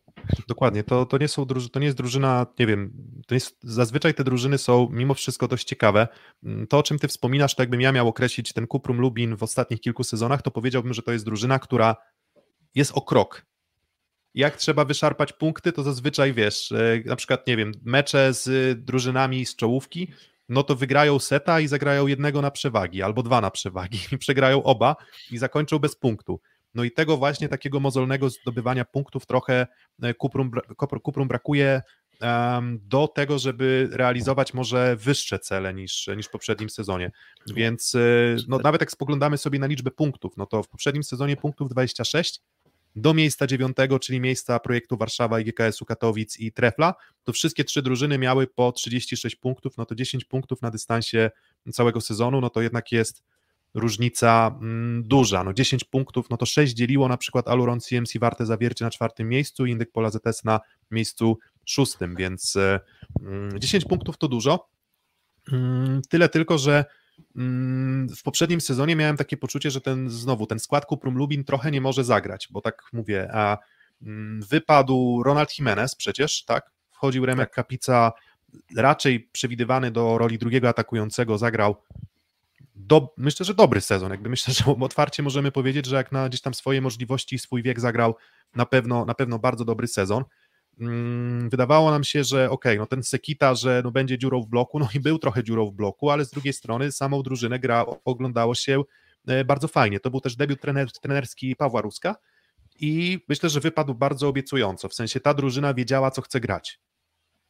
[0.48, 2.92] Dokładnie, to, to, nie są, to nie jest drużyna, nie wiem,
[3.26, 6.08] to jest, zazwyczaj te drużyny są mimo wszystko dość ciekawe.
[6.44, 9.42] Mm, to, o czym ty wspominasz, to jakbym ja miał określić ten Kuprum Lubin w
[9.42, 11.96] ostatnich kilku sezonach, to powiedziałbym, że to jest drużyna, która
[12.74, 13.46] jest o krok.
[14.34, 19.46] Jak trzeba wyszarpać punkty, to zazwyczaj wiesz, e, na przykład, nie wiem, mecze z drużynami
[19.46, 20.12] z czołówki,
[20.48, 24.62] no to wygrają seta i zagrają jednego na przewagi, albo dwa na przewagi, i przegrają
[24.62, 24.96] oba
[25.30, 26.40] i zakończą bez punktu.
[26.74, 29.66] No i tego właśnie takiego mozolnego zdobywania punktów trochę
[30.02, 30.50] e, Kuprum,
[31.02, 31.82] Kuprum brakuje
[32.72, 37.10] do tego, żeby realizować może wyższe cele niż, niż w poprzednim sezonie.
[37.54, 37.98] Więc e,
[38.48, 42.40] no, nawet jak spoglądamy sobie na liczbę punktów, no to w poprzednim sezonie punktów 26,
[42.96, 46.94] do miejsca dziewiątego, czyli miejsca projektu Warszawa i GKS-u Katowic i Trefla,
[47.24, 51.30] to wszystkie trzy drużyny miały po 36 punktów, no to 10 punktów na dystansie
[51.72, 53.24] całego sezonu, no to jednak jest
[53.74, 58.46] różnica mm, duża, no 10 punktów, no to 6 dzieliło na przykład Aluron CMC Warte
[58.46, 60.60] Zawiercie na czwartym miejscu i Indyk Pola ZS na
[60.90, 62.58] miejscu szóstym, więc
[63.58, 64.68] 10 mm, punktów to dużo,
[65.52, 66.84] mm, tyle tylko, że
[68.16, 71.80] w poprzednim sezonie miałem takie poczucie, że ten znowu ten skład Kuprum Lubin trochę nie
[71.80, 73.58] może zagrać, bo tak mówię, a
[74.02, 76.70] mm, wypadł Ronald Jimenez przecież, tak?
[76.90, 77.54] Wchodził Remek tak.
[77.54, 78.12] Kapica,
[78.76, 81.76] raczej przewidywany do roli drugiego atakującego, zagrał
[82.74, 84.10] do, myślę, że dobry sezon.
[84.10, 87.62] Jakby myślę, że otwarcie możemy powiedzieć, że jak na gdzieś tam swoje możliwości i swój
[87.62, 88.16] wiek zagrał
[88.54, 90.24] na pewno, na pewno bardzo dobry sezon.
[90.80, 94.78] Mm, wydawało nam się, że ok, no ten Sekita, że no będzie dziurą w bloku,
[94.78, 98.54] no i był trochę dziurą w bloku, ale z drugiej strony samą drużynę gra oglądało
[98.54, 98.82] się
[99.26, 100.00] e, bardzo fajnie.
[100.00, 102.16] To był też debiut trener, trenerski Pawła Ruska
[102.80, 106.80] i myślę, że wypadł bardzo obiecująco, w sensie ta drużyna wiedziała, co chce grać.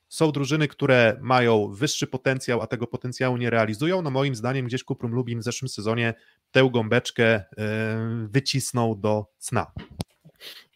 [0.08, 4.02] Są drużyny, które mają wyższy potencjał, a tego potencjału nie realizują.
[4.02, 6.14] No moim zdaniem gdzieś Kuprum Lubin w zeszłym sezonie
[6.50, 7.44] tę gąbeczkę e,
[8.30, 9.66] wycisnął do cna.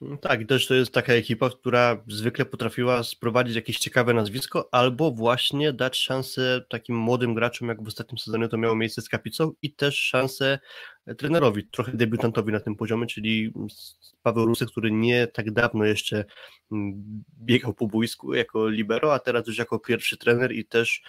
[0.00, 5.10] No tak, też to jest taka ekipa, która zwykle potrafiła sprowadzić jakieś ciekawe nazwisko, albo
[5.10, 9.52] właśnie dać szansę takim młodym graczom, jak w ostatnim sezonie to miało miejsce z Kapicą,
[9.62, 10.58] i też szansę
[11.18, 13.52] trenerowi, trochę debiutantowi na tym poziomie, czyli
[14.22, 16.24] Paweł Rusek, który nie tak dawno jeszcze
[16.72, 17.02] mm,
[17.38, 21.02] biegał po boisku jako libero, a teraz już jako pierwszy trener i też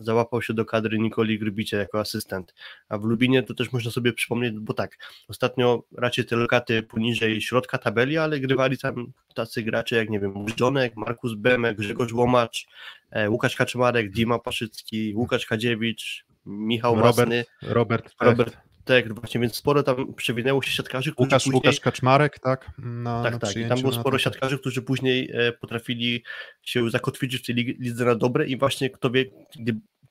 [0.00, 2.54] załapał się do kadry Nikoli Grybicia jako asystent.
[2.88, 4.98] A w Lubinie to też można sobie przypomnieć, bo tak,
[5.28, 10.46] ostatnio raczej te lokaty poniżej środka tabeli, ale grywali tam tacy gracze jak, nie wiem,
[10.56, 12.66] Żonek, Markus Bemek, Grzegorz Łomacz,
[13.10, 19.54] e, Łukasz Kaczmarek, Dima Paszycki, Łukasz Kadziewicz, Michał Robert, Masny, Robert, Robert tak, właśnie, więc
[19.56, 21.56] sporo tam przewinęło się siatkarzy, którzy Łukasz, później...
[21.56, 22.70] Łukasz Kaczmarek, tak?
[22.78, 23.56] Na, tak, na tak.
[23.56, 26.22] I tam było sporo siatkarzy, którzy później e, potrafili
[26.62, 29.24] się zakotwiczyć w tej lidze na dobre i właśnie kto wie,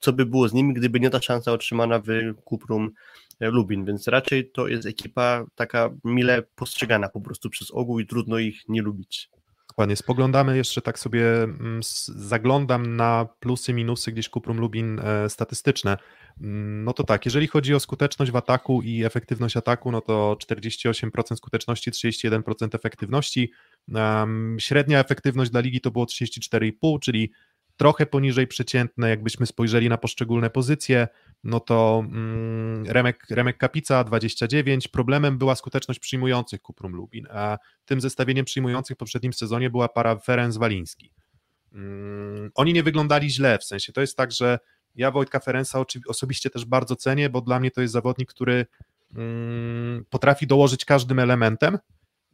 [0.00, 2.06] co by było z nimi, gdyby nie ta szansa otrzymana w
[2.44, 2.90] Kuprum
[3.40, 8.06] e, Lubin, więc raczej to jest ekipa taka mile postrzegana po prostu przez ogół i
[8.06, 9.30] trudno ich nie lubić.
[9.80, 15.96] Dokładnie, spoglądamy jeszcze tak sobie, mm, zaglądam na plusy, minusy gdzieś Kuprum Lubin e, statystyczne.
[16.40, 20.36] Mm, no to tak, jeżeli chodzi o skuteczność w ataku i efektywność ataku, no to
[20.38, 23.52] 48% skuteczności, 31% efektywności.
[24.58, 27.32] Średnia efektywność dla ligi to było 34,5, czyli
[27.76, 31.08] trochę poniżej przeciętne, jakbyśmy spojrzeli na poszczególne pozycje,
[31.44, 38.00] no to mm, Remek, Remek Kapica 29, problemem była skuteczność przyjmujących Kuprum Lubin, a tym
[38.00, 41.12] zestawieniem przyjmujących w poprzednim sezonie była para Ferenc Waliński.
[41.72, 44.58] Mm, oni nie wyglądali źle, w sensie to jest tak, że
[44.94, 48.66] ja Wojtka Ferenca osobiście też bardzo cenię, bo dla mnie to jest zawodnik, który
[49.14, 51.78] mm, potrafi dołożyć każdym elementem,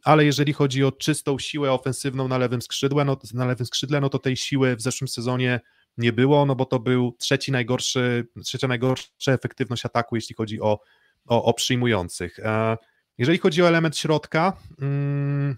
[0.03, 4.09] ale jeżeli chodzi o czystą siłę ofensywną na lewym skrzydle, no, na lewym skrzydle, no
[4.09, 5.59] to tej siły w zeszłym sezonie
[5.97, 10.79] nie było, no bo to był trzeci najgorszy, trzecia najgorsza efektywność ataku, jeśli chodzi o,
[11.25, 12.39] o, o przyjmujących.
[12.39, 12.77] E,
[13.17, 15.57] jeżeli chodzi o element środka, mm,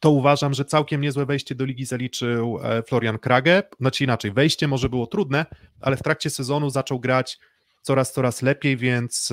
[0.00, 3.62] to uważam, że całkiem niezłe wejście do ligi zaliczył e, Florian Krage.
[3.80, 5.46] Znaczy inaczej, wejście może było trudne,
[5.80, 7.38] ale w trakcie sezonu zaczął grać
[7.82, 9.32] coraz, coraz lepiej, więc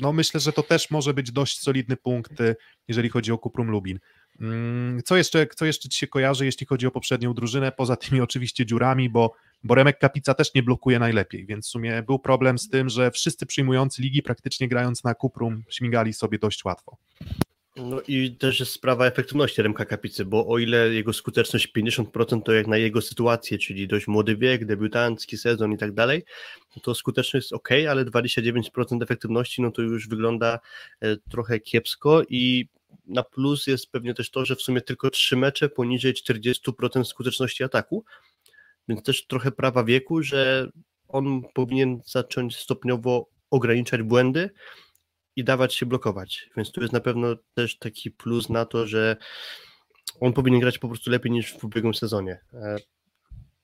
[0.00, 2.56] no myślę, że to też może być dość solidny punkt, y,
[2.88, 3.98] jeżeli chodzi o Kuprum Lubin.
[4.40, 8.20] Mm, co jeszcze, co jeszcze Ci się kojarzy, jeśli chodzi o poprzednią drużynę, poza tymi
[8.20, 9.32] oczywiście dziurami, bo,
[9.64, 13.10] bo Remek Kapica też nie blokuje najlepiej, więc w sumie był problem z tym, że
[13.10, 16.96] wszyscy przyjmujący ligi praktycznie grając na Kuprum śmigali sobie dość łatwo.
[17.76, 22.52] No i też jest sprawa efektywności Remka Kapicy, bo o ile jego skuteczność 50% to
[22.52, 26.24] jak na jego sytuację, czyli dość młody wiek, debiutancki sezon i tak dalej,
[26.82, 30.58] to skuteczność jest ok, ale 29% efektywności no to już wygląda
[31.00, 32.68] e, trochę kiepsko i
[33.06, 37.64] na plus jest pewnie też to, że w sumie tylko trzy mecze poniżej 40% skuteczności
[37.64, 38.04] ataku,
[38.88, 40.68] więc też trochę prawa wieku, że
[41.08, 44.50] on powinien zacząć stopniowo ograniczać błędy,
[45.36, 46.50] i dawać się blokować.
[46.56, 49.16] Więc tu jest na pewno też taki plus na to, że
[50.20, 52.40] on powinien grać po prostu lepiej niż w ubiegłym sezonie.
[52.52, 52.76] E,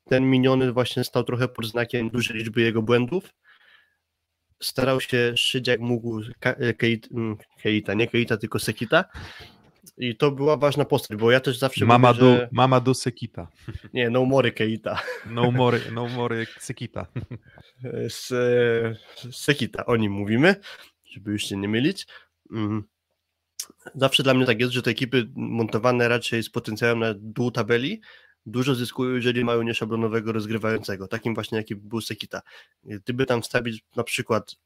[0.04, 3.34] ten miniony właśnie stał trochę pod znakiem dużej liczby jego błędów.
[4.60, 6.74] Starał się szyć jak mógł e,
[7.12, 9.04] mm, Keita, nie Keita, tylko Sekita.
[9.98, 12.48] I to była ważna postać, bo ja też zawsze Mama mówię, do, że...
[12.52, 13.48] Mama do Sekita.
[13.94, 15.02] Nie, no mory Keita.
[15.26, 17.06] No mory, no mory Sekita.
[18.08, 18.32] Z,
[19.32, 20.54] Sekita, o nim mówimy
[21.16, 22.06] żeby już się nie mylić.
[22.52, 22.84] Mm.
[23.94, 28.00] Zawsze dla mnie tak jest, że te ekipy montowane raczej z potencjałem na dół tabeli
[28.46, 32.42] dużo zyskują, jeżeli mają nieszablonowego rozgrywającego, takim właśnie jaki był Sekita.
[32.84, 34.56] Gdyby tam wstawić na przykład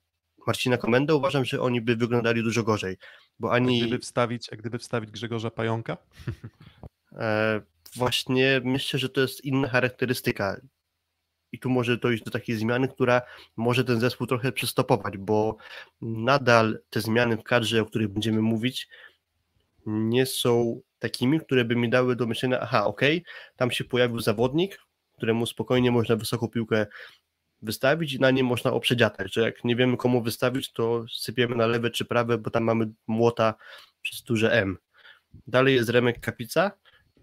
[0.47, 2.97] Marcina Komendę, uważam, że oni by wyglądali dużo gorzej,
[3.39, 3.83] bo ani...
[3.83, 5.97] A gdyby wstawić, a gdyby wstawić Grzegorza Pająka?
[7.13, 7.61] E,
[7.97, 10.61] właśnie myślę, że to jest inna charakterystyka
[11.53, 13.23] i tu może dojść do takiej zmiany, która
[13.57, 15.57] może ten zespół trochę przystopować, bo
[16.03, 18.89] nadal te zmiany w kadrze, o których będziemy mówić,
[19.87, 24.21] nie są takimi, które by mi dały do myślenia, aha, okej, okay, tam się pojawił
[24.21, 24.79] zawodnik,
[25.17, 26.87] któremu spokojnie można wysoką piłkę
[27.63, 31.67] wystawić i na nie można oprzedziatać, że jak nie wiemy komu wystawić, to sypiemy na
[31.67, 33.55] lewe czy prawe, bo tam mamy młota
[34.03, 34.79] przez duże M.
[35.47, 36.73] Dalej jest Remek Kapica,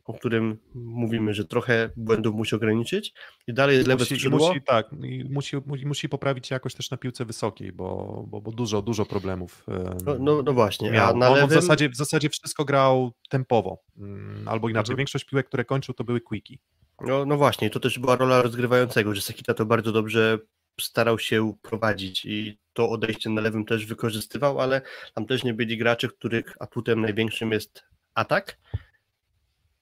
[0.07, 3.13] o którym mówimy, że trochę błędów musi ograniczyć
[3.47, 4.47] i dalej jest lewe musi, skrzydło.
[4.47, 4.87] Musi, tak,
[5.29, 9.65] musi, musi, musi poprawić jakoś też na piłce wysokiej, bo, bo, bo dużo, dużo problemów
[10.05, 11.09] no, no, no, właśnie, miał.
[11.09, 11.49] a na On lewym...
[11.49, 14.97] w, zasadzie, w zasadzie wszystko grał tempowo, mm, albo inaczej, Mhm.
[14.97, 16.57] większość piłek, które kończył, to były quickie.
[17.01, 20.39] No, no właśnie, to też była rola rozgrywającego, że Sekita to bardzo dobrze
[20.81, 24.81] starał się prowadzić i to odejście na lewym też wykorzystywał, ale
[25.15, 27.83] tam też nie byli gracze, których atutem największym jest
[28.15, 28.57] atak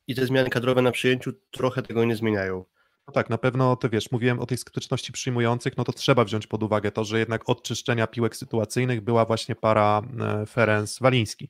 [0.07, 2.65] i te zmiany kadrowe na przyjęciu trochę tego nie zmieniają.
[3.07, 6.47] No tak, na pewno to wiesz, mówiłem o tej skuteczności przyjmujących, no to trzeba wziąć
[6.47, 11.47] pod uwagę to, że jednak od czyszczenia piłek sytuacyjnych była właśnie para e, Ferenc-Waliński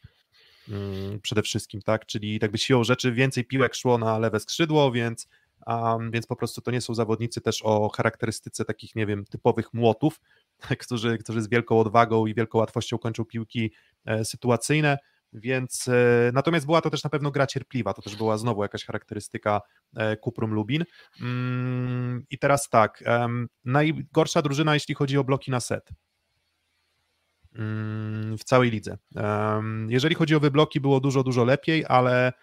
[0.69, 4.91] mm, przede wszystkim, tak, czyli tak by siłą rzeczy więcej piłek szło na lewe skrzydło,
[4.91, 5.27] więc,
[5.68, 9.73] um, więc po prostu to nie są zawodnicy też o charakterystyce takich, nie wiem, typowych
[9.73, 10.22] młotów,
[10.84, 13.72] którzy, którzy z wielką odwagą i wielką łatwością kończą piłki
[14.06, 14.98] e, sytuacyjne,
[15.36, 18.86] więc e, natomiast była to też na pewno gra cierpliwa, to też była znowu jakaś
[18.86, 19.62] charakterystyka
[19.95, 20.84] e, Kuprum Lubin.
[21.22, 23.03] Mm, I teraz tak,
[23.66, 25.90] najgorsza drużyna, jeśli chodzi o bloki na set
[27.56, 28.98] mm, w całej lidze.
[29.88, 32.34] Jeżeli chodzi o wybloki, było dużo, dużo lepiej, ale,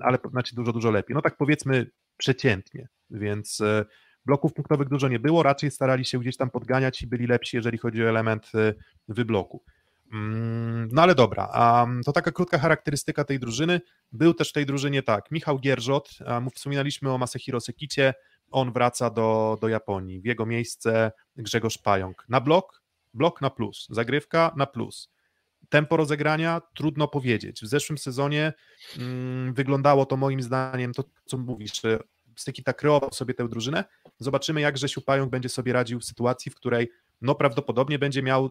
[0.00, 1.14] ale znaczy dużo, dużo lepiej.
[1.14, 3.84] No tak powiedzmy przeciętnie, więc e,
[4.24, 7.78] bloków punktowych dużo nie było, raczej starali się gdzieś tam podganiać i byli lepsi, jeżeli
[7.78, 8.52] chodzi o element
[9.08, 9.64] wybloku.
[10.12, 11.52] Mm, No ale dobra,
[12.04, 13.80] to taka krótka charakterystyka tej drużyny.
[14.12, 16.18] Był też w tej drużynie tak, Michał Gierżot,
[16.54, 18.14] wspominaliśmy o Masahiro Sekicie,
[18.50, 20.20] on wraca do, do Japonii.
[20.20, 22.24] W jego miejsce Grzegorz Pająk.
[22.28, 22.82] Na blok,
[23.14, 25.10] blok na plus, zagrywka na plus.
[25.68, 27.60] Tempo rozegrania trudno powiedzieć.
[27.60, 28.52] W zeszłym sezonie
[28.98, 31.98] mm, wyglądało to moim zdaniem, to co mówisz, że
[32.36, 33.84] Sekita kreował sobie tę drużynę.
[34.18, 38.50] Zobaczymy, jak Grzesiu Pająk będzie sobie radził w sytuacji, w której no prawdopodobnie będzie miał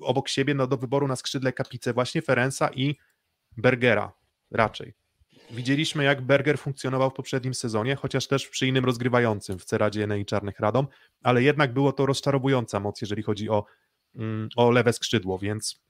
[0.00, 2.96] obok siebie no, do wyboru na skrzydle kapicę właśnie Ferenca i
[3.56, 4.12] Bergera
[4.50, 4.94] raczej.
[5.50, 10.26] Widzieliśmy, jak Berger funkcjonował w poprzednim sezonie, chociaż też przy innym rozgrywającym w Ceradzie i
[10.26, 10.86] Czarnych Radom,
[11.22, 13.64] ale jednak było to rozczarowująca moc, jeżeli chodzi o,
[14.14, 15.80] mm, o lewe skrzydło, więc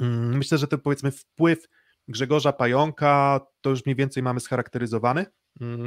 [0.00, 1.68] mm, myślę, że to powiedzmy wpływ
[2.08, 5.26] Grzegorza Pająka to już mniej więcej mamy scharakteryzowany,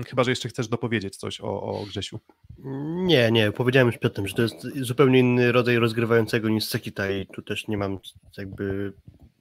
[0.08, 2.20] chyba, że jeszcze chcesz dopowiedzieć coś o, o Grzesiu.
[3.06, 7.26] Nie, nie, powiedziałem już przedtem, że to jest zupełnie inny rodzaj rozgrywającego niż Sekita i
[7.26, 8.00] tu też nie mam
[8.38, 8.94] jakby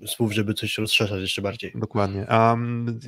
[0.06, 1.72] słów, żeby coś rozszerzać jeszcze bardziej.
[1.74, 2.26] Dokładnie.
[2.30, 3.00] Um,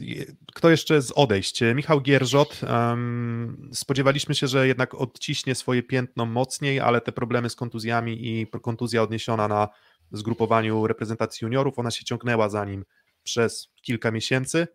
[0.55, 1.61] kto jeszcze z odejść?
[1.75, 2.61] Michał Gierżot.
[2.63, 8.47] Um, spodziewaliśmy się, że jednak odciśnie swoje piętno mocniej, ale te problemy z kontuzjami i
[8.63, 9.69] kontuzja odniesiona na
[10.13, 12.85] zgrupowaniu reprezentacji juniorów, ona się ciągnęła za nim
[13.23, 14.69] przez kilka miesięcy.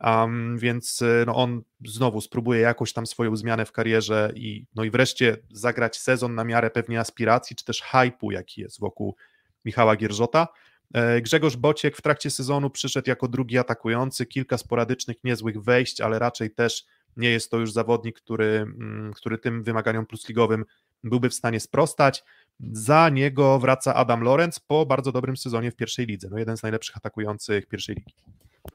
[0.00, 4.90] Um, więc no on znowu spróbuje jakoś tam swoją zmianę w karierze i, no i
[4.90, 9.16] wreszcie zagrać sezon na miarę pewnie aspiracji, czy też hypu, jaki jest wokół
[9.64, 10.48] Michała Gierżota.
[11.22, 16.50] Grzegorz Bociek w trakcie sezonu przyszedł jako drugi atakujący, kilka sporadycznych, niezłych wejść, ale raczej
[16.50, 16.84] też
[17.16, 18.66] nie jest to już zawodnik, który,
[19.14, 20.64] który tym wymaganiom plusligowym
[21.04, 22.24] byłby w stanie sprostać.
[22.72, 26.28] Za niego wraca Adam Lorenz po bardzo dobrym sezonie w pierwszej lidze.
[26.30, 28.14] No jeden z najlepszych atakujących pierwszej ligi.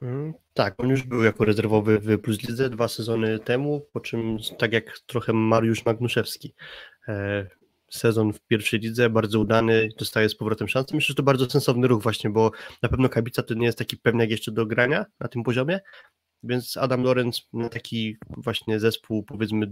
[0.02, 4.38] Mm, Tak, on już był jako rezerwowy w Plus Lidze dwa sezony temu, po czym
[4.58, 6.54] tak jak trochę Mariusz Magnuszewski.
[7.08, 7.46] E,
[7.90, 10.94] Sezon w pierwszej lidze, bardzo udany, dostaje z powrotem szansę.
[10.94, 12.50] Myślę, że to bardzo sensowny ruch właśnie, bo
[12.82, 15.80] na pewno Kabica to nie jest taki pewniak jeszcze do grania na tym poziomie,
[16.42, 19.70] więc Adam Lorenz taki właśnie zespół, powiedzmy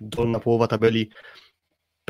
[0.00, 1.10] dolna połowa tabeli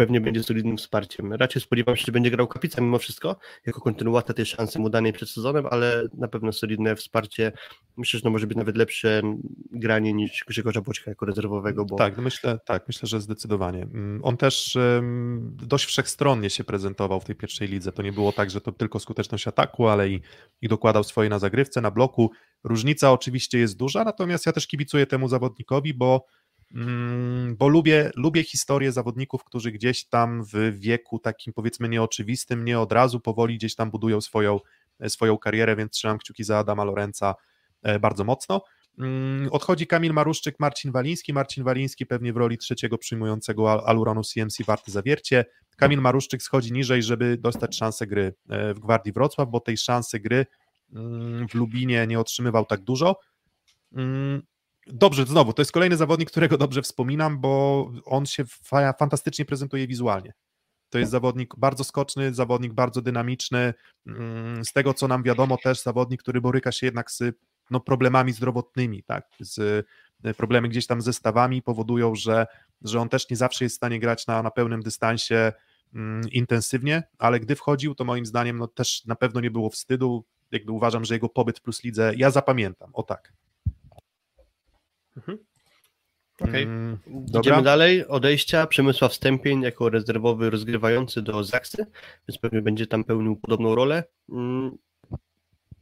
[0.00, 1.32] pewnie będzie solidnym wsparciem.
[1.32, 3.36] Raczej spodziewam się, że będzie grał Kapica mimo wszystko,
[3.66, 7.52] jako kontynuacja tej szansy mu danej przed sezonem, ale na pewno solidne wsparcie.
[7.96, 9.22] Myślę, że to może być nawet lepsze
[9.72, 11.84] granie niż Grzegorza Boczka jako rezerwowego.
[11.84, 11.96] Bo...
[11.96, 13.86] Tak, myślę, tak, myślę, że zdecydowanie.
[14.22, 14.78] On też
[15.42, 17.92] dość wszechstronnie się prezentował w tej pierwszej lidze.
[17.92, 20.20] To nie było tak, że to tylko skuteczność ataku, ale i,
[20.62, 22.30] i dokładał swoje na zagrywce, na bloku.
[22.64, 26.26] Różnica oczywiście jest duża, natomiast ja też kibicuję temu zawodnikowi, bo
[27.56, 32.92] bo lubię, lubię historię zawodników, którzy gdzieś tam w wieku takim powiedzmy nieoczywistym, nie od
[32.92, 34.60] razu powoli gdzieś tam budują swoją,
[35.08, 37.34] swoją karierę, więc trzymam kciuki za Adama Lorenza
[38.00, 38.62] bardzo mocno.
[39.50, 41.32] Odchodzi Kamil Maruszczyk, Marcin Waliński.
[41.32, 45.44] Marcin Waliński pewnie w roli trzeciego przyjmującego Aluronu CMC warty zawiercie.
[45.76, 50.46] Kamil Maruszczyk schodzi niżej, żeby dostać szansę gry w Gwardii Wrocław, bo tej szansy gry
[51.50, 53.16] w Lubinie nie otrzymywał tak dużo.
[54.92, 59.86] Dobrze, znowu, to jest kolejny zawodnik, którego dobrze wspominam, bo on się fa fantastycznie prezentuje
[59.86, 60.32] wizualnie.
[60.90, 63.74] To jest zawodnik bardzo skoczny, zawodnik bardzo dynamiczny.
[64.64, 67.22] Z tego, co nam wiadomo, też zawodnik, który boryka się jednak z
[67.70, 69.24] no, problemami zdrowotnymi, tak?
[69.40, 69.86] Z,
[70.36, 72.46] problemy gdzieś tam ze stawami powodują, że,
[72.82, 75.52] że on też nie zawsze jest w stanie grać na, na pełnym dystansie
[75.94, 80.24] mm, intensywnie, ale gdy wchodził, to moim zdaniem no, też na pewno nie było wstydu.
[80.50, 83.32] Jakby uważam, że jego pobyt plus lidze ja zapamiętam, o tak.
[85.16, 85.38] Mhm.
[86.40, 86.62] Okej.
[86.62, 86.98] Mm,
[87.38, 88.06] Idziemy dalej.
[88.06, 88.66] Odejścia.
[88.66, 91.86] Przemysław Stępień jako rezerwowy rozgrywający do Zaksy,
[92.28, 94.04] więc pewnie będzie tam pełnił podobną rolę.
[94.32, 94.78] Mm,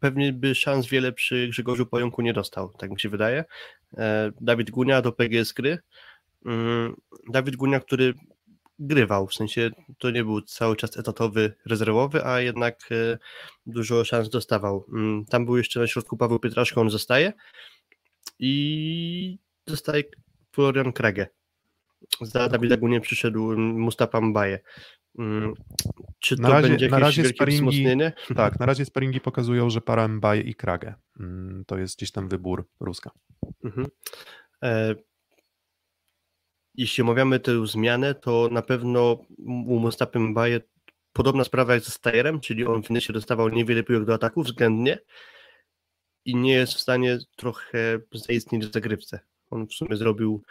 [0.01, 3.45] Pewnie by szans wiele przy Grzegorzu Pająku nie dostał, tak mi się wydaje.
[3.97, 5.79] E, Dawid Gunia do PGS Gry.
[6.47, 6.97] Mm,
[7.31, 8.15] Dawid Gunia, który
[8.79, 13.19] grywał, w sensie to nie był cały czas etatowy rezerwowy, a jednak e,
[13.67, 14.87] dużo szans dostawał.
[15.31, 17.33] Tam był jeszcze na środku Paweł Pietraszko, on zostaje
[18.39, 20.05] i zostaje
[20.53, 21.27] Florian Krage.
[22.21, 24.59] Za Dawida przyszedł Mustafa Mbaye.
[25.19, 25.55] Mm,
[26.19, 28.13] Czy to Na razie- będzie na jakieś razie wielkie sparingi- wzmocnienie?
[28.37, 30.95] Tak, na razie sparingi pokazują, że para Mbaye i Kragę.
[31.21, 33.11] Mm, To jest gdzieś tam wybór Ruska.
[33.65, 33.87] Mhm.
[34.65, 34.95] E,
[36.75, 40.61] jeśli omawiamy tę zmianę, to na pewno u Mustafa Mbaye
[41.13, 44.99] podobna sprawa jak ze Stajerem, czyli on w się dostawał niewiele piłek do ataku względnie
[46.29, 49.21] i nie jest w stanie trochę zaistnieć w zagrywce.
[49.51, 50.43] On w sumie zrobił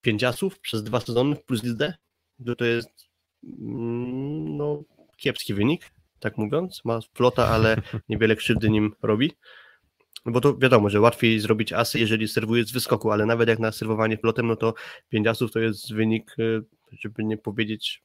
[0.00, 1.94] pięć asów przez dwa sezony w plus lidze,
[2.58, 3.08] to jest
[3.44, 4.82] mm, no,
[5.16, 5.90] kiepski wynik,
[6.20, 6.84] tak mówiąc.
[6.84, 7.76] Ma flota, ale
[8.08, 9.32] niewiele krzywdy nim robi.
[10.26, 13.58] No bo to wiadomo, że łatwiej zrobić asy, jeżeli serwuje z wyskoku, ale nawet jak
[13.58, 14.74] na serwowanie flotem, no to
[15.08, 18.02] 5 asów to jest wynik, y, żeby nie powiedzieć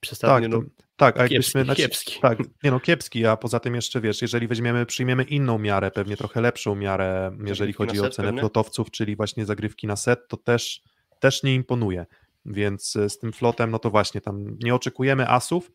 [0.00, 0.70] przesadnie, Tak, no,
[1.00, 1.64] tak, a kiepski, jakbyśmy.
[1.64, 2.20] znaczy- kiepski.
[2.20, 6.16] Tak, nie no, kiepski, a poza tym jeszcze wiesz, jeżeli weźmiemy, przyjmiemy inną miarę, pewnie
[6.16, 8.40] trochę lepszą miarę, jeżeli Zagrywki chodzi o cenę pewnie?
[8.40, 10.82] flotowców, czyli właśnie zagrywki na set, to też,
[11.20, 12.06] też nie imponuje.
[12.46, 15.70] Więc e, z tym flotem, no to właśnie tam nie oczekujemy asów,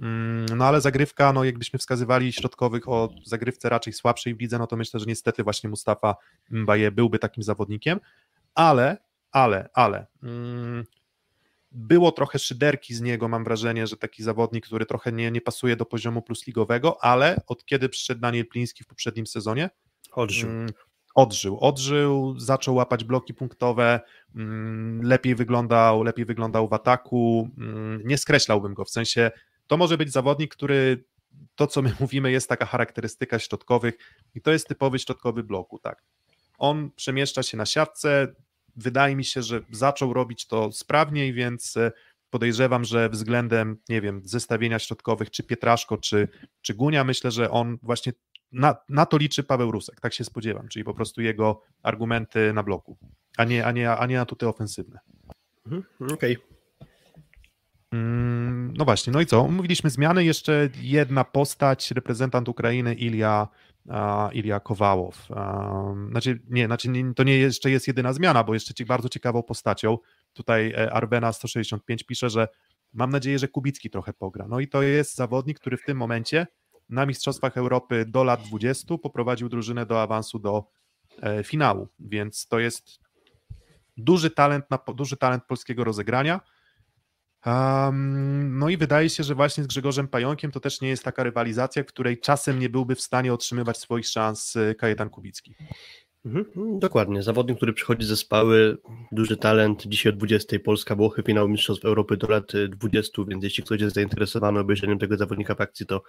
[0.00, 4.66] mm, no ale zagrywka, no jakbyśmy wskazywali środkowych o zagrywce raczej słabszej w lidze, no
[4.66, 6.16] to myślę, że niestety właśnie Mustafa
[6.50, 8.00] Mbaye byłby takim zawodnikiem,
[8.54, 8.96] ale,
[9.32, 10.84] ale, ale mm,
[11.74, 15.76] było trochę szyderki z niego, mam wrażenie, że taki zawodnik, który trochę nie, nie pasuje
[15.76, 19.70] do poziomu plusligowego, ale od kiedy przyszedł Daniel Pliński w poprzednim sezonie,
[20.12, 20.50] Odżył.
[20.50, 20.68] mm,
[21.14, 24.00] odżył, odżył, zaczął łapać bloki punktowe,
[24.34, 29.30] mm, lepiej wyglądał, lepiej wyglądał w ataku, mm, nie skreślałbym go, w sensie
[29.66, 31.04] to może być zawodnik, który
[31.54, 33.94] to, co my mówimy, jest taka charakterystyka środkowych
[34.34, 36.02] i to jest typowy środkowy bloku, tak.
[36.58, 38.34] On przemieszcza się na siatce,
[38.76, 41.92] wydaje mi się, że zaczął robić to sprawniej, więc e,
[42.30, 46.28] podejrzewam, że względem, nie wiem, zestawienia środkowych, czy Pietraszko, czy,
[46.62, 48.12] czy Gunia, myślę, że on właśnie
[48.52, 52.62] na, na to liczy Paweł Rusek, tak się spodziewam, czyli po prostu jego argumenty na
[52.62, 52.98] bloku,
[53.36, 54.98] a nie, a nie, a nie atuty ofensywne.
[55.66, 56.38] Mhm, Okej.
[57.92, 59.48] Mm, No właśnie, no i co?
[59.48, 63.48] Mówiliśmy zmiany, jeszcze jedna postać, reprezentant Ukrainy Ilia,
[63.88, 65.28] a, Ilia Kowałow.
[66.10, 69.98] Znaczy, nie, znaczy to nie jeszcze jest jedyna zmiana, bo jeszcze bardzo ciekawą postacią,
[70.32, 72.48] tutaj e, Arvena 165 pisze, że
[72.92, 74.46] mam nadzieję, że Kubicki trochę pogra.
[74.48, 76.46] No i to jest zawodnik, który w tym momencie
[76.88, 80.64] na Mistrzostwach Europy do lat 20 poprowadził drużynę do awansu do
[81.22, 83.00] e, finału, więc to jest
[83.96, 86.40] duży talent, na, duży talent polskiego rozegrania.
[87.46, 91.22] Um, no i wydaje się, że właśnie z Grzegorzem Pająkiem to też nie jest taka
[91.22, 95.54] rywalizacja, której czasem nie byłby w stanie otrzymywać swoich szans y, Kajetan Kubicki.
[96.26, 97.22] Mhm, mm, Dokładnie.
[97.22, 98.78] Zawodnik, który przychodzi ze spały,
[99.12, 99.86] duży talent.
[99.86, 103.80] Dzisiaj o 20 Polska Włochy, finał Mistrzostw Europy do lat y, 20, więc jeśli ktoś
[103.80, 106.02] jest zainteresowany obejrzeniem tego zawodnika w akcji, to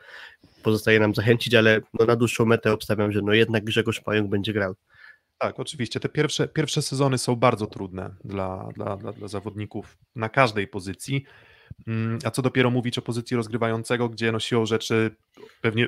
[0.63, 4.53] pozostaje nam zachęcić, ale no, na dłuższą metę obstawiam, że no jednak Grzegorz Pająk będzie
[4.53, 4.75] grał.
[5.37, 5.99] Tak, oczywiście.
[5.99, 11.25] Te pierwsze, pierwsze sezony są bardzo trudne dla, dla, dla, dla zawodników na każdej pozycji.
[11.87, 15.15] Mm, A co dopiero mówić o pozycji rozgrywającego, gdzie no siłą rzeczy
[15.61, 15.87] pewnie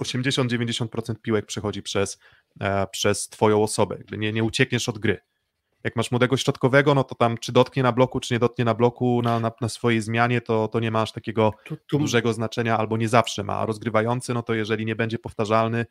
[0.00, 2.18] 80-90% piłek przechodzi przez,
[2.60, 3.98] e, przez twoją osobę.
[4.18, 5.20] Nie, nie uciekniesz od gry.
[5.84, 8.74] Jak masz młodego środkowego, no to tam czy dotknie na bloku, czy nie dotknie na
[8.74, 12.78] bloku na, na, na swojej zmianie, to, to nie masz takiego Tu, tu, dużego znaczenia
[12.78, 13.58] albo nie zawsze ma.
[13.58, 15.86] A rozgrywający, no to jeżeli nie będzie powtarzalny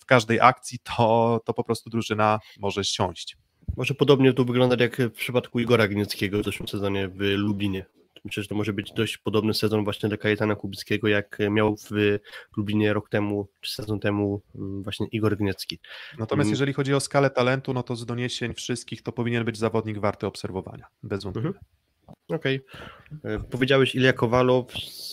[0.00, 3.36] w każdej akcji, to, to po prostu drużyna może ściąść.
[3.76, 7.86] Może podobnie to wyglądać jak w przypadku Igora Gnieckiego w zeszłym sezonie w Lublinie.
[8.24, 12.18] Myślę, że to może być dość podobny sezon właśnie dla Kajetana Kubickiego, jak miał w
[12.56, 15.78] Lublinie rok temu, czy sezon temu mm, właśnie Igor Gniecki.
[16.18, 16.52] Natomiast Mm.
[16.52, 20.26] jeżeli chodzi o skalę talentu, no to z doniesień wszystkich to powinien być zawodnik warty
[20.26, 21.48] obserwowania, bez wątpienia.
[21.48, 21.64] Mhm.
[22.28, 22.60] Okej.
[23.24, 24.72] E, Powiedziałeś Ilja Kowalow,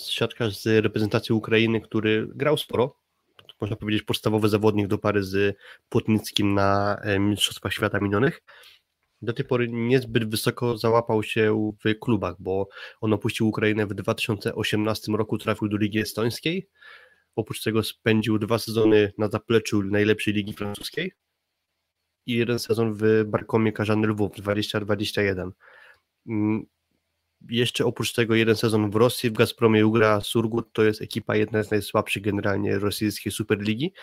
[0.09, 3.00] siatkarz z reprezentacji Ukrainy, który grał sporo.
[3.61, 5.57] Można powiedzieć podstawowy zawodnik do pary z
[5.89, 8.41] Płotnickim na e, Mistrzostwach Świata minionych.
[9.21, 12.67] Do tej pory niezbyt wysoko załapał się w klubach, bo
[13.01, 16.69] on opuścił Ukrainę w 2018 roku, trafił do Ligi Estońskiej.
[17.35, 21.11] Oprócz tego spędził dwa sezony na zapleczu najlepszej ligi francuskiej
[22.25, 25.51] i jeden sezon w Barkomie Karzany Lwów 2021.
[27.49, 31.63] Jeszcze oprócz tego jeden sezon w Rosji, w Gazpromie Ugra Surgut, to jest ekipa jedna
[31.63, 33.93] z najsłabszych generalnie rosyjskiej Superligi,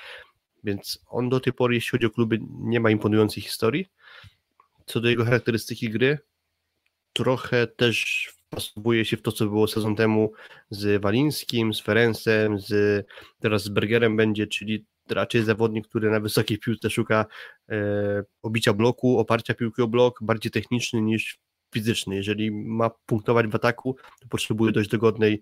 [0.65, 3.87] więc on do tej pory, jeśli chodzi o kluby, nie ma imponującej historii.
[4.87, 6.19] co do jego charakterystyki gry,
[7.13, 10.33] trochę też wpasowuje się w to, co było sezon temu
[10.71, 13.07] z Walińskim, z Ferencem, z,
[13.41, 17.27] teraz z Bergerem będzie, czyli raczej zawodnik, który na wysokiej piłce szuka
[17.69, 21.39] e, obicia bloku, oparcia piłki o blok, bardziej techniczny niż
[21.75, 22.17] fizyczny.
[22.17, 25.41] Jeżeli ma punktować w ataku, to potrzebuje dość dogodnej,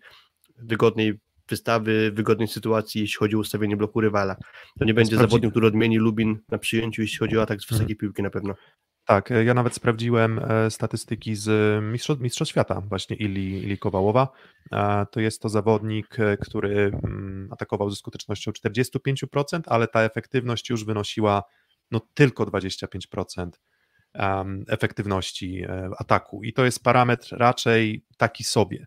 [0.59, 4.37] wygodnej wystawy, wygodnej sytuacji, jeśli chodzi o ustawienie bloku rywala.
[4.79, 7.95] To nie będzie zawodnik, który odmieni Lubin na przyjęciu, jeśli chodzi o atak z wysokiej
[7.95, 7.99] mhm.
[7.99, 8.55] piłki na pewno.
[9.05, 11.49] Tak, ja nawet sprawdziłem e, statystyki z
[11.85, 14.29] Mistrzostw, Mistrzostw Świata, właśnie Ili, Ili Kowałowa.
[15.11, 20.85] To jest to zawodnik, e, który mm, atakował ze skutecznością 45%, ale ta efektywność już
[20.85, 21.43] wynosiła
[21.91, 23.51] no, tylko 25%
[24.69, 26.45] efektywności e, ataku.
[26.45, 28.87] I to jest parametr raczej taki sobie.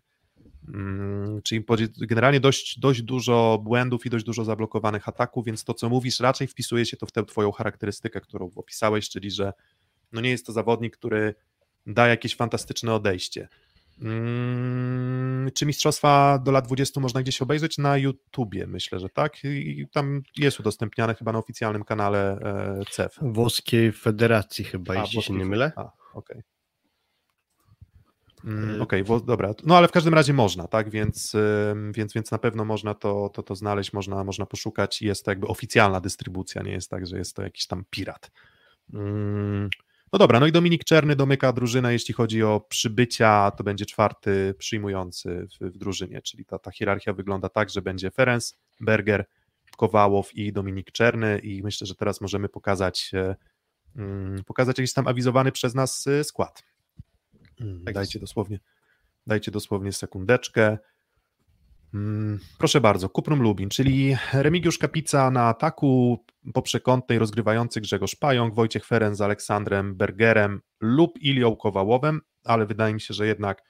[0.74, 1.64] Mm, czyli
[1.98, 6.46] generalnie dość, dość dużo błędów i dość dużo zablokowanych ataków, więc to, co mówisz, raczej
[6.46, 9.52] wpisuje się to w tę Twoją charakterystykę, którą opisałeś, czyli że
[10.12, 11.34] no nie jest to zawodnik, który
[11.86, 13.48] da jakieś fantastyczne odejście.
[14.02, 17.78] Hmm, czy mistrzostwa do lat 20 można gdzieś obejrzeć?
[17.78, 19.44] Na YouTubie, myślę, że tak.
[19.44, 23.16] I tam jest udostępniane chyba na oficjalnym kanale e, CEF.
[23.22, 25.72] Włoskiej Federacji chyba, A, jeśli się nie mylę.
[25.76, 25.92] okej.
[26.14, 26.42] Okay.
[28.44, 29.54] Mm, Okej, okay, dobra.
[29.64, 30.90] No ale w każdym razie można, tak?
[30.90, 31.36] Więc,
[31.92, 35.30] więc, więc na pewno można to, to, to znaleźć, można, można poszukać i jest to
[35.30, 38.30] jakby oficjalna dystrybucja, nie jest tak, że jest to jakiś tam pirat.
[38.94, 39.70] Mm,
[40.12, 44.54] no dobra, no i Dominik Czerny domyka drużynę, jeśli chodzi o przybycia, to będzie czwarty
[44.58, 49.24] przyjmujący w, w drużynie, czyli ta, ta hierarchia wygląda tak, że będzie Ferenc, Berger,
[49.76, 53.36] Kowałow i Dominik Czerny i myślę, że teraz możemy pokazać, e,
[53.96, 56.62] mm, pokazać jakiś tam awizowany przez nas e, skład.
[57.60, 58.60] Mm, tak dajcie dosłownie,
[59.26, 60.78] dajcie dosłownie sekundeczkę.
[61.94, 68.54] Mm, proszę bardzo, Kuprum Lubin, czyli Remigiusz Kapica na ataku, po przekątnej rozgrywający Grzegorz Pająk,
[68.54, 73.62] Wojciech Feren z Aleksandrem Bergerem lub Ilią Kowałowem, ale wydaje mi się, że jednak,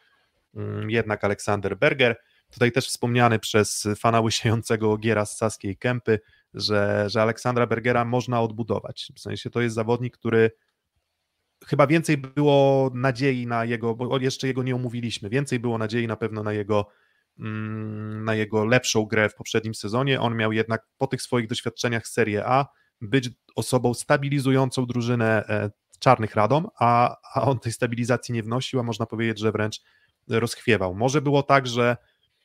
[0.54, 2.16] mm, jednak Aleksander Berger.
[2.50, 6.20] Tutaj też wspomniany przez fana łysiejącego Giera z Saskiej Kępy,
[6.54, 9.12] że, że Aleksandra Bergera można odbudować.
[9.16, 10.50] W sensie to jest zawodnik, który
[11.66, 16.16] chyba więcej było nadziei na jego, bo jeszcze jego nie omówiliśmy, więcej było nadziei na
[16.16, 16.86] pewno na jego
[18.24, 20.20] na jego lepszą grę w poprzednim sezonie.
[20.20, 22.66] On miał jednak po tych swoich doświadczeniach z Serie A
[23.00, 28.82] być osobą stabilizującą drużynę e, czarnych radom, a, a on tej stabilizacji nie wnosił, a
[28.82, 29.80] można powiedzieć, że wręcz
[30.28, 30.94] rozchwiewał.
[30.94, 31.96] Może było tak, że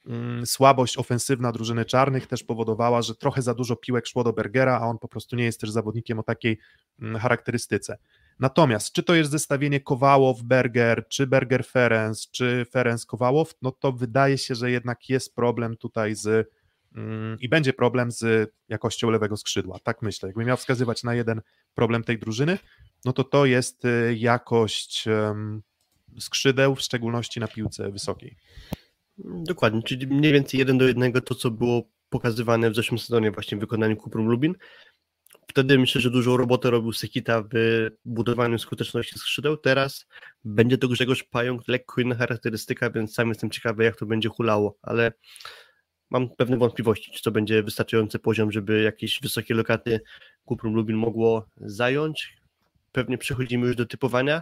[0.05, 4.79] mm, słabość ofensywna drużyny czarnych też powodowała, że trochę za dużo piłek szło do Bergera,
[4.81, 6.59] a on po prostu nie jest też zawodnikiem o takiej
[7.01, 7.97] mm, charakterystyce.
[8.39, 14.71] Natomiast czy to jest zestawienie Kowałow-Berger, czy Berger-Ferenc, czy Ferenc-Kowałow, no to wydaje się, że
[14.71, 16.49] jednak jest problem tutaj z
[16.95, 20.29] mm, i będzie problem z jakością lewego skrzydła, tak myślę.
[20.29, 21.41] Jakbym miał wskazywać na jeden
[21.75, 22.57] problem tej drużyny,
[23.05, 25.05] no to to jest y, jakość
[26.19, 28.37] skrzydeł, w szczególności na piłce wysokiej.
[29.17, 33.57] Dokładnie, czyli mniej więcej jeden do jednego to, co było pokazywane w zeszłym sezonie właśnie
[33.57, 34.55] w wykonaniu Kuprum Lubin
[35.55, 39.57] wtedy myślę, że dużą robotę robił Sekita w budowaniu skuteczności skrzydeł.
[39.57, 40.07] Teraz
[40.43, 44.77] będzie to Grzegorz Pająk, lekko inna charakterystyka, więc sam jestem ciekawy, jak to będzie hulało,
[44.81, 45.13] ale
[46.09, 50.01] mam pewne wątpliwości, czy to będzie wystarczający poziom, żeby jakieś wysokie lokaty
[50.45, 52.37] Kuprum Lubin mogło zająć.
[52.91, 54.41] Pewnie przechodzimy już do typowania,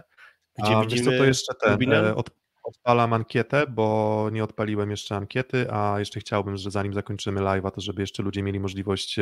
[0.58, 2.30] gdzie a, widzimy co, to jeszcze ten, e, od,
[2.64, 7.80] odpalam ankietę, bo nie odpaliłem jeszcze ankiety, a jeszcze chciałbym, że zanim zakończymy live'a, to
[7.80, 9.18] żeby jeszcze ludzie mieli możliwość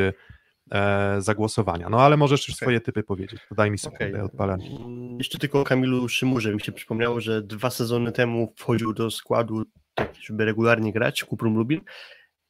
[0.71, 1.89] e, zagłosowania.
[1.89, 2.65] No ale możesz już okay.
[2.65, 3.41] swoje typy powiedzieć.
[3.49, 4.49] To daj mi sekundę, okay.
[4.49, 9.11] Mm, jeszcze tylko o Kamilu Szymurze mi się przypomniało, że dwa sezony temu wchodził do
[9.11, 9.63] składu,
[9.93, 11.81] tak, żeby regularnie grać, Kuprum Lubin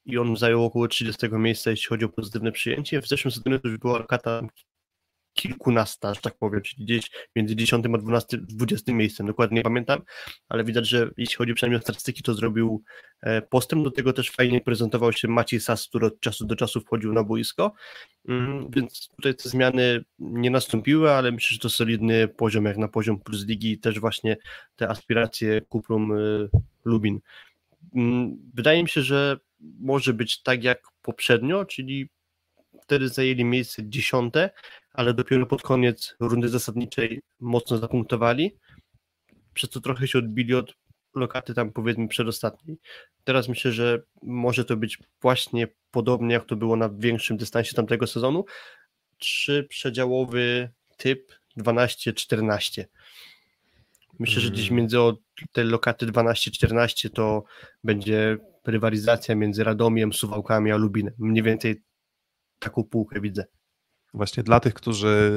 [0.05, 3.01] i on zajął około 30 miejsca, jeśli chodzi o pozytywne przyjęcie.
[3.01, 4.41] W zeszłym sezonie to już była lokata
[5.33, 10.01] kilkunasta, że tak powiem, czyli gdzieś między 10 a 12, 20 miejscem, dokładnie nie pamiętam,
[10.49, 12.83] ale widać, że jeśli chodzi przynajmniej o statystyki, to zrobił
[13.21, 16.81] e, postęp, do tego też fajnie prezentował się Maciej Sas, który od czasu do czasu
[16.81, 17.73] wchodził na boisko,
[18.27, 22.87] mm, więc tutaj te zmiany nie nastąpiły, ale myślę, że to solidny poziom, jak na
[22.87, 24.37] poziom plus ligi, też właśnie
[24.75, 26.17] te aspiracje Kuprum e,
[26.85, 27.19] Lubin.
[27.95, 29.37] Mm, wydaje mi się, że
[29.79, 32.09] może być tak jak poprzednio, czyli
[32.83, 34.49] wtedy zajęli miejsce dziesiąte,
[34.93, 38.57] ale dopiero pod koniec rundy zasadniczej mocno zapunktowali,
[39.53, 40.73] przez co trochę się odbili od
[41.15, 42.77] lokaty tam powiedzmy przedostatniej.
[43.23, 48.07] Teraz myślę, że może to być właśnie podobnie jak to było na większym dystansie tamtego
[48.07, 48.45] sezonu,
[49.17, 52.85] trzy przedziałowy typ 12-14.
[54.19, 54.77] Myślę, że gdzieś mm.
[54.77, 54.97] między
[55.51, 57.43] te lokaty 12-14 to
[57.83, 58.37] będzie
[58.67, 61.13] rywalizacja między Radomiem, Suwałkami a Lubinem.
[61.17, 61.81] Mniej więcej
[62.59, 63.45] taką półkę widzę.
[64.13, 65.31] Właśnie dla tych, którzy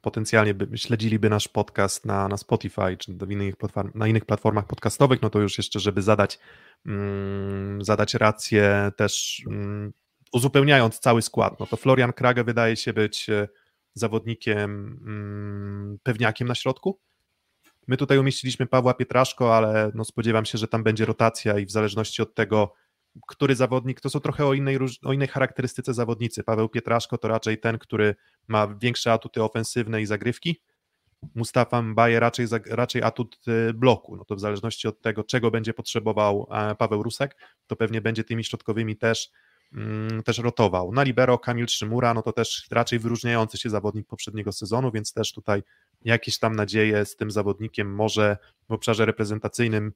[0.00, 5.22] potencjalnie by, śledziliby nasz podcast na, na Spotify czy innych platform, na innych platformach podcastowych,
[5.22, 6.38] no to już jeszcze, żeby zadać,
[6.86, 9.92] mm, zadać rację też mm,
[10.32, 13.48] uzupełniając cały skład, no to Florian Krage wydaje się być e,
[13.94, 17.00] zawodnikiem mm, pewniakiem na środku.
[17.86, 21.70] My tutaj umieściliśmy Pawła Pietraszko, ale no spodziewam się, że tam będzie rotacja i w
[21.70, 22.74] zależności od tego,
[23.26, 26.44] który zawodnik, to są trochę o innej, o innej charakterystyce zawodnicy.
[26.44, 28.14] Paweł Pietraszko to raczej ten, który
[28.48, 30.60] ma większe atuty ofensywne i zagrywki.
[31.34, 34.16] Mustafa Mbaje raczej, raczej atut y, bloku.
[34.16, 37.36] No to w zależności od tego, czego będzie potrzebował e, Paweł Rusek,
[37.66, 39.30] to pewnie będzie tymi środkowymi też,
[39.72, 40.92] mm, też rotował.
[40.92, 45.32] Na libero Kamil Szymura, no to też raczej wyróżniający się zawodnik poprzedniego sezonu, więc też
[45.32, 45.62] tutaj
[46.04, 48.36] jakieś tam nadzieje z tym zawodnikiem może
[48.68, 49.92] w obszarze reprezentacyjnym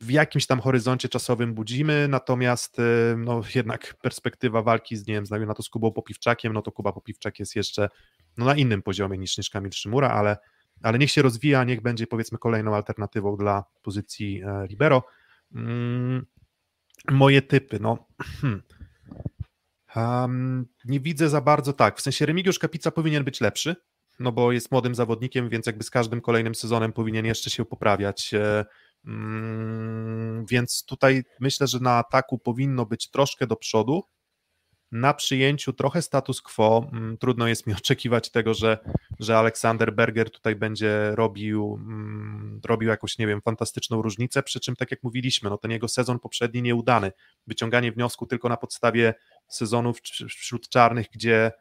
[0.00, 2.82] w jakimś tam horyzoncie czasowym budzimy, natomiast y,
[3.18, 6.92] no, jednak perspektywa walki z, nie wiem, na to z Kubą Popiwczakiem, no to Kuba
[6.92, 7.88] Popiwczak jest jeszcze
[8.36, 10.36] no, na innym poziomie niż, niż Kamil Szymura, ale,
[10.82, 15.02] ale niech się rozwija, niech będzie powiedzmy kolejną alternatywą dla pozycji e, libero.
[15.54, 16.26] Mm,
[17.10, 18.06] moje typy, no
[19.96, 23.76] um, nie widzę za bardzo tak, w sensie Remigiusz Kapica powinien być lepszy,
[24.20, 28.34] no bo jest młodym zawodnikiem, więc jakby z każdym kolejnym sezonem powinien jeszcze się poprawiać.
[29.04, 34.02] Mm, więc tutaj myślę, że na ataku powinno być troszkę do przodu.
[34.92, 36.86] Na przyjęciu trochę status quo.
[36.92, 38.78] Mm, trudno jest mi oczekiwać tego, że,
[39.20, 44.42] że Aleksander Berger tutaj będzie robił, mm, robił jakąś, nie wiem, fantastyczną różnicę.
[44.42, 47.12] Przy czym, tak jak mówiliśmy, no ten jego sezon poprzedni nieudany.
[47.46, 49.14] Wyciąganie wniosku tylko na podstawie
[49.48, 51.52] sezonów wśród czarnych, gdzie,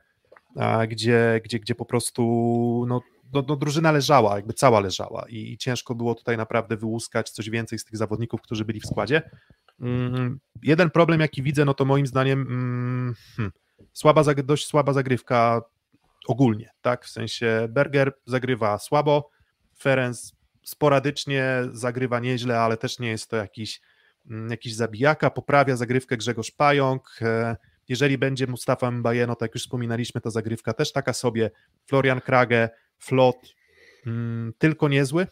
[0.88, 3.01] gdzie, gdzie, gdzie po prostu no,
[3.34, 7.49] no, no, drużyna leżała, jakby cała leżała i, i, ciężko było tutaj naprawdę wyłuskać coś
[7.49, 9.30] więcej z tych zawodników, którzy byli w składzie.
[9.82, 13.52] Mm, jeden problem, jaki widzę, no to moim zdaniem mm, hmm,
[13.94, 15.62] słaba, dość słaba zagrywka
[16.28, 19.30] ogólnie, tak, w sensie Berger zagrywa słabo,
[19.80, 20.32] Ferenc
[20.64, 23.82] sporadycznie zagrywa nieźle, ale też nie jest to jakiś,
[24.30, 27.56] mm, jakiś zabijaka, poprawia zagrywkę Grzegorz Pająk, e,
[27.88, 31.52] jeżeli będzie Mustafa Mbaye, no tak jak już wspominaliśmy, to zagrywka też taka sobie,
[31.86, 33.38] Florian Krage, Flot
[34.06, 35.28] mm, tylko niezły.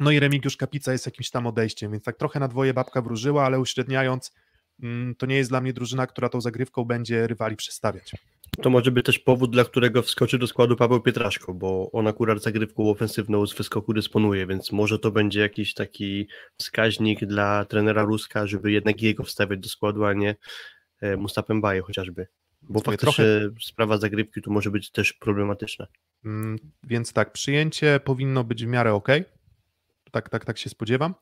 [0.00, 3.44] No i Remigiusz Kapica jest jakimś tam odejściem, więc tak trochę na dwoje babka wróżyła,
[3.44, 4.32] ale uśredniając,
[4.82, 8.12] mm, to nie jest dla mnie drużyna, która tą zagrywką będzie rywali przestawiać.
[8.62, 12.42] To może być też powód, dla którego wskoczy do składu Paweł Pietraszko, bo on akurat
[12.42, 16.28] zagrywką ofensywną z wyskoku dysponuje, więc może to będzie jakiś taki
[16.58, 20.36] wskaźnik dla trenera Ruska, żeby jednak jego wstawiać do składu, a nie
[21.00, 22.26] e, Mustafa Mbaye chociażby.
[22.68, 23.50] Bo faktycznie trochę...
[23.60, 25.86] sprawa zagrywki tu może być też problematyczna.
[26.24, 29.08] Mm, więc tak, przyjęcie powinno być w miarę ok.
[30.10, 31.14] Tak, tak, tak się spodziewam.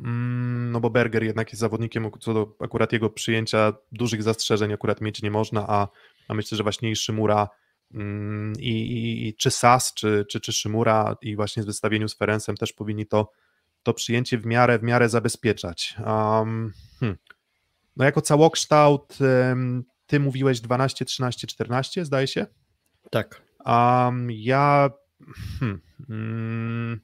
[0.00, 5.00] Mm, no bo Berger jednak jest zawodnikiem, co do akurat jego przyjęcia dużych zastrzeżeń akurat
[5.00, 5.88] mieć nie można, a,
[6.28, 7.48] a myślę, że właśnie i Szymura
[7.94, 12.16] mm, i, i, i, czy Sas, czy, czy, czy Szymura i właśnie z wystawieniu z
[12.16, 13.30] Ferencem też powinni to,
[13.82, 15.94] to przyjęcie w miarę, w miarę zabezpieczać.
[15.98, 17.18] Um, hmm.
[17.96, 19.18] No jako całokształt
[20.10, 22.46] ty mówiłeś 12, 13, 14, zdaje się?
[23.10, 23.42] Tak.
[23.66, 24.90] Um, ja.
[25.60, 25.80] Hmm,
[26.10, 27.00] mm,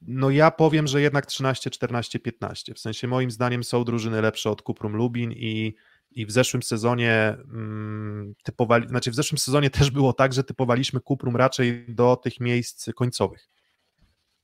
[0.00, 2.74] no ja powiem, że jednak 13, 14, 15.
[2.74, 5.74] W sensie moim zdaniem są drużyny lepsze od Kuprum Lubin i,
[6.10, 11.00] i w zeszłym sezonie mm, typowali, znaczy w zeszłym sezonie też było tak, że typowaliśmy
[11.00, 13.48] Kuprum raczej do tych miejsc końcowych.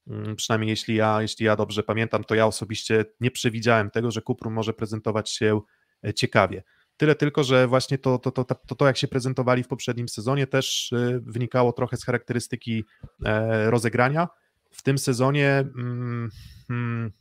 [0.06, 4.22] Mm, przynajmniej jeśli ja, jeśli ja dobrze pamiętam, to ja osobiście nie przewidziałem tego, że
[4.22, 5.60] Kuprum może prezentować się
[6.06, 6.62] e, ciekawie.
[6.98, 10.46] Tyle tylko, że właśnie to, to, to, to, to jak się prezentowali w poprzednim sezonie,
[10.46, 12.84] też y, wynikało trochę z charakterystyki
[13.24, 14.28] e, rozegrania.
[14.70, 16.30] W tym sezonie mm,
[16.70, 17.12] mm,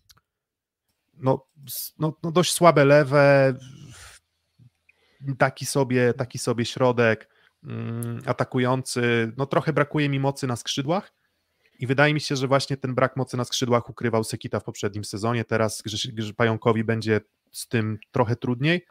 [1.14, 1.48] no,
[2.00, 3.54] no, no dość słabe lewe,
[5.38, 7.30] taki sobie, taki sobie środek
[7.64, 9.34] mm, atakujący.
[9.38, 11.14] No trochę brakuje mi mocy na skrzydłach.
[11.80, 15.06] I wydaje mi się, że właśnie ten brak mocy na skrzydłach ukrywał Sekita w poprzednim
[15.06, 15.46] sezonie.
[15.46, 15.84] Teraz
[16.38, 17.22] Pająkowi będzie
[17.52, 18.86] z tym trochę trudniej.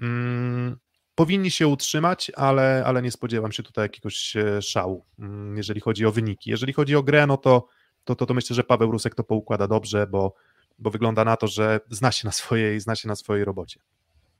[0.00, 0.76] Mm,
[1.14, 6.06] powinni się utrzymać, ale, ale nie spodziewam się tutaj jakiegoś e, szału, mm, jeżeli chodzi
[6.06, 6.50] o wyniki.
[6.50, 7.66] Jeżeli chodzi o grę, no to,
[8.04, 10.34] to, to, to myślę, że Paweł Rusek to poukłada dobrze, bo,
[10.78, 13.80] bo wygląda na to, że zna się na swojej, zna się na swojej robocie.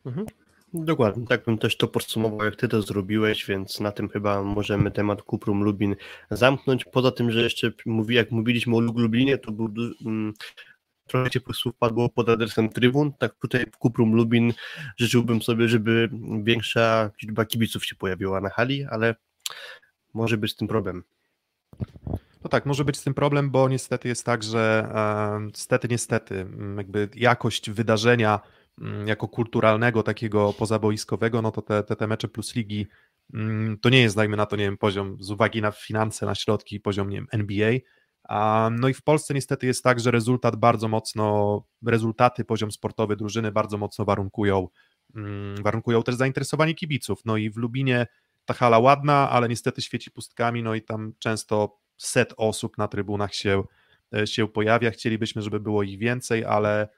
[0.06, 0.26] Mhm.
[0.74, 4.90] Dokładnie, tak bym też to podsumował, jak ty to zrobiłeś, więc na tym chyba możemy
[4.90, 5.96] temat Kuprum Lubin
[6.30, 6.84] zamknąć.
[6.84, 9.68] Poza tym, że jeszcze mówi, jak mówiliśmy o Lublinie, to był
[11.10, 14.52] trochę ciepłych słów padło pod adresem Trybun, tak tutaj w Kuprum Lubin
[14.96, 16.10] życzyłbym sobie, żeby
[16.42, 19.14] większa liczba kibiców się pojawiła na hali, ale
[20.14, 21.04] może być z tym problem.
[22.44, 26.46] No tak, może być z tym problem, bo niestety jest tak, że e, niestety, niestety,
[26.76, 28.40] jakby jakość wydarzenia
[29.06, 32.86] jako kulturalnego, takiego pozaboiskowego, no to te, te, te mecze plus ligi
[33.34, 36.34] Mm, to nie jest, dajmy na to, nie wiem, poziom z uwagi na finanse, na
[36.34, 37.72] środki, poziom, nie wiem, NBA.
[38.70, 43.52] No i w Polsce niestety jest tak, że rezultat bardzo mocno, rezultaty, poziom sportowy drużyny
[43.52, 44.68] bardzo mocno warunkują,
[45.14, 47.20] mm, warunkują też zainteresowanie kibiców.
[47.24, 48.06] No i w Lubinie
[48.44, 53.34] ta hala ładna, ale niestety świeci pustkami, no i tam często set osób na trybunach
[53.34, 53.64] się,
[54.16, 54.90] e, się pojawia.
[54.90, 56.88] Chcielibyśmy, żeby było ich więcej, ale,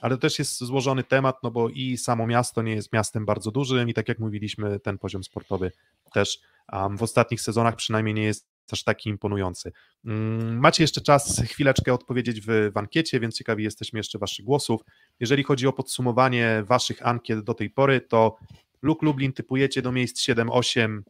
[0.00, 3.50] ale to też jest złożony temat, no bo i samo miasto nie jest miastem bardzo
[3.50, 5.72] dużym i tak jak mówiliśmy, ten poziom sportowy
[6.12, 6.38] też
[6.72, 9.72] um, w ostatnich sezonach przynajmniej nie jest aż taki imponujący.
[10.04, 14.80] Mm, macie jeszcze czas chwileczkę odpowiedzieć w, w ankiecie, więc ciekawi jesteśmy jeszcze Waszych głosów.
[15.20, 18.36] Jeżeli chodzi o podsumowanie Waszych ankiet do tej pory, to
[18.82, 21.00] Luk Lublin typujecie do miejsc 7-8,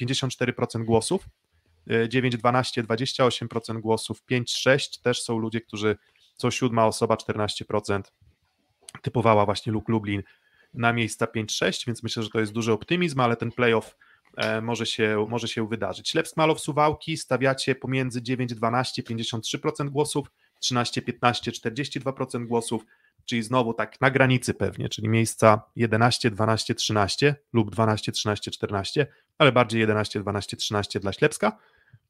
[0.00, 1.28] 54% głosów,
[2.08, 5.96] 9-12, 28% głosów, 5-6 też są ludzie, którzy
[6.36, 8.02] co siódma osoba, 14%
[9.02, 10.22] typowała właśnie Luk Lublin
[10.74, 13.96] na miejsca 5-6, więc myślę, że to jest duży optymizm, ale ten playoff
[14.62, 16.14] może się, może się wydarzyć.
[16.14, 20.28] Lewsk Malow Suwałki stawiacie pomiędzy 9-12 53% głosów,
[20.62, 21.70] 13-15
[22.00, 22.84] 42% głosów,
[23.24, 29.06] czyli znowu tak na granicy pewnie, czyli miejsca 11, 12, 13 lub 12, 13, 14,
[29.38, 31.58] ale bardziej 11, 12, 13 dla Ślepska.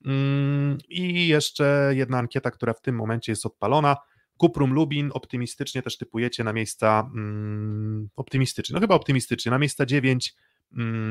[0.06, 3.96] Mm, I jeszcze jedna ankieta, która w tym momencie jest odpalona.
[4.36, 10.34] Kuprum Lubin optymistycznie też typujecie na miejsca mm, optymistycznie, no chyba optymistycznie, na miejsca 9,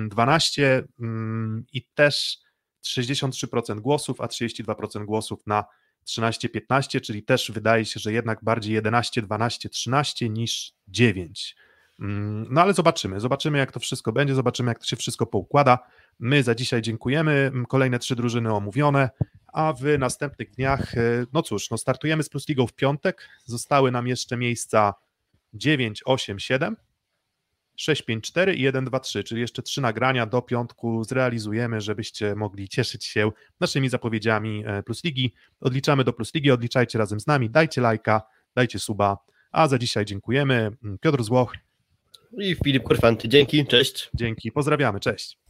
[0.09, 2.37] 12 mm, mm, i też
[2.85, 5.65] 63% głosów, a 32% głosów na
[6.07, 11.55] 13-15, czyli też wydaje się, że jednak bardziej 11, 12, 13 niż 9.
[11.99, 15.79] Mm, no ale zobaczymy, zobaczymy jak to wszystko będzie, zobaczymy jak to się wszystko poukłada.
[16.19, 19.09] My za dzisiaj dziękujemy, kolejne trzy drużyny omówione,
[19.53, 23.91] a w następnych dniach, e, no cóż, no startujemy z Plus Ligą w piątek, zostały
[23.91, 24.93] nam jeszcze miejsca
[25.53, 26.75] 9, 8, 7,
[27.75, 33.89] 654 i 123, czyli jeszcze trzy nagrania do piątku zrealizujemy, żebyście mogli cieszyć się naszymi
[33.89, 35.33] zapowiedziami e, Plus Ligi.
[35.61, 38.21] Odliczamy do Plus Ligi, odliczajcie razem z nami, dajcie lajka,
[38.55, 39.17] dajcie suba,
[39.51, 40.71] a za dzisiaj dziękujemy.
[41.01, 41.53] Piotr Złoch
[42.37, 43.29] i Filip Korfanty.
[43.29, 44.09] Dzięki, cześć.
[44.13, 45.42] Dzięki, pozdrawiamy, cześć.